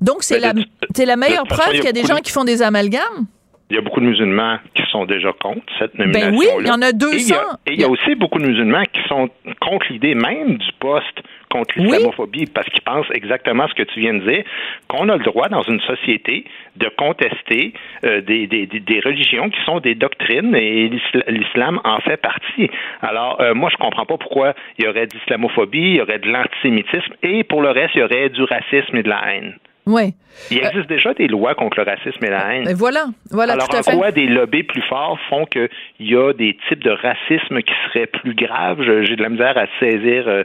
Donc, 0.00 0.22
c'est 0.22 0.38
la, 0.38 0.52
la 0.52 1.16
meilleure 1.16 1.44
preuve 1.44 1.72
qu'il 1.72 1.84
y 1.84 1.88
a 1.88 1.92
des 1.92 2.04
gens 2.04 2.18
qui 2.18 2.32
font 2.32 2.44
des 2.44 2.62
amalgames? 2.62 3.26
Il 3.70 3.76
y 3.76 3.78
a 3.78 3.82
beaucoup 3.82 4.00
de 4.00 4.06
musulmans 4.06 4.58
qui 4.74 4.82
sont 4.90 5.06
déjà 5.06 5.32
contre 5.32 5.64
cette 5.78 5.98
nomination. 5.98 6.30
Ben 6.30 6.36
oui, 6.36 6.46
il 6.60 6.66
y 6.66 6.70
en 6.70 6.82
a 6.82 6.92
200. 6.92 7.34
Et 7.66 7.72
il 7.72 7.80
y 7.80 7.84
a, 7.84 7.88
aussi 7.88 8.14
beaucoup 8.14 8.38
de 8.38 8.46
musulmans 8.46 8.84
qui 8.92 9.00
sont 9.08 9.30
contre 9.60 9.86
l'idée 9.90 10.14
même 10.14 10.58
du 10.58 10.72
poste 10.78 11.22
contre 11.54 11.78
l'islamophobie 11.78 12.46
parce 12.46 12.68
qu'ils 12.68 12.82
pensent 12.82 13.06
exactement 13.14 13.66
ce 13.68 13.74
que 13.74 13.84
tu 13.84 14.00
viens 14.00 14.14
de 14.14 14.28
dire, 14.28 14.44
qu'on 14.88 15.08
a 15.08 15.16
le 15.16 15.22
droit 15.24 15.48
dans 15.48 15.62
une 15.62 15.80
société 15.80 16.44
de 16.76 16.88
contester 16.88 17.72
euh, 18.04 18.20
des, 18.20 18.48
des, 18.48 18.66
des, 18.66 19.00
religions 19.00 19.48
qui 19.48 19.58
sont 19.64 19.78
des 19.78 19.94
doctrines 19.94 20.54
et 20.56 20.90
l'islam 21.28 21.80
en 21.84 22.00
fait 22.00 22.16
partie. 22.16 22.70
Alors, 23.02 23.40
euh, 23.40 23.54
moi, 23.54 23.70
je 23.72 23.76
comprends 23.76 24.04
pas 24.04 24.18
pourquoi 24.18 24.54
il 24.78 24.84
y 24.84 24.88
aurait 24.88 25.06
d'islamophobie, 25.06 25.78
il 25.78 25.96
y 25.96 26.00
aurait 26.00 26.18
de 26.18 26.28
l'antisémitisme 26.28 27.14
et 27.22 27.44
pour 27.44 27.62
le 27.62 27.70
reste, 27.70 27.94
il 27.94 28.00
y 28.00 28.02
aurait 28.02 28.28
du 28.30 28.42
racisme 28.42 28.96
et 28.96 29.02
de 29.02 29.08
la 29.08 29.22
haine. 29.32 29.54
Oui. 29.86 30.14
Il 30.50 30.58
existe 30.58 30.88
déjà 30.88 31.14
des 31.14 31.28
lois 31.28 31.54
contre 31.54 31.78
le 31.78 31.84
racisme 31.84 32.24
et 32.24 32.30
la 32.30 32.54
haine. 32.54 32.64
Mais 32.66 32.74
voilà, 32.74 33.06
voilà 33.30 33.52
Alors, 33.52 33.68
tout 33.68 33.76
à 33.76 33.94
en 33.94 33.98
quoi 33.98 34.10
des 34.10 34.26
lobbies 34.26 34.62
plus 34.62 34.82
forts 34.82 35.18
font 35.28 35.46
qu'il 35.46 35.68
y 36.00 36.16
a 36.16 36.32
des 36.32 36.56
types 36.68 36.82
de 36.82 36.90
racisme 36.90 37.62
qui 37.62 37.74
seraient 37.86 38.06
plus 38.06 38.34
graves? 38.34 38.82
J'ai 39.02 39.16
de 39.16 39.22
la 39.22 39.28
misère 39.28 39.56
à 39.56 39.66
saisir 39.78 40.26
euh, 40.26 40.42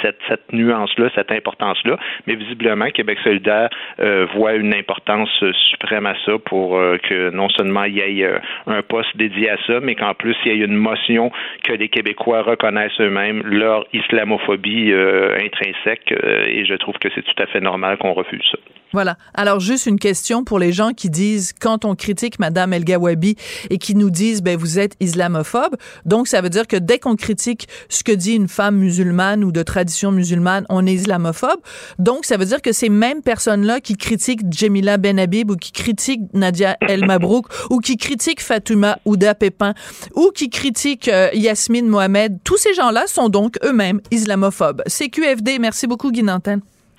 cette, 0.00 0.18
cette 0.28 0.52
nuance-là, 0.52 1.08
cette 1.14 1.32
importance-là. 1.32 1.98
Mais 2.26 2.34
visiblement, 2.34 2.90
Québec 2.90 3.18
solidaire 3.24 3.68
euh, 4.00 4.26
voit 4.34 4.54
une 4.54 4.74
importance 4.74 5.30
euh, 5.42 5.52
suprême 5.70 6.06
à 6.06 6.14
ça 6.24 6.32
pour 6.44 6.78
que 7.02 7.30
non 7.30 7.48
seulement 7.50 7.84
il 7.84 7.96
y 7.96 8.22
ait 8.22 8.30
un 8.66 8.82
poste 8.82 9.16
dédié 9.16 9.50
à 9.50 9.56
ça, 9.66 9.80
mais 9.80 9.94
qu'en 9.94 10.14
plus, 10.14 10.36
il 10.44 10.52
y 10.52 10.62
ait 10.62 10.64
une 10.64 10.76
motion 10.76 11.30
que 11.64 11.72
les 11.72 11.88
Québécois 11.88 12.42
reconnaissent 12.42 13.00
eux-mêmes 13.00 13.42
leur 13.44 13.86
islamophobie 13.92 14.92
intrinsèque. 14.92 16.12
et 16.12 16.64
je 16.64 16.74
trouve 16.74 16.96
que 16.98 17.08
c'est 17.14 17.22
tout 17.22 17.42
à 17.42 17.46
fait 17.46 17.60
normal 17.60 17.96
qu'on 17.98 18.12
refuse 18.12 18.42
ça. 18.50 18.58
Voilà. 18.92 19.16
Alors, 19.34 19.60
juste 19.60 19.86
une 19.86 19.98
question 19.98 20.44
pour 20.44 20.58
les 20.58 20.72
gens 20.72 20.92
qui 20.92 21.08
disent, 21.08 21.52
quand 21.58 21.84
on 21.84 21.94
critique 21.94 22.38
Madame 22.38 22.72
El 22.72 22.84
Gawabi 22.84 23.36
et 23.70 23.78
qui 23.78 23.94
nous 23.94 24.10
disent, 24.10 24.42
ben, 24.42 24.56
vous 24.56 24.78
êtes 24.78 24.96
islamophobe. 25.00 25.76
Donc, 26.04 26.28
ça 26.28 26.40
veut 26.40 26.50
dire 26.50 26.66
que 26.66 26.76
dès 26.76 26.98
qu'on 26.98 27.16
critique 27.16 27.68
ce 27.88 28.04
que 28.04 28.12
dit 28.12 28.34
une 28.34 28.48
femme 28.48 28.76
musulmane 28.76 29.44
ou 29.44 29.52
de 29.52 29.62
tradition 29.62 30.12
musulmane, 30.12 30.66
on 30.68 30.86
est 30.86 30.92
islamophobe. 30.92 31.60
Donc, 31.98 32.24
ça 32.24 32.36
veut 32.36 32.44
dire 32.44 32.60
que 32.60 32.72
ces 32.72 32.88
mêmes 32.88 33.22
personnes-là 33.22 33.80
qui 33.80 33.96
critiquent 33.96 34.42
Jemila 34.52 34.98
Benhabib 34.98 35.50
ou 35.50 35.56
qui 35.56 35.72
critiquent 35.72 36.32
Nadia 36.34 36.76
El 36.80 37.06
Mabrouk 37.06 37.46
ou 37.70 37.78
qui 37.78 37.96
critiquent 37.96 38.42
Fatouma 38.42 38.98
Ouda 39.04 39.34
Pépin 39.34 39.74
ou 40.14 40.30
qui 40.34 40.50
critiquent 40.50 41.08
euh, 41.08 41.28
Yasmine 41.32 41.88
Mohamed, 41.88 42.38
tous 42.44 42.56
ces 42.56 42.74
gens-là 42.74 43.06
sont 43.06 43.28
donc 43.28 43.58
eux-mêmes 43.64 44.00
islamophobes. 44.10 44.82
CQFD, 44.86 45.58
merci 45.58 45.86
beaucoup, 45.86 46.10
Guy 46.10 46.22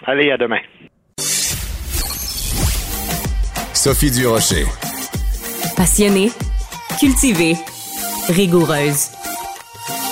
Allez, 0.05 0.31
à 0.31 0.37
demain. 0.37 0.59
Sophie 3.83 4.11
Durocher. 4.11 4.65
Passionnée, 5.75 6.31
cultivée, 7.01 7.57
rigoureuse. 8.29 9.09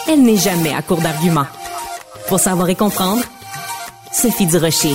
Elle 0.09 0.23
n'est 0.23 0.35
jamais 0.35 0.73
à 0.73 0.81
court 0.81 0.99
d'arguments. 0.99 1.47
Pour 2.27 2.41
savoir 2.41 2.67
et 2.67 2.75
comprendre, 2.75 3.23
Sophie 4.11 4.45
Durocher. 4.45 4.93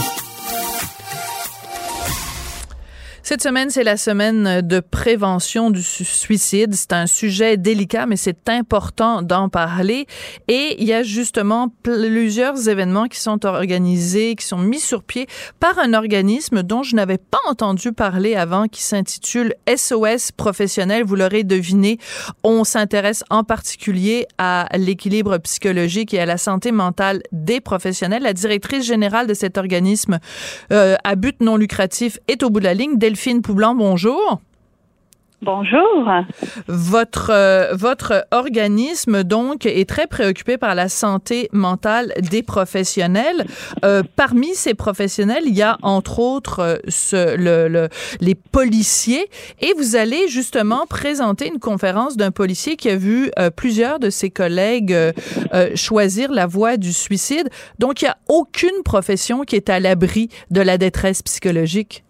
Cette 3.29 3.43
semaine, 3.43 3.71
c'est 3.71 3.83
la 3.83 3.97
semaine 3.97 4.61
de 4.61 4.79
prévention 4.79 5.73
du 5.73 5.83
suicide. 5.83 6.77
C'est 6.77 6.93
un 6.93 7.09
sujet 7.09 7.57
délicat, 7.57 8.07
mais 8.07 8.15
c'est 8.15 8.49
important 8.49 9.21
d'en 9.21 9.49
parler. 9.49 10.07
Et 10.47 10.77
il 10.79 10.87
y 10.87 10.93
a 10.93 11.03
justement 11.03 11.75
plusieurs 11.83 12.69
événements 12.69 13.09
qui 13.09 13.19
sont 13.19 13.45
organisés, 13.45 14.37
qui 14.37 14.47
sont 14.47 14.59
mis 14.59 14.79
sur 14.79 15.03
pied 15.03 15.27
par 15.59 15.77
un 15.81 15.93
organisme 15.93 16.63
dont 16.63 16.85
je 16.85 16.95
n'avais 16.95 17.19
pas 17.19 17.41
entendu 17.49 17.91
parler 17.91 18.37
avant, 18.37 18.69
qui 18.69 18.81
s'intitule 18.81 19.55
SOS 19.69 20.31
Professionnel. 20.31 21.03
Vous 21.03 21.17
l'aurez 21.17 21.43
deviné, 21.43 21.99
on 22.45 22.63
s'intéresse 22.63 23.25
en 23.29 23.43
particulier 23.43 24.29
à 24.39 24.69
l'équilibre 24.79 25.37
psychologique 25.39 26.15
et 26.15 26.21
à 26.21 26.27
la 26.27 26.39
santé 26.39 26.71
mentale 26.71 27.23
des 27.33 27.61
professionnels. 27.61 28.23
La 28.23 28.35
directrice 28.35 28.87
générale 28.87 29.27
de 29.27 29.35
cet 29.35 29.59
organisme 29.59 30.21
euh, 30.73 30.95
à 31.03 31.17
but 31.17 31.41
non 31.41 31.57
lucratif 31.57 32.21
est 32.29 32.45
au 32.45 32.51
bout 32.51 32.61
de 32.61 32.67
la 32.67 32.75
ligne. 32.75 32.99
Poublan, 33.43 33.75
bonjour. 33.75 34.41
Bonjour. 35.43 36.11
Votre 36.67 37.31
euh, 37.31 37.75
votre 37.75 38.27
organisme 38.31 39.23
donc 39.23 39.67
est 39.67 39.87
très 39.87 40.07
préoccupé 40.07 40.57
par 40.57 40.75
la 40.75 40.89
santé 40.89 41.51
mentale 41.53 42.15
des 42.31 42.43
professionnels. 42.43 43.47
Euh, 43.85 44.03
parmi 44.17 44.55
ces 44.55 44.73
professionnels, 44.73 45.43
il 45.47 45.55
y 45.55 45.61
a 45.61 45.77
entre 45.83 46.21
autres 46.21 46.61
euh, 46.61 46.77
ce, 46.89 47.37
le, 47.37 47.89
les 48.21 48.35
policiers 48.35 49.29
et 49.61 49.75
vous 49.77 49.95
allez 49.95 50.27
justement 50.29 50.87
présenter 50.89 51.49
une 51.49 51.61
conférence 51.61 52.17
d'un 52.17 52.31
policier 52.31 52.77
qui 52.77 52.89
a 52.89 52.97
vu 52.97 53.31
plusieurs 53.57 53.99
de 53.99 54.09
ses 54.09 54.31
collègues 54.31 54.97
choisir 55.75 56.33
la 56.33 56.47
voie 56.47 56.79
du 56.79 56.93
suicide. 56.93 57.51
Donc 57.79 58.01
il 58.01 58.07
y 58.07 58.09
a 58.09 58.17
aucune 58.29 58.83
profession 58.85 59.43
qui 59.43 59.57
est 59.57 59.69
à 59.69 59.81
l'abri 59.81 60.31
de 60.51 60.63
la 60.63 60.79
détresse 60.79 61.23
psychologique. 61.23 62.06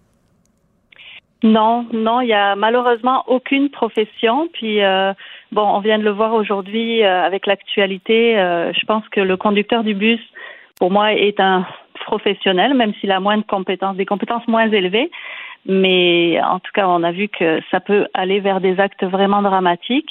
Non, 1.43 1.87
non, 1.93 2.23
il 2.23 2.29
y 2.29 2.33
a 2.33 2.57
malheureusement 2.57 3.25
aucune 3.27 3.69
profession. 3.71 4.49
Puis 4.53 4.83
euh, 4.83 5.13
bon, 5.53 5.63
on 5.63 5.81
vient 5.81 5.99
de 5.99 6.05
le 6.05 6.11
voir 6.11 6.33
aujourd'hui 6.33 7.03
euh, 7.03 7.25
avec 7.25 7.47
l'actualité. 7.47 8.39
Euh, 8.39 8.73
je 8.73 8.87
pense 8.87 9.07
que 9.11 9.21
le 9.21 9.37
conducteur 9.37 9.85
du 9.85 9.95
bus, 9.95 10.21
pour 10.79 10.91
moi, 10.91 11.13
est 11.13 11.39
un 11.39 11.67
professionnel, 12.07 12.75
même 12.75 12.95
s'il 12.95 13.13
a 13.13 13.21
moins 13.21 13.37
de 13.37 13.43
compétences, 13.43 13.97
des 13.97 14.07
compétences 14.07 14.47
moins 14.49 14.71
élevées. 14.71 15.11
Mais 15.67 16.41
en 16.43 16.61
tout 16.61 16.71
cas, 16.73 16.87
on 16.89 17.03
a 17.03 17.11
vu 17.11 17.29
que 17.29 17.61
ça 17.71 17.81
peut 17.81 18.07
aller 18.15 18.41
vers 18.41 18.61
des 18.61 18.79
actes 18.79 19.05
vraiment 19.05 19.43
dramatiques. 19.43 20.11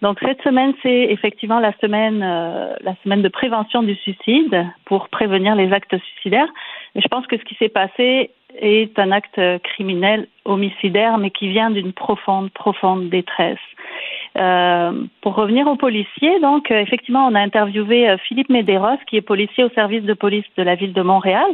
Donc 0.00 0.18
cette 0.24 0.42
semaine, 0.42 0.72
c'est 0.82 1.08
effectivement 1.10 1.60
la 1.60 1.72
semaine, 1.80 2.20
la 2.20 2.94
semaine 3.02 3.20
de 3.20 3.28
prévention 3.28 3.82
du 3.82 3.94
suicide 3.96 4.66
pour 4.86 5.10
prévenir 5.10 5.56
les 5.56 5.72
actes 5.74 5.96
suicidaires. 5.98 6.48
Mais 6.94 7.02
je 7.02 7.08
pense 7.08 7.26
que 7.26 7.36
ce 7.36 7.44
qui 7.44 7.54
s'est 7.56 7.68
passé 7.68 8.30
est 8.60 8.98
un 8.98 9.10
acte 9.12 9.40
criminel 9.62 10.28
homicidaire, 10.44 11.18
mais 11.18 11.30
qui 11.30 11.48
vient 11.48 11.70
d'une 11.70 11.92
profonde, 11.92 12.50
profonde 12.50 13.08
détresse. 13.08 13.58
pour 14.34 15.34
revenir 15.34 15.66
aux 15.66 15.76
policiers, 15.76 16.40
donc 16.40 16.70
effectivement, 16.70 17.26
on 17.26 17.34
a 17.34 17.40
interviewé 17.40 18.16
Philippe 18.26 18.50
Medeiros, 18.50 18.98
qui 19.06 19.16
est 19.16 19.22
policier 19.22 19.64
au 19.64 19.70
service 19.70 20.02
de 20.02 20.14
police 20.14 20.46
de 20.56 20.62
la 20.62 20.74
ville 20.74 20.92
de 20.92 21.02
Montréal. 21.02 21.50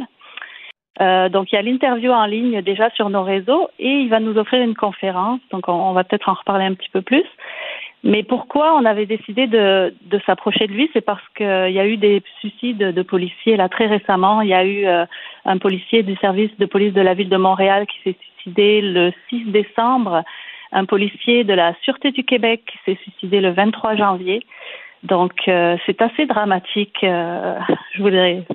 donc 0.99 1.51
il 1.51 1.55
y 1.55 1.57
a 1.57 1.61
l'interview 1.61 2.11
en 2.11 2.25
ligne 2.25 2.61
déjà 2.61 2.89
sur 2.91 3.09
nos 3.09 3.23
réseaux 3.23 3.69
et 3.79 3.93
il 4.03 4.09
va 4.09 4.19
nous 4.19 4.37
offrir 4.37 4.61
une 4.61 4.75
conférence. 4.75 5.39
Donc 5.51 5.67
on 5.67 5.93
va 5.93 6.03
peut-être 6.03 6.29
en 6.29 6.33
reparler 6.33 6.65
un 6.65 6.73
petit 6.73 6.89
peu 6.89 7.01
plus. 7.01 7.27
Mais 8.03 8.23
pourquoi 8.23 8.75
on 8.75 8.85
avait 8.85 9.05
décidé 9.05 9.45
de, 9.45 9.93
de 10.01 10.19
s'approcher 10.25 10.65
de 10.65 10.73
lui? 10.73 10.89
C'est 10.91 11.05
parce 11.05 11.21
qu'il 11.35 11.45
y 11.45 11.79
a 11.79 11.85
eu 11.85 11.97
des 11.97 12.23
suicides 12.39 12.79
de 12.79 13.01
policiers. 13.03 13.57
Là, 13.57 13.69
très 13.69 13.85
récemment, 13.85 14.41
il 14.41 14.49
y 14.49 14.55
a 14.55 14.65
eu 14.65 14.87
euh, 14.87 15.05
un 15.45 15.57
policier 15.57 16.03
du 16.03 16.15
service 16.17 16.51
de 16.59 16.65
police 16.65 16.93
de 16.93 17.01
la 17.01 17.13
ville 17.13 17.29
de 17.29 17.37
Montréal 17.37 17.85
qui 17.87 17.97
s'est 18.03 18.17
suicidé 18.19 18.81
le 18.81 19.11
6 19.29 19.45
décembre, 19.51 20.23
un 20.71 20.85
policier 20.85 21.43
de 21.43 21.53
la 21.53 21.73
Sûreté 21.83 22.11
du 22.11 22.23
Québec 22.23 22.63
qui 22.65 22.77
s'est 22.85 22.99
suicidé 23.01 23.41
le 23.41 23.51
23 23.51 23.95
janvier. 23.95 24.45
Donc, 25.03 25.33
euh, 25.47 25.77
c'est 25.85 26.01
assez 26.01 26.25
dramatique. 26.25 27.03
Euh, 27.03 27.57
je 27.95 28.01
voudrais 28.01 28.45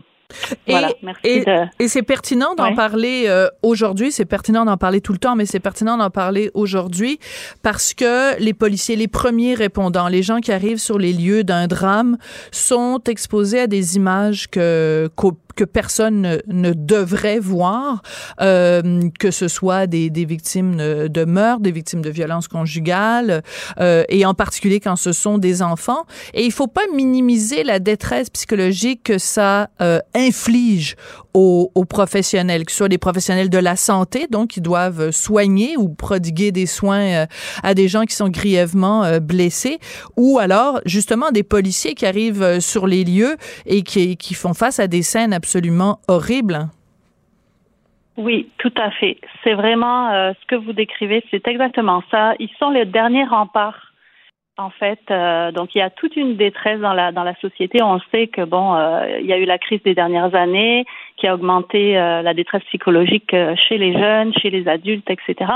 et, 1.24 1.45
et, 1.78 1.89
c'est 1.89 2.03
pertinent 2.03 2.55
d'en 2.57 2.74
parler 2.74 3.26
euh, 3.26 3.49
aujourd'hui, 3.62 4.11
c'est 4.11 4.24
pertinent 4.24 4.64
d'en 4.64 4.76
parler 4.76 5.01
tout 5.01 5.12
le 5.12 5.18
temps, 5.18 5.37
mais 5.37 5.47
c'est 5.47 5.61
pertinent 5.61 5.97
d'en 5.97 6.11
parler 6.11 6.51
aujourd'hui 6.55 7.18
parce 7.62 7.95
que 7.95 8.39
les 8.41 8.53
policiers, 8.53 8.97
les 8.97 9.09
premiers 9.09 9.55
répondants, 9.55 10.09
les 10.09 10.22
gens 10.22 10.39
qui 10.39 10.53
arrivent 10.53 10.78
sur 10.78 10.99
les 10.99 11.12
lieux 11.12 11.45
d'un 11.45 11.68
drame 11.68 12.18
sont 12.51 13.01
exposés 13.07 13.61
à 13.61 13.66
des 13.66 13.97
images 13.97 14.49
que 14.49 15.09
que 15.57 15.64
personne 15.64 16.40
ne, 16.46 16.72
devrait 16.72 17.38
voir, 17.38 18.02
euh, 18.40 19.09
que 19.18 19.30
ce 19.30 19.48
soit 19.48 19.86
des, 19.86 20.11
des, 20.11 20.24
victimes 20.24 20.76
de 20.76 21.24
meurtre, 21.24 21.62
des 21.62 21.72
victimes 21.72 22.02
de 22.02 22.11
violences 22.11 22.46
conjugales, 22.46 23.42
euh, 23.80 24.04
et 24.09 24.24
en 24.26 24.34
particulier 24.34 24.80
quand 24.80 24.96
ce 24.96 25.12
sont 25.12 25.38
des 25.38 25.62
enfants. 25.62 26.04
Et 26.34 26.44
il 26.44 26.52
faut 26.52 26.66
pas 26.66 26.86
minimiser 26.94 27.64
la 27.64 27.78
détresse 27.78 28.30
psychologique 28.30 29.02
que 29.04 29.18
ça 29.18 29.70
euh, 29.80 30.00
inflige 30.14 30.96
aux, 31.37 31.70
aux, 31.74 31.84
professionnels, 31.84 32.64
que 32.64 32.72
ce 32.72 32.78
soit 32.78 32.89
des 32.89 32.97
professionnels 32.97 33.51
de 33.51 33.59
la 33.59 33.76
santé, 33.76 34.26
donc 34.30 34.49
qui 34.49 34.62
doivent 34.62 35.11
soigner 35.11 35.76
ou 35.76 35.95
prodiguer 35.95 36.51
des 36.51 36.64
soins 36.64 37.24
euh, 37.24 37.26
à 37.62 37.74
des 37.74 37.89
gens 37.89 38.05
qui 38.05 38.14
sont 38.14 38.30
grièvement 38.30 39.05
euh, 39.05 39.20
blessés, 39.20 39.78
ou 40.16 40.39
alors 40.39 40.80
justement 40.87 41.30
des 41.30 41.43
policiers 41.43 41.95
qui 41.95 42.07
arrivent 42.07 42.43
euh, 42.43 42.61
sur 42.61 42.87
les 42.87 43.05
lieux 43.05 43.37
et 43.66 43.82
qui, 43.82 44.16
qui 44.16 44.32
font 44.32 44.55
face 44.55 44.80
à 44.80 44.87
des 44.87 45.03
scènes 45.03 45.34
absolument 45.34 45.99
horribles. 46.09 46.68
Oui, 48.16 48.49
tout 48.57 48.72
à 48.76 48.91
fait. 48.93 49.18
C'est 49.45 49.53
vraiment 49.53 50.09
ce 50.32 50.47
que 50.47 50.55
vous 50.55 50.72
décrivez, 50.72 51.22
c'est 51.30 51.47
exactement 51.47 52.03
ça. 52.11 52.32
Ils 52.39 52.49
sont 52.59 52.70
les 52.70 52.87
derniers 52.87 53.26
remparts 53.26 53.86
en 54.59 54.70
fait, 54.70 55.00
euh, 55.11 55.52
donc 55.52 55.74
il 55.74 55.78
y 55.78 55.82
a 55.82 55.90
toute 55.90 56.16
une 56.16 56.36
détresse 56.36 56.80
dans 56.80 56.94
la 56.94 57.12
dans 57.12 57.24
la 57.24 57.34
société. 57.36 57.82
On 57.82 58.00
sait 58.11 58.26
que 58.26 58.42
bon, 58.42 58.74
euh, 58.74 59.18
il 59.20 59.26
y 59.26 59.32
a 59.32 59.38
eu 59.38 59.44
la 59.44 59.59
crise 59.59 59.82
des 59.82 59.94
dernières 59.94 60.34
années 60.34 60.86
qui 61.16 61.26
a 61.26 61.34
augmenté 61.34 61.98
euh, 61.98 62.22
la 62.22 62.32
détresse 62.32 62.62
psychologique 62.64 63.34
chez 63.68 63.76
les 63.78 63.92
jeunes, 63.92 64.32
chez 64.34 64.50
les 64.50 64.66
adultes, 64.68 65.11
etc. 65.11 65.52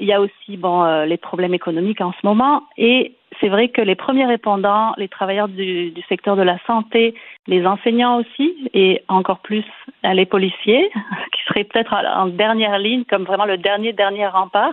il 0.00 0.06
y 0.06 0.12
a 0.12 0.20
aussi 0.20 0.56
bon 0.56 0.84
les 1.04 1.16
problèmes 1.16 1.54
économiques 1.54 2.00
en 2.00 2.12
ce 2.12 2.24
moment 2.24 2.62
et 2.76 3.14
c'est 3.40 3.48
vrai 3.48 3.68
que 3.68 3.80
les 3.80 3.94
premiers 3.94 4.26
répondants, 4.26 4.94
les 4.96 5.08
travailleurs 5.08 5.48
du, 5.48 5.90
du 5.90 6.02
secteur 6.08 6.36
de 6.36 6.42
la 6.42 6.58
santé, 6.66 7.14
les 7.46 7.66
enseignants 7.66 8.18
aussi, 8.18 8.70
et 8.74 9.02
encore 9.08 9.38
plus 9.38 9.64
les 10.02 10.26
policiers, 10.26 10.90
qui 11.32 11.42
seraient 11.48 11.64
peut-être 11.64 11.94
en 11.94 12.26
dernière 12.26 12.78
ligne, 12.78 13.04
comme 13.04 13.24
vraiment 13.24 13.44
le 13.44 13.58
dernier 13.58 13.92
dernier 13.92 14.26
rempart, 14.26 14.72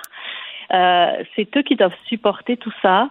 euh, 0.73 1.23
c'est 1.35 1.55
eux 1.57 1.61
qui 1.61 1.75
doivent 1.75 1.95
supporter 2.07 2.57
tout 2.57 2.73
ça. 2.81 3.09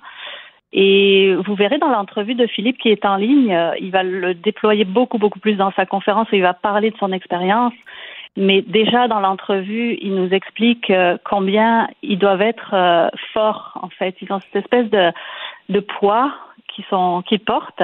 Et 0.73 1.35
vous 1.47 1.55
verrez 1.55 1.79
dans 1.79 1.89
l'entrevue 1.89 2.35
de 2.35 2.47
Philippe 2.47 2.79
qui 2.79 2.89
est 2.89 3.05
en 3.05 3.17
ligne, 3.17 3.55
euh, 3.55 3.75
il 3.81 3.93
va 3.93 4.03
le 4.03 4.35
déployer 4.35 4.85
beaucoup, 4.85 5.19
beaucoup 5.19 5.39
plus 5.39 5.55
dans 5.55 5.71
sa 5.73 5.87
conférence 5.87 6.27
et 6.33 6.37
il 6.37 6.43
va 6.43 6.55
parler 6.55 6.91
de 6.91 6.97
son 6.97 7.13
expérience. 7.13 7.75
Mais 8.37 8.63
déjà 8.63 9.07
dans 9.07 9.21
l'entrevue, 9.21 9.97
il 10.01 10.17
nous 10.17 10.31
explique 10.31 10.91
euh, 10.91 11.17
combien 11.25 11.89
ils 12.03 12.19
doivent 12.19 12.43
être 12.43 12.75
forts, 13.33 13.79
en 13.81 13.89
fait. 13.89 14.17
Ils 14.21 14.33
ont 14.33 14.41
cette 14.41 14.57
espèce 14.57 14.91
de, 14.91 15.13
de 15.69 15.79
poids 15.79 16.35
qu'ils 16.69 17.41
portent. 17.41 17.83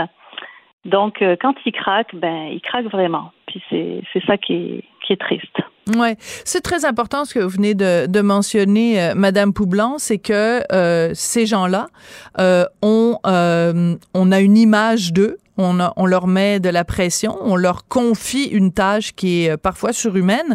Donc, 0.85 1.23
quand 1.41 1.55
ils 1.65 1.73
craquent, 1.73 2.17
ben, 2.17 2.49
ils 2.51 2.61
craquent 2.61 2.91
vraiment. 2.91 3.31
Puis 3.47 3.63
c'est 3.71 4.27
ça 4.27 4.37
qui 4.37 4.55
est, 4.55 4.85
qui 5.05 5.13
est 5.13 5.21
triste. 5.21 5.61
Ouais, 5.89 6.17
c'est 6.45 6.61
très 6.61 6.85
important 6.85 7.25
ce 7.25 7.35
que 7.35 7.41
vous 7.41 7.49
venez 7.49 7.75
de, 7.75 8.07
de 8.07 8.21
mentionner, 8.21 9.03
euh, 9.03 9.15
Madame 9.15 9.53
Poublan, 9.53 9.97
c'est 9.99 10.19
que 10.19 10.63
euh, 10.73 11.11
ces 11.15 11.47
gens-là 11.47 11.89
euh, 12.39 12.65
ont, 12.83 13.19
euh, 13.27 13.97
on 14.15 14.31
a 14.31 14.41
une 14.41 14.57
image 14.57 15.13
d'eux 15.13 15.39
on, 15.61 16.07
leur 16.07 16.27
met 16.27 16.61
de 16.61 16.69
la 16.69 16.85
pression, 16.85 17.37
on 17.43 17.57
leur 17.57 17.87
confie 17.87 18.45
une 18.45 18.73
tâche 18.73 19.13
qui 19.15 19.45
est 19.45 19.51
euh, 19.51 19.57
parfois 19.57 19.93
surhumaine 19.93 20.55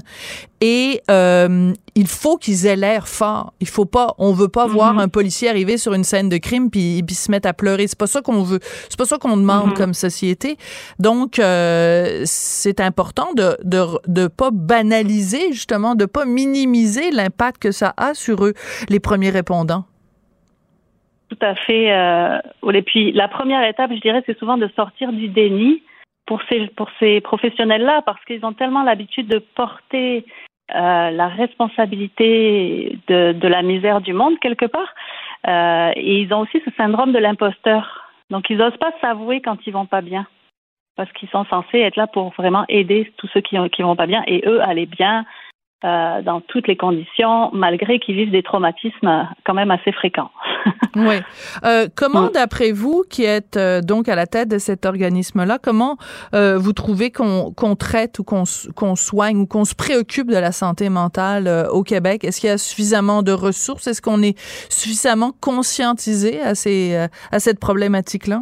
et 0.61 1.01
euh, 1.11 1.73
il 1.95 2.07
faut 2.07 2.37
qu'ils 2.37 2.65
aient 2.65 2.75
l'air 2.75 3.07
forts. 3.07 3.53
Il 3.59 3.67
faut 3.67 3.85
pas, 3.85 4.15
on 4.17 4.33
veut 4.33 4.47
pas 4.47 4.67
voir 4.67 4.95
mhm. 4.95 4.99
un 5.01 5.07
policier 5.07 5.49
arriver 5.49 5.77
sur 5.77 5.93
une 5.93 6.03
scène 6.03 6.29
de 6.29 6.37
crime 6.37 6.69
puis, 6.69 7.03
puis 7.03 7.15
se 7.15 7.29
mettre 7.29 7.47
à 7.47 7.53
pleurer. 7.53 7.87
C'est 7.87 7.97
pas 7.97 8.07
ça 8.07 8.21
qu'on 8.21 8.43
veut. 8.43 8.59
C'est 8.89 8.97
pas 8.97 9.05
ça 9.05 9.17
qu'on 9.17 9.37
demande 9.37 9.67
mhm. 9.67 9.73
comme 9.73 9.93
société. 9.93 10.57
Donc 10.99 11.39
euh, 11.39 12.23
c'est 12.25 12.79
important 12.79 13.33
de, 13.35 13.57
de 13.63 13.85
de 14.07 14.27
pas 14.27 14.49
banaliser 14.51 15.53
justement, 15.53 15.95
de 15.95 16.05
pas 16.05 16.25
minimiser 16.25 17.11
l'impact 17.11 17.61
que 17.61 17.71
ça 17.71 17.93
a 17.97 18.13
sur 18.13 18.45
eux, 18.45 18.53
les 18.89 18.99
premiers 18.99 19.29
répondants. 19.29 19.85
Tout 21.29 21.37
à 21.41 21.55
fait. 21.55 21.91
Euh, 21.91 22.39
et 22.73 22.81
puis 22.81 23.11
la 23.11 23.27
première 23.27 23.63
étape, 23.67 23.91
je 23.93 23.99
dirais, 23.99 24.23
c'est 24.25 24.37
souvent 24.37 24.57
de 24.57 24.69
sortir 24.75 25.11
du 25.11 25.27
déni 25.27 25.81
pour 26.25 26.41
ces 26.49 26.67
pour 26.67 26.89
ces 26.99 27.21
professionnels-là, 27.21 28.01
parce 28.05 28.23
qu'ils 28.25 28.45
ont 28.45 28.53
tellement 28.53 28.83
l'habitude 28.83 29.27
de 29.27 29.39
porter 29.39 30.25
euh, 30.73 31.11
la 31.11 31.27
responsabilité 31.27 32.97
de, 33.07 33.33
de 33.33 33.47
la 33.47 33.61
misère 33.61 34.01
du 34.01 34.13
monde 34.13 34.39
quelque 34.39 34.65
part, 34.65 34.93
euh, 35.47 35.91
et 35.95 36.21
ils 36.21 36.33
ont 36.33 36.41
aussi 36.41 36.61
ce 36.63 36.71
syndrome 36.77 37.11
de 37.11 37.19
l'imposteur. 37.19 38.11
Donc 38.29 38.49
ils 38.49 38.57
n'osent 38.57 38.77
pas 38.77 38.93
s'avouer 39.01 39.41
quand 39.41 39.57
ils 39.67 39.73
vont 39.73 39.85
pas 39.85 40.01
bien, 40.01 40.25
parce 40.95 41.11
qu'ils 41.13 41.29
sont 41.29 41.45
censés 41.45 41.79
être 41.79 41.95
là 41.95 42.07
pour 42.07 42.29
vraiment 42.31 42.65
aider 42.69 43.11
tous 43.17 43.27
ceux 43.33 43.41
qui 43.41 43.57
qui 43.69 43.81
vont 43.83 43.95
pas 43.95 44.07
bien 44.07 44.23
et 44.27 44.43
eux 44.47 44.61
aller 44.61 44.85
bien, 44.85 45.25
euh, 45.85 46.23
dans 46.23 46.41
toutes 46.41 46.67
les 46.67 46.77
conditions, 46.77 47.51
malgré 47.53 47.99
qu'ils 47.99 48.15
vivent 48.15 48.31
des 48.31 48.41
traumatismes 48.41 49.29
quand 49.45 49.53
même 49.53 49.69
assez 49.69 49.91
fréquents. 49.91 50.31
oui. 50.95 51.17
Euh, 51.63 51.87
comment, 51.95 52.29
d'après 52.29 52.71
vous, 52.71 53.03
qui 53.07 53.23
êtes 53.23 53.55
euh, 53.55 53.81
donc 53.81 54.09
à 54.09 54.15
la 54.15 54.25
tête 54.25 54.49
de 54.49 54.57
cet 54.57 54.87
organisme-là, 54.87 55.59
comment 55.61 55.97
vous 56.33 56.73
trouvez 56.73 57.11
qu'on 57.11 57.75
traite 57.77 58.17
ou 58.17 58.23
qu'on 58.23 58.95
soigne 58.95 59.37
ou 59.37 59.45
qu'on 59.45 59.65
se 59.65 59.75
préoccupe 59.75 60.27
de 60.27 60.37
la 60.37 60.51
santé 60.51 60.89
mentale 60.89 61.67
au 61.71 61.83
Québec? 61.83 62.23
Est-ce 62.23 62.41
qu'il 62.41 62.49
y 62.49 62.53
a 62.53 62.57
suffisamment 62.57 63.21
de 63.21 63.31
ressources? 63.31 63.85
Est-ce 63.85 64.01
qu'on 64.01 64.23
est 64.23 64.39
suffisamment 64.71 65.33
conscientisé 65.39 66.41
à, 66.41 66.55
ces, 66.55 67.07
à 67.31 67.39
cette 67.39 67.59
problématique-là? 67.59 68.41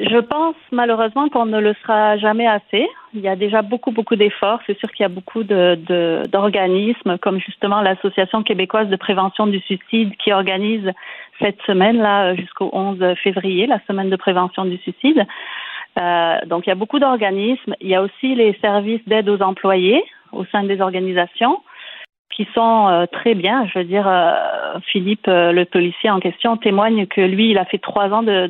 Je 0.00 0.18
pense 0.18 0.54
malheureusement 0.70 1.28
qu'on 1.28 1.46
ne 1.46 1.58
le 1.58 1.74
sera 1.82 2.16
jamais 2.18 2.46
assez. 2.46 2.88
Il 3.14 3.20
y 3.20 3.28
a 3.28 3.34
déjà 3.34 3.62
beaucoup, 3.62 3.90
beaucoup 3.90 4.14
d'efforts. 4.14 4.60
C'est 4.66 4.78
sûr 4.78 4.90
qu'il 4.92 5.02
y 5.02 5.06
a 5.06 5.08
beaucoup 5.08 5.42
de, 5.42 6.22
d'organismes, 6.28 7.18
comme 7.18 7.40
justement 7.40 7.80
l'Association 7.80 8.42
québécoise 8.42 8.88
de 8.88 8.96
prévention 8.96 9.46
du 9.46 9.58
suicide, 9.60 10.16
qui 10.18 10.32
organise 10.32 10.92
cette 11.40 11.60
semaine-là 11.62 12.36
jusqu'au 12.36 12.70
11 12.72 13.14
février, 13.22 13.66
la 13.66 13.80
semaine 13.86 14.10
de 14.10 14.16
prévention 14.16 14.64
du 14.64 14.76
suicide. 14.78 15.26
Euh, 15.98 16.36
donc, 16.46 16.66
il 16.66 16.68
y 16.68 16.72
a 16.72 16.76
beaucoup 16.76 17.00
d'organismes. 17.00 17.74
Il 17.80 17.88
y 17.88 17.96
a 17.96 18.02
aussi 18.02 18.34
les 18.36 18.56
services 18.60 19.06
d'aide 19.08 19.28
aux 19.28 19.42
employés 19.42 20.04
au 20.32 20.44
sein 20.44 20.62
des 20.62 20.80
organisations 20.80 21.60
qui 22.38 22.46
sont 22.54 22.86
euh, 22.86 23.06
très 23.06 23.34
bien. 23.34 23.66
Je 23.66 23.80
veux 23.80 23.84
dire, 23.84 24.06
euh, 24.06 24.78
Philippe, 24.92 25.26
euh, 25.26 25.50
le 25.50 25.64
policier 25.64 26.08
en 26.08 26.20
question, 26.20 26.56
témoigne 26.56 27.08
que 27.08 27.20
lui, 27.20 27.50
il 27.50 27.58
a 27.58 27.64
fait 27.64 27.78
trois 27.78 28.10
ans 28.10 28.22
de, 28.22 28.48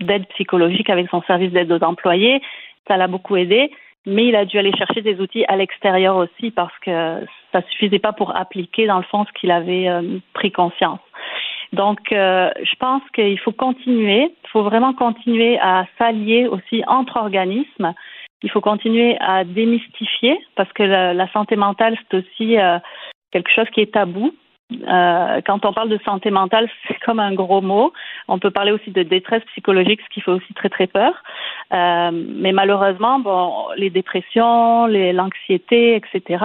d'aide 0.00 0.26
psychologique 0.34 0.90
avec 0.90 1.08
son 1.08 1.22
service 1.22 1.52
d'aide 1.52 1.72
aux 1.72 1.82
employés. 1.82 2.42
Ça 2.86 2.98
l'a 2.98 3.06
beaucoup 3.06 3.36
aidé, 3.36 3.70
mais 4.04 4.26
il 4.26 4.36
a 4.36 4.44
dû 4.44 4.58
aller 4.58 4.76
chercher 4.76 5.00
des 5.00 5.18
outils 5.22 5.46
à 5.48 5.56
l'extérieur 5.56 6.16
aussi 6.18 6.50
parce 6.50 6.78
que 6.80 7.24
ça 7.50 7.62
suffisait 7.70 7.98
pas 7.98 8.12
pour 8.12 8.36
appliquer 8.36 8.86
dans 8.86 8.98
le 8.98 9.04
fond 9.04 9.24
ce 9.24 9.32
qu'il 9.40 9.50
avait 9.50 9.88
pris 10.34 10.52
conscience. 10.52 11.00
Donc, 11.72 11.98
je 12.10 12.76
pense 12.78 13.02
qu'il 13.14 13.38
faut 13.38 13.52
continuer, 13.52 14.24
il 14.24 14.48
faut 14.50 14.62
vraiment 14.62 14.92
continuer 14.92 15.58
à 15.60 15.86
s'allier 15.98 16.46
aussi 16.46 16.82
entre 16.88 17.16
organismes 17.16 17.94
il 18.42 18.50
faut 18.50 18.60
continuer 18.60 19.16
à 19.20 19.44
démystifier 19.44 20.38
parce 20.56 20.72
que 20.72 20.82
la, 20.82 21.32
santé 21.32 21.56
mentale, 21.56 21.96
c'est 22.10 22.18
aussi 22.18 22.58
euh, 22.58 22.78
quelque 23.32 23.50
chose 23.50 23.68
qui 23.72 23.80
est 23.80 23.92
tabou. 23.92 24.32
Euh, 24.72 25.40
quand 25.44 25.64
on 25.64 25.72
parle 25.72 25.88
de 25.88 25.98
santé 26.04 26.30
mentale, 26.30 26.68
c'est 26.88 26.98
comme 27.00 27.20
un 27.20 27.34
gros 27.34 27.60
mot. 27.60 27.92
On 28.28 28.38
peut 28.38 28.50
parler 28.50 28.72
aussi 28.72 28.90
de 28.90 29.02
détresse 29.02 29.42
psychologique, 29.52 30.00
ce 30.02 30.14
qui 30.14 30.20
fait 30.20 30.30
aussi 30.30 30.54
très 30.54 30.68
très 30.68 30.86
peur. 30.86 31.12
Euh, 31.72 32.10
mais 32.12 32.52
malheureusement, 32.52 33.18
bon, 33.20 33.66
les 33.76 33.90
dépressions, 33.90 34.86
l'anxiété, 34.86 35.96
etc. 35.96 36.44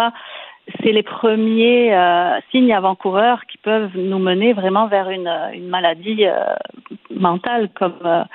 c'est 0.81 0.91
les 0.91 1.03
premiers 1.03 1.95
euh, 1.95 2.39
signes 2.51 2.73
avant-coureurs 2.73 3.45
qui 3.45 3.57
peuvent 3.57 3.95
nous 3.95 4.19
mener 4.19 4.53
vraiment 4.53 4.87
vers 4.87 5.09
une, 5.09 5.31
une 5.53 5.67
maladie 5.67 6.25
euh, 6.25 6.55
mentale 7.11 7.69
comme 7.75 8.25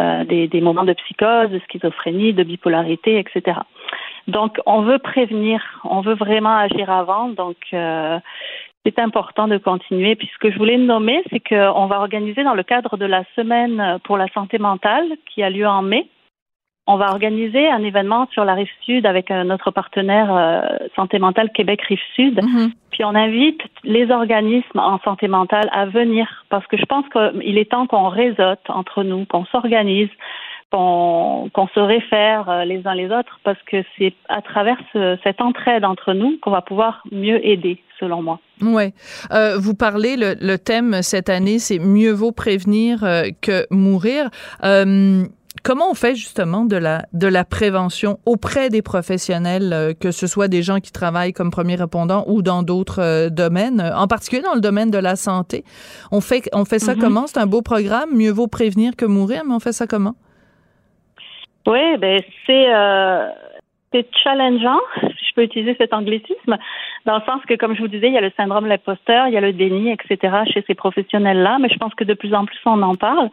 euh, 0.00 0.24
des, 0.24 0.60
moments 0.60 0.84
de 0.84 0.92
psychose, 0.94 1.50
de 1.50 1.60
schizophrénie, 1.68 2.32
de 2.32 2.42
bipolarité, 2.42 3.18
etc. 3.18 3.60
Donc, 4.28 4.58
on 4.66 4.82
veut 4.82 4.98
prévenir, 4.98 5.60
on 5.84 6.00
veut 6.00 6.14
vraiment 6.14 6.56
agir 6.56 6.90
avant. 6.90 7.28
Donc, 7.28 7.56
c'est 7.70 8.98
important 8.98 9.48
de 9.48 9.58
continuer. 9.58 10.14
Puis 10.16 10.30
ce 10.32 10.38
que 10.38 10.50
je 10.50 10.58
voulais 10.58 10.78
nommer, 10.78 11.22
c'est 11.30 11.40
qu'on 11.40 11.86
va 11.86 11.98
organiser 12.00 12.42
dans 12.42 12.54
le 12.54 12.62
cadre 12.62 12.96
de 12.96 13.06
la 13.06 13.24
semaine 13.36 13.98
pour 14.04 14.16
la 14.16 14.28
santé 14.28 14.58
mentale 14.58 15.06
qui 15.26 15.42
a 15.42 15.50
lieu 15.50 15.66
en 15.66 15.82
mai 15.82 16.08
on 16.86 16.96
va 16.96 17.10
organiser 17.10 17.68
un 17.68 17.82
événement 17.84 18.28
sur 18.32 18.44
la 18.44 18.54
rive 18.54 18.68
sud 18.84 19.06
avec 19.06 19.30
euh, 19.30 19.44
notre 19.44 19.70
partenaire 19.70 20.34
euh, 20.34 20.88
Santé 20.96 21.18
mentale 21.18 21.50
Québec 21.52 21.80
Rive 21.82 22.00
Sud. 22.16 22.42
Mhm. 22.42 22.72
Puis 22.90 23.04
on 23.04 23.14
invite 23.14 23.60
les 23.84 24.10
organismes 24.10 24.78
en 24.78 24.98
santé 25.00 25.28
mentale 25.28 25.68
à 25.72 25.86
venir 25.86 26.44
parce 26.50 26.66
que 26.66 26.76
je 26.76 26.84
pense 26.84 27.04
qu'il 27.08 27.56
est 27.56 27.70
temps 27.70 27.86
qu'on 27.86 28.08
réseaute 28.08 28.68
entre 28.68 29.04
nous, 29.04 29.24
qu'on 29.26 29.44
s'organise, 29.46 30.10
qu'on 30.70 31.68
se 31.74 31.80
réfère 31.80 32.48
euh, 32.48 32.64
les 32.64 32.84
uns 32.86 32.94
les 32.94 33.10
autres 33.10 33.38
parce 33.44 33.62
que 33.70 33.84
c'est 33.96 34.14
à 34.28 34.42
travers 34.42 34.78
cette 35.22 35.40
entraide 35.40 35.84
entre 35.84 36.14
nous 36.14 36.38
qu'on 36.42 36.50
va 36.50 36.62
pouvoir 36.62 37.02
mieux 37.12 37.46
aider, 37.46 37.80
selon 38.00 38.22
moi. 38.22 38.40
Oui. 38.60 38.92
vous 39.58 39.74
parlez, 39.74 40.16
le, 40.16 40.56
thème 40.56 41.02
cette 41.02 41.28
année, 41.28 41.58
c'est 41.58 41.78
mieux 41.78 42.12
vaut 42.12 42.32
prévenir 42.32 43.00
que 43.40 43.66
mourir. 43.70 44.30
Comment 45.62 45.90
on 45.90 45.94
fait 45.94 46.14
justement 46.14 46.64
de 46.64 46.76
la 46.76 47.02
de 47.12 47.26
la 47.26 47.44
prévention 47.44 48.18
auprès 48.24 48.70
des 48.70 48.80
professionnels, 48.80 49.72
euh, 49.72 49.92
que 49.92 50.10
ce 50.10 50.26
soit 50.26 50.48
des 50.48 50.62
gens 50.62 50.80
qui 50.80 50.92
travaillent 50.92 51.34
comme 51.34 51.50
premiers 51.50 51.76
répondants 51.76 52.24
ou 52.26 52.42
dans 52.42 52.62
d'autres 52.62 53.02
euh, 53.02 53.28
domaines, 53.28 53.80
en 53.80 54.06
particulier 54.06 54.42
dans 54.42 54.54
le 54.54 54.60
domaine 54.60 54.90
de 54.90 54.98
la 54.98 55.14
santé? 55.14 55.64
On 56.10 56.20
fait 56.20 56.48
on 56.54 56.64
fait 56.64 56.78
ça 56.78 56.94
mm-hmm. 56.94 57.00
comment? 57.00 57.26
C'est 57.26 57.38
un 57.38 57.46
beau 57.46 57.62
programme. 57.62 58.16
Mieux 58.16 58.32
vaut 58.32 58.48
prévenir 58.48 58.96
que 58.96 59.04
mourir, 59.04 59.42
mais 59.46 59.54
on 59.54 59.60
fait 59.60 59.72
ça 59.72 59.86
comment? 59.86 60.14
Oui, 61.66 61.96
ben 61.98 62.20
c'est 62.46 62.74
euh, 62.74 63.28
c'est 63.92 64.06
challengeant, 64.24 64.80
si 65.00 65.26
je 65.28 65.34
peux 65.34 65.42
utiliser 65.42 65.76
cet 65.78 65.92
anglicisme, 65.92 66.56
dans 67.04 67.16
le 67.16 67.22
sens 67.22 67.42
que, 67.46 67.54
comme 67.54 67.76
je 67.76 67.82
vous 67.82 67.88
disais, 67.88 68.08
il 68.08 68.14
y 68.14 68.18
a 68.18 68.22
le 68.22 68.32
syndrome 68.36 68.64
de 68.64 68.68
l'imposteur, 68.68 69.28
il 69.28 69.34
y 69.34 69.36
a 69.36 69.40
le 69.40 69.52
déni, 69.52 69.92
etc. 69.92 70.34
chez 70.52 70.64
ces 70.66 70.74
professionnels-là, 70.74 71.58
mais 71.60 71.68
je 71.68 71.78
pense 71.78 71.94
que 71.94 72.04
de 72.04 72.14
plus 72.14 72.34
en 72.34 72.46
plus 72.46 72.58
on 72.64 72.80
en 72.82 72.96
parle. 72.96 73.28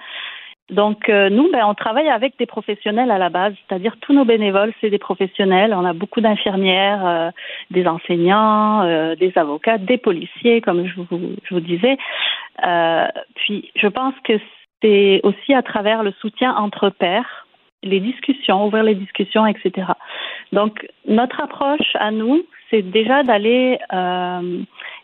Donc 0.69 1.09
euh, 1.09 1.29
nous, 1.29 1.49
ben, 1.51 1.65
on 1.65 1.73
travaille 1.73 2.09
avec 2.09 2.37
des 2.37 2.45
professionnels 2.45 3.11
à 3.11 3.17
la 3.17 3.29
base, 3.29 3.53
c'est-à-dire 3.67 3.95
tous 4.01 4.13
nos 4.13 4.25
bénévoles, 4.25 4.73
c'est 4.79 4.89
des 4.89 4.99
professionnels. 4.99 5.73
On 5.73 5.85
a 5.85 5.93
beaucoup 5.93 6.21
d'infirmières, 6.21 7.05
euh, 7.05 7.31
des 7.71 7.87
enseignants, 7.87 8.83
euh, 8.83 9.15
des 9.15 9.33
avocats, 9.35 9.77
des 9.77 9.97
policiers, 9.97 10.61
comme 10.61 10.85
je 10.85 10.95
vous, 10.95 11.07
je 11.43 11.53
vous 11.53 11.61
disais. 11.61 11.97
puis 13.35 13.71
je 13.75 13.87
pense 13.87 14.13
que 14.23 14.33
c'est 14.81 15.21
aussi 15.23 15.53
à 15.53 15.63
travers 15.63 16.03
le 16.03 16.11
soutien 16.21 16.55
entre 16.55 16.89
pairs, 16.89 17.47
les 17.81 17.99
discussions, 17.99 18.65
ouvrir 18.65 18.83
les 18.83 18.95
discussions, 18.95 19.45
etc. 19.47 19.87
Donc 20.53 20.87
notre 21.07 21.41
approche 21.41 21.95
à 21.95 22.11
nous, 22.11 22.43
c'est 22.69 22.83
déjà 22.83 23.23
d'aller 23.23 23.79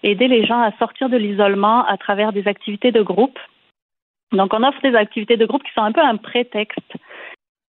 aider 0.04 0.28
les 0.28 0.46
gens 0.46 0.62
à 0.62 0.72
sortir 0.78 1.10
de 1.10 1.18
l'isolement 1.18 1.84
à 1.86 1.98
travers 1.98 2.32
des 2.32 2.48
activités 2.48 2.92
de 2.92 3.02
groupe 3.02 3.40
donc, 4.32 4.54
on 4.54 4.64
offre 4.64 4.82
des 4.82 4.96
activités 4.96 5.38
de 5.38 5.46
groupe 5.46 5.64
qui 5.64 5.74
sont 5.74 5.82
un 5.84 5.92
peu 5.92 6.02
un 6.02 6.18
prétexte 6.18 6.80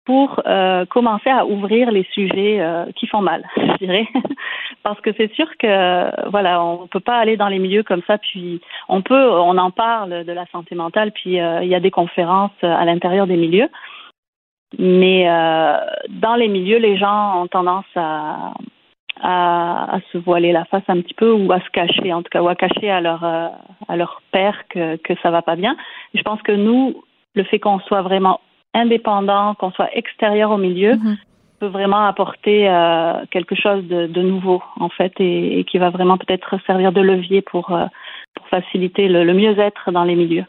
pour 0.07 0.41
euh, 0.47 0.87
commencer 0.87 1.29
à 1.29 1.45
ouvrir 1.45 1.91
les 1.91 2.05
sujets 2.13 2.61
euh, 2.61 2.87
qui 2.95 3.09
font 3.09 3.21
mal, 3.21 3.45
je 3.57 3.85
dirais, 3.85 4.07
parce 4.85 5.01
que 5.01 5.11
c'est 5.17 5.33
sûr 5.35 5.49
que 5.59 6.31
voilà, 6.31 6.63
on 6.63 6.87
peut 6.87 7.01
pas 7.01 7.19
aller 7.19 7.37
dans 7.37 7.49
les 7.49 7.59
milieux 7.59 7.83
comme 7.83 8.03
ça. 8.07 8.17
Puis 8.17 8.61
on 8.89 9.03
peut, 9.03 9.29
on 9.31 9.59
en 9.59 9.73
parle 9.73 10.25
de 10.25 10.33
la 10.33 10.47
santé 10.47 10.77
mentale, 10.77 11.11
puis 11.11 11.41
euh, 11.41 11.63
il 11.63 11.69
y 11.69 11.75
a 11.75 11.81
des 11.81 11.91
conférences 11.91 12.63
à 12.63 12.85
l'intérieur 12.85 13.27
des 13.27 13.37
milieux, 13.37 13.69
mais 14.79 15.25
dans 16.09 16.35
les 16.37 16.49
milieux, 16.49 16.79
les 16.79 16.97
gens 16.97 17.43
ont 17.43 17.47
tendance 17.49 17.87
à 17.97 18.53
à, 19.23 19.99
se 20.13 20.19
voiler 20.19 20.53
la 20.53 20.65
face 20.67 20.83
un 20.89 21.01
petit 21.01 21.15
peu 21.15 21.33
ou 21.33 21.51
à 21.53 21.61
se 21.61 21.71
cacher, 21.71 22.13
en 22.13 22.23
tout 22.23 22.31
cas, 22.31 22.43
ou 22.43 22.49
à 22.49 22.55
cacher 22.55 22.91
à 22.91 23.01
leur, 23.01 23.25
euh, 23.25 23.49
à 23.89 23.97
leur 23.97 24.21
père 24.33 24.65
que, 24.69 24.97
que 24.97 25.15
ça 25.23 25.31
va 25.31 25.43
pas 25.43 25.57
bien. 25.57 25.77
Je 26.15 26.23
pense 26.23 26.41
que 26.43 26.53
nous, 26.53 27.03
le 27.35 27.45
fait 27.45 27.59
qu'on 27.59 27.81
soit 27.81 28.03
vraiment 28.03 28.41
indépendant, 28.75 29.55
qu'on 29.55 29.71
soit 29.73 29.95
extérieur 29.97 30.51
au 30.51 30.59
milieu, 30.59 30.95
mm-hmm. 30.95 31.17
peut 31.61 31.67
vraiment 31.67 32.07
apporter 32.07 32.69
euh, 32.69 33.25
quelque 33.31 33.55
chose 33.55 33.85
de, 33.85 34.07
de, 34.07 34.23
nouveau, 34.23 34.63
en 34.79 34.89
fait, 34.89 35.13
et, 35.19 35.65
qui 35.65 35.79
va 35.79 35.91
vraiment 35.91 36.19
peut-être 36.19 36.59
servir 36.67 36.93
de 36.93 37.01
levier 37.01 37.43
pour, 37.43 37.73
euh, 37.73 37.87
pour 38.35 38.47
faciliter 38.49 39.09
le 39.09 39.33
mieux-être 39.33 39.93
dans 39.93 40.05
les 40.05 40.15
milieux. 40.15 40.45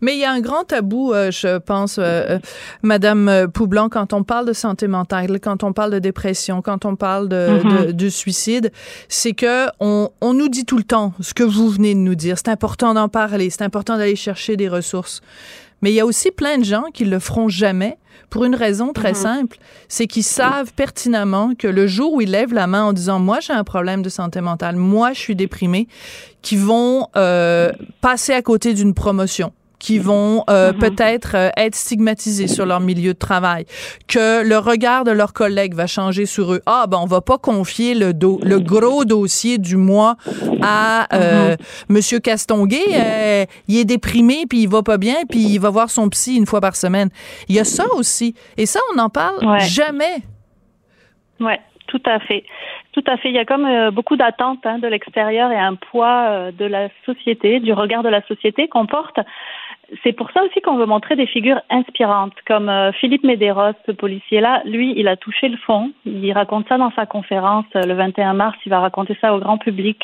Mais 0.00 0.14
il 0.14 0.18
y 0.18 0.24
a 0.24 0.32
un 0.32 0.40
grand 0.40 0.64
tabou, 0.64 1.12
euh, 1.12 1.30
je 1.30 1.58
pense, 1.58 1.98
euh, 1.98 2.02
euh, 2.02 2.38
Madame 2.82 3.48
Poublan, 3.52 3.88
quand 3.88 4.12
on 4.12 4.24
parle 4.24 4.46
de 4.46 4.52
santé 4.52 4.88
mentale, 4.88 5.40
quand 5.40 5.62
on 5.64 5.72
parle 5.72 5.92
de 5.92 5.98
dépression, 5.98 6.62
quand 6.62 6.84
on 6.84 6.96
parle 6.96 7.28
de, 7.28 7.92
mm-hmm. 7.92 8.10
suicide, 8.10 8.72
c'est 9.08 9.32
que 9.32 9.66
on, 9.80 10.10
on, 10.20 10.34
nous 10.34 10.48
dit 10.48 10.64
tout 10.64 10.76
le 10.76 10.84
temps 10.84 11.12
ce 11.20 11.34
que 11.34 11.42
vous 11.42 11.68
venez 11.68 11.94
de 11.94 12.00
nous 12.00 12.14
dire. 12.14 12.36
C'est 12.36 12.48
important 12.48 12.94
d'en 12.94 13.08
parler, 13.08 13.50
c'est 13.50 13.62
important 13.62 13.96
d'aller 13.96 14.16
chercher 14.16 14.56
des 14.56 14.68
ressources. 14.68 15.20
Mais 15.80 15.90
il 15.90 15.94
y 15.94 16.00
a 16.00 16.06
aussi 16.06 16.30
plein 16.30 16.58
de 16.58 16.64
gens 16.64 16.84
qui 16.94 17.04
le 17.04 17.18
feront 17.18 17.48
jamais 17.48 17.98
pour 18.30 18.44
une 18.44 18.54
raison 18.54 18.92
très 18.92 19.12
mm-hmm. 19.12 19.14
simple, 19.14 19.58
c'est 19.88 20.06
qu'ils 20.06 20.22
savent 20.22 20.72
pertinemment 20.72 21.52
que 21.58 21.68
le 21.68 21.86
jour 21.86 22.14
où 22.14 22.20
ils 22.20 22.30
lèvent 22.30 22.54
la 22.54 22.66
main 22.66 22.84
en 22.84 22.92
disant 22.92 23.18
moi 23.18 23.40
j'ai 23.40 23.52
un 23.52 23.64
problème 23.64 24.00
de 24.00 24.08
santé 24.08 24.40
mentale, 24.40 24.76
moi 24.76 25.12
je 25.12 25.18
suis 25.18 25.36
déprimé, 25.36 25.86
qu'ils 26.40 26.60
vont 26.60 27.08
passer 28.00 28.32
à 28.32 28.42
côté 28.42 28.74
d'une 28.74 28.94
promotion 28.94 29.52
qui 29.82 29.98
vont 29.98 30.44
euh, 30.48 30.72
mm-hmm. 30.72 30.78
peut-être 30.78 31.34
euh, 31.34 31.50
être 31.56 31.74
stigmatisés 31.74 32.46
sur 32.46 32.64
leur 32.64 32.78
milieu 32.78 33.14
de 33.14 33.18
travail, 33.18 33.64
que 34.06 34.48
le 34.48 34.56
regard 34.56 35.02
de 35.02 35.10
leurs 35.10 35.32
collègues 35.32 35.74
va 35.74 35.88
changer 35.88 36.24
sur 36.24 36.52
eux. 36.54 36.60
Ah 36.66 36.86
ben 36.88 36.98
on 37.02 37.06
va 37.06 37.20
pas 37.20 37.36
confier 37.36 37.94
le 37.94 38.14
do 38.14 38.38
le 38.44 38.60
gros 38.60 39.04
dossier 39.04 39.58
du 39.58 39.76
mois 39.76 40.14
à 40.62 41.08
euh, 41.12 41.56
mm-hmm. 41.56 41.58
Monsieur 41.88 42.20
Castonguay. 42.20 43.48
il 43.66 43.76
est 43.76 43.84
déprimé 43.84 44.44
puis 44.48 44.62
il 44.62 44.68
va 44.68 44.82
pas 44.82 44.98
bien 44.98 45.16
puis 45.28 45.40
il 45.40 45.58
va 45.58 45.70
voir 45.70 45.90
son 45.90 46.08
psy 46.10 46.36
une 46.36 46.46
fois 46.46 46.60
par 46.60 46.76
semaine. 46.76 47.08
Il 47.48 47.56
y 47.56 47.58
a 47.58 47.64
ça 47.64 47.84
aussi 47.96 48.36
et 48.56 48.66
ça 48.66 48.78
on 48.92 48.96
n'en 48.96 49.10
parle 49.10 49.58
jamais. 49.60 50.22
Ouais. 51.40 51.60
Tout 51.88 52.02
à 52.06 52.20
fait. 52.20 52.44
Tout 52.92 53.04
à 53.06 53.18
fait. 53.18 53.28
Il 53.28 53.34
y 53.34 53.38
a 53.38 53.44
comme 53.44 53.68
beaucoup 53.90 54.16
d'attentes 54.16 54.64
hein, 54.64 54.78
de 54.78 54.86
l'extérieur 54.86 55.50
et 55.50 55.58
un 55.58 55.74
poids 55.74 56.50
de 56.50 56.64
la 56.64 56.88
société, 57.04 57.60
du 57.60 57.74
regard 57.74 58.02
de 58.02 58.08
la 58.08 58.22
société 58.22 58.66
qu'on 58.68 58.86
porte 58.86 59.18
c'est 60.02 60.12
pour 60.12 60.30
ça 60.30 60.42
aussi 60.42 60.60
qu'on 60.60 60.76
veut 60.76 60.86
montrer 60.86 61.16
des 61.16 61.26
figures 61.26 61.60
inspirantes, 61.70 62.34
comme 62.46 62.68
euh, 62.68 62.92
Philippe 62.92 63.24
Médéros, 63.24 63.72
ce 63.86 63.92
policier-là. 63.92 64.62
Lui, 64.64 64.94
il 64.96 65.08
a 65.08 65.16
touché 65.16 65.48
le 65.48 65.56
fond. 65.58 65.92
Il 66.06 66.32
raconte 66.32 66.68
ça 66.68 66.78
dans 66.78 66.92
sa 66.92 67.06
conférence 67.06 67.66
euh, 67.76 67.82
le 67.82 67.94
21 67.94 68.34
mars. 68.34 68.56
Il 68.64 68.70
va 68.70 68.80
raconter 68.80 69.16
ça 69.20 69.34
au 69.34 69.38
grand 69.38 69.58
public. 69.58 69.98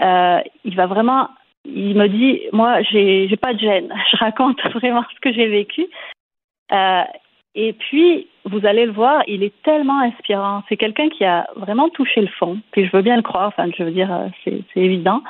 Euh, 0.00 0.38
il 0.64 0.76
va 0.76 0.86
vraiment. 0.86 1.28
Il 1.64 1.96
me 1.96 2.08
dit, 2.08 2.40
moi, 2.52 2.82
j'ai, 2.82 3.28
j'ai 3.28 3.36
pas 3.36 3.52
de 3.52 3.58
gêne. 3.58 3.92
Je 4.12 4.16
raconte 4.18 4.60
vraiment 4.74 5.04
ce 5.14 5.20
que 5.20 5.32
j'ai 5.32 5.48
vécu. 5.48 5.86
et 7.54 7.72
puis, 7.72 8.28
vous 8.44 8.64
allez 8.64 8.86
le 8.86 8.92
voir, 8.92 9.22
il 9.26 9.42
est 9.42 9.60
tellement 9.62 10.00
inspirant. 10.00 10.62
C'est 10.68 10.76
quelqu'un 10.76 11.08
qui 11.08 11.24
a 11.24 11.46
vraiment 11.56 11.88
touché 11.88 12.20
le 12.20 12.28
fond. 12.28 12.58
Puis 12.70 12.86
je 12.86 12.96
veux 12.96 13.02
bien 13.02 13.16
le 13.16 13.22
croire. 13.22 13.48
Enfin, 13.48 13.68
je 13.76 13.82
veux 13.82 13.90
dire, 13.90 14.08
c'est, 14.44 14.62
c'est 14.72 14.80
évident. 14.80 15.22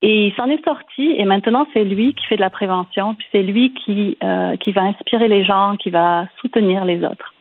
Et 0.00 0.28
il 0.28 0.34
s'en 0.34 0.46
est 0.46 0.64
sorti 0.64 1.14
et 1.16 1.24
maintenant 1.24 1.66
c'est 1.72 1.82
lui 1.82 2.14
qui 2.14 2.24
fait 2.26 2.36
de 2.36 2.40
la 2.40 2.50
prévention, 2.50 3.14
puis 3.14 3.26
c'est 3.32 3.42
lui 3.42 3.74
qui, 3.74 4.16
euh, 4.22 4.56
qui 4.56 4.70
va 4.70 4.82
inspirer 4.82 5.26
les 5.26 5.44
gens, 5.44 5.76
qui 5.76 5.90
va 5.90 6.28
soutenir 6.40 6.84
les 6.84 7.04
autres. 7.04 7.34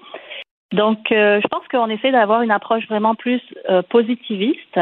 Donc 0.73 1.11
euh, 1.11 1.39
je 1.39 1.47
pense 1.47 1.67
qu'on 1.69 1.87
essaie 1.89 2.11
d'avoir 2.11 2.41
une 2.41 2.51
approche 2.51 2.87
vraiment 2.87 3.13
plus 3.13 3.41
euh, 3.69 3.83
positiviste. 3.83 4.79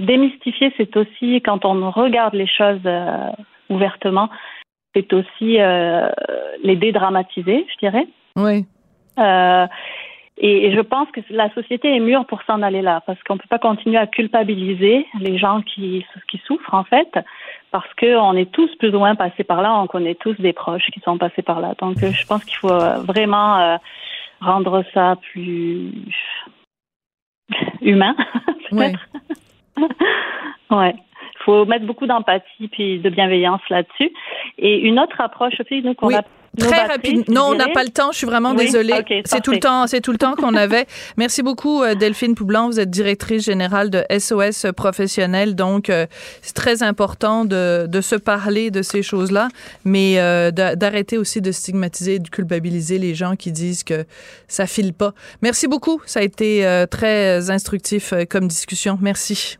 Démystifier, 0.00 0.72
c'est 0.76 0.96
aussi 0.96 1.36
quand 1.42 1.64
on 1.64 1.90
regarde 1.90 2.34
les 2.34 2.46
choses 2.46 2.80
ouvertement, 3.68 4.30
c'est 4.94 5.12
aussi 5.12 5.58
les 6.62 6.76
dédramatiser, 6.76 7.66
je 7.70 7.86
dirais. 7.86 8.06
Oui. 8.36 8.64
Et, 10.44 10.74
je 10.74 10.80
pense 10.80 11.08
que 11.12 11.20
la 11.30 11.52
société 11.54 11.94
est 11.94 12.00
mûre 12.00 12.26
pour 12.26 12.42
s'en 12.42 12.62
aller 12.62 12.82
là, 12.82 13.00
parce 13.06 13.22
qu'on 13.22 13.34
ne 13.34 13.38
peut 13.38 13.48
pas 13.48 13.60
continuer 13.60 13.96
à 13.96 14.08
culpabiliser 14.08 15.06
les 15.20 15.38
gens 15.38 15.62
qui, 15.62 16.04
qui 16.28 16.42
souffrent, 16.44 16.74
en 16.74 16.82
fait, 16.82 17.08
parce 17.70 17.88
qu'on 17.94 18.36
est 18.36 18.50
tous 18.50 18.74
plus 18.76 18.92
ou 18.92 18.98
moins 18.98 19.14
passés 19.14 19.44
par 19.44 19.62
là, 19.62 19.72
on 19.80 19.86
connaît 19.86 20.16
tous 20.16 20.34
des 20.40 20.52
proches 20.52 20.90
qui 20.92 20.98
sont 21.00 21.16
passés 21.16 21.42
par 21.42 21.60
là. 21.60 21.74
Donc, 21.78 21.96
je 21.98 22.26
pense 22.26 22.44
qu'il 22.44 22.56
faut 22.56 22.72
euh, 22.72 22.98
vraiment 23.02 23.58
euh, 23.60 23.76
rendre 24.40 24.84
ça 24.92 25.14
plus 25.30 25.92
humain, 27.80 28.16
peut-être. 28.70 29.08
Ouais. 30.70 30.94
Il 31.34 31.44
faut 31.44 31.64
mettre 31.64 31.86
beaucoup 31.86 32.06
d'empathie 32.06 32.68
puis 32.68 33.00
de 33.00 33.10
bienveillance 33.10 33.62
là-dessus. 33.68 34.12
Et 34.58 34.78
une 34.78 35.00
autre 35.00 35.20
approche 35.20 35.54
aussi, 35.58 35.82
nous, 35.82 35.94
qu'on 35.94 36.14
a 36.14 36.22
Très 36.58 36.86
rapide. 36.86 37.28
Non, 37.30 37.48
on 37.50 37.54
n'a 37.54 37.68
pas 37.68 37.82
le 37.82 37.90
temps. 37.90 38.12
Je 38.12 38.18
suis 38.18 38.26
vraiment 38.26 38.54
désolée. 38.54 38.94
c'est 39.24 39.40
tout 39.40 39.52
le 39.52 39.60
temps, 39.60 39.86
c'est 39.86 40.00
tout 40.00 40.12
le 40.12 40.18
temps 40.18 40.34
qu'on 40.34 40.54
avait. 40.54 40.86
Merci 41.16 41.42
beaucoup, 41.42 41.82
euh, 41.82 41.94
Delphine 41.94 42.34
Poublan. 42.34 42.68
Vous 42.68 42.78
êtes 42.78 42.90
directrice 42.90 43.44
générale 43.44 43.88
de 43.88 44.04
SOS 44.18 44.66
Professionnel. 44.76 45.54
Donc, 45.54 45.88
euh, 45.88 46.06
c'est 46.42 46.54
très 46.54 46.82
important 46.82 47.44
de, 47.44 47.86
de, 47.88 48.00
se 48.00 48.16
parler 48.16 48.70
de 48.70 48.82
ces 48.82 49.02
choses-là, 49.02 49.48
mais 49.84 50.18
euh, 50.18 50.50
d'arrêter 50.50 51.16
aussi 51.16 51.40
de 51.40 51.52
stigmatiser 51.52 52.16
et 52.16 52.18
de 52.18 52.28
culpabiliser 52.28 52.98
les 52.98 53.14
gens 53.14 53.34
qui 53.36 53.50
disent 53.50 53.84
que 53.84 54.04
ça 54.48 54.66
file 54.66 54.92
pas. 54.92 55.14
Merci 55.40 55.68
beaucoup. 55.68 56.02
Ça 56.04 56.20
a 56.20 56.22
été 56.22 56.84
très 56.90 57.50
instructif 57.50 58.12
comme 58.28 58.48
discussion. 58.48 58.98
Merci. 59.00 59.58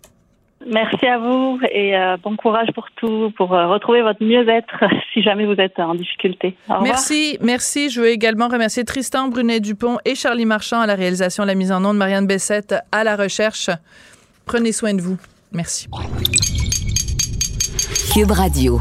Merci 0.66 1.06
à 1.06 1.18
vous 1.18 1.58
et 1.70 1.96
euh, 1.96 2.16
bon 2.22 2.36
courage 2.36 2.68
pour 2.74 2.86
tout, 2.96 3.32
pour 3.36 3.54
euh, 3.54 3.68
retrouver 3.68 4.02
votre 4.02 4.22
mieux-être 4.22 4.84
si 5.12 5.22
jamais 5.22 5.46
vous 5.46 5.60
êtes 5.60 5.78
en 5.78 5.94
difficulté. 5.94 6.56
merci, 6.82 7.38
merci. 7.40 7.90
Je 7.90 8.00
veux 8.00 8.08
également 8.08 8.48
remercier 8.48 8.84
Tristan 8.84 9.28
Brunet-Dupont 9.28 9.98
et 10.04 10.14
Charlie 10.14 10.46
Marchand 10.46 10.80
à 10.80 10.86
la 10.86 10.94
réalisation, 10.94 11.44
la 11.44 11.54
mise 11.54 11.72
en 11.72 11.80
de 11.80 11.98
Marianne 11.98 12.26
Bessette 12.26 12.74
à 12.92 13.04
la 13.04 13.16
recherche. 13.16 13.70
Prenez 14.46 14.72
soin 14.72 14.94
de 14.94 15.00
vous. 15.00 15.18
Merci. 15.52 15.88
Cube 18.14 18.30
Radio. 18.30 18.80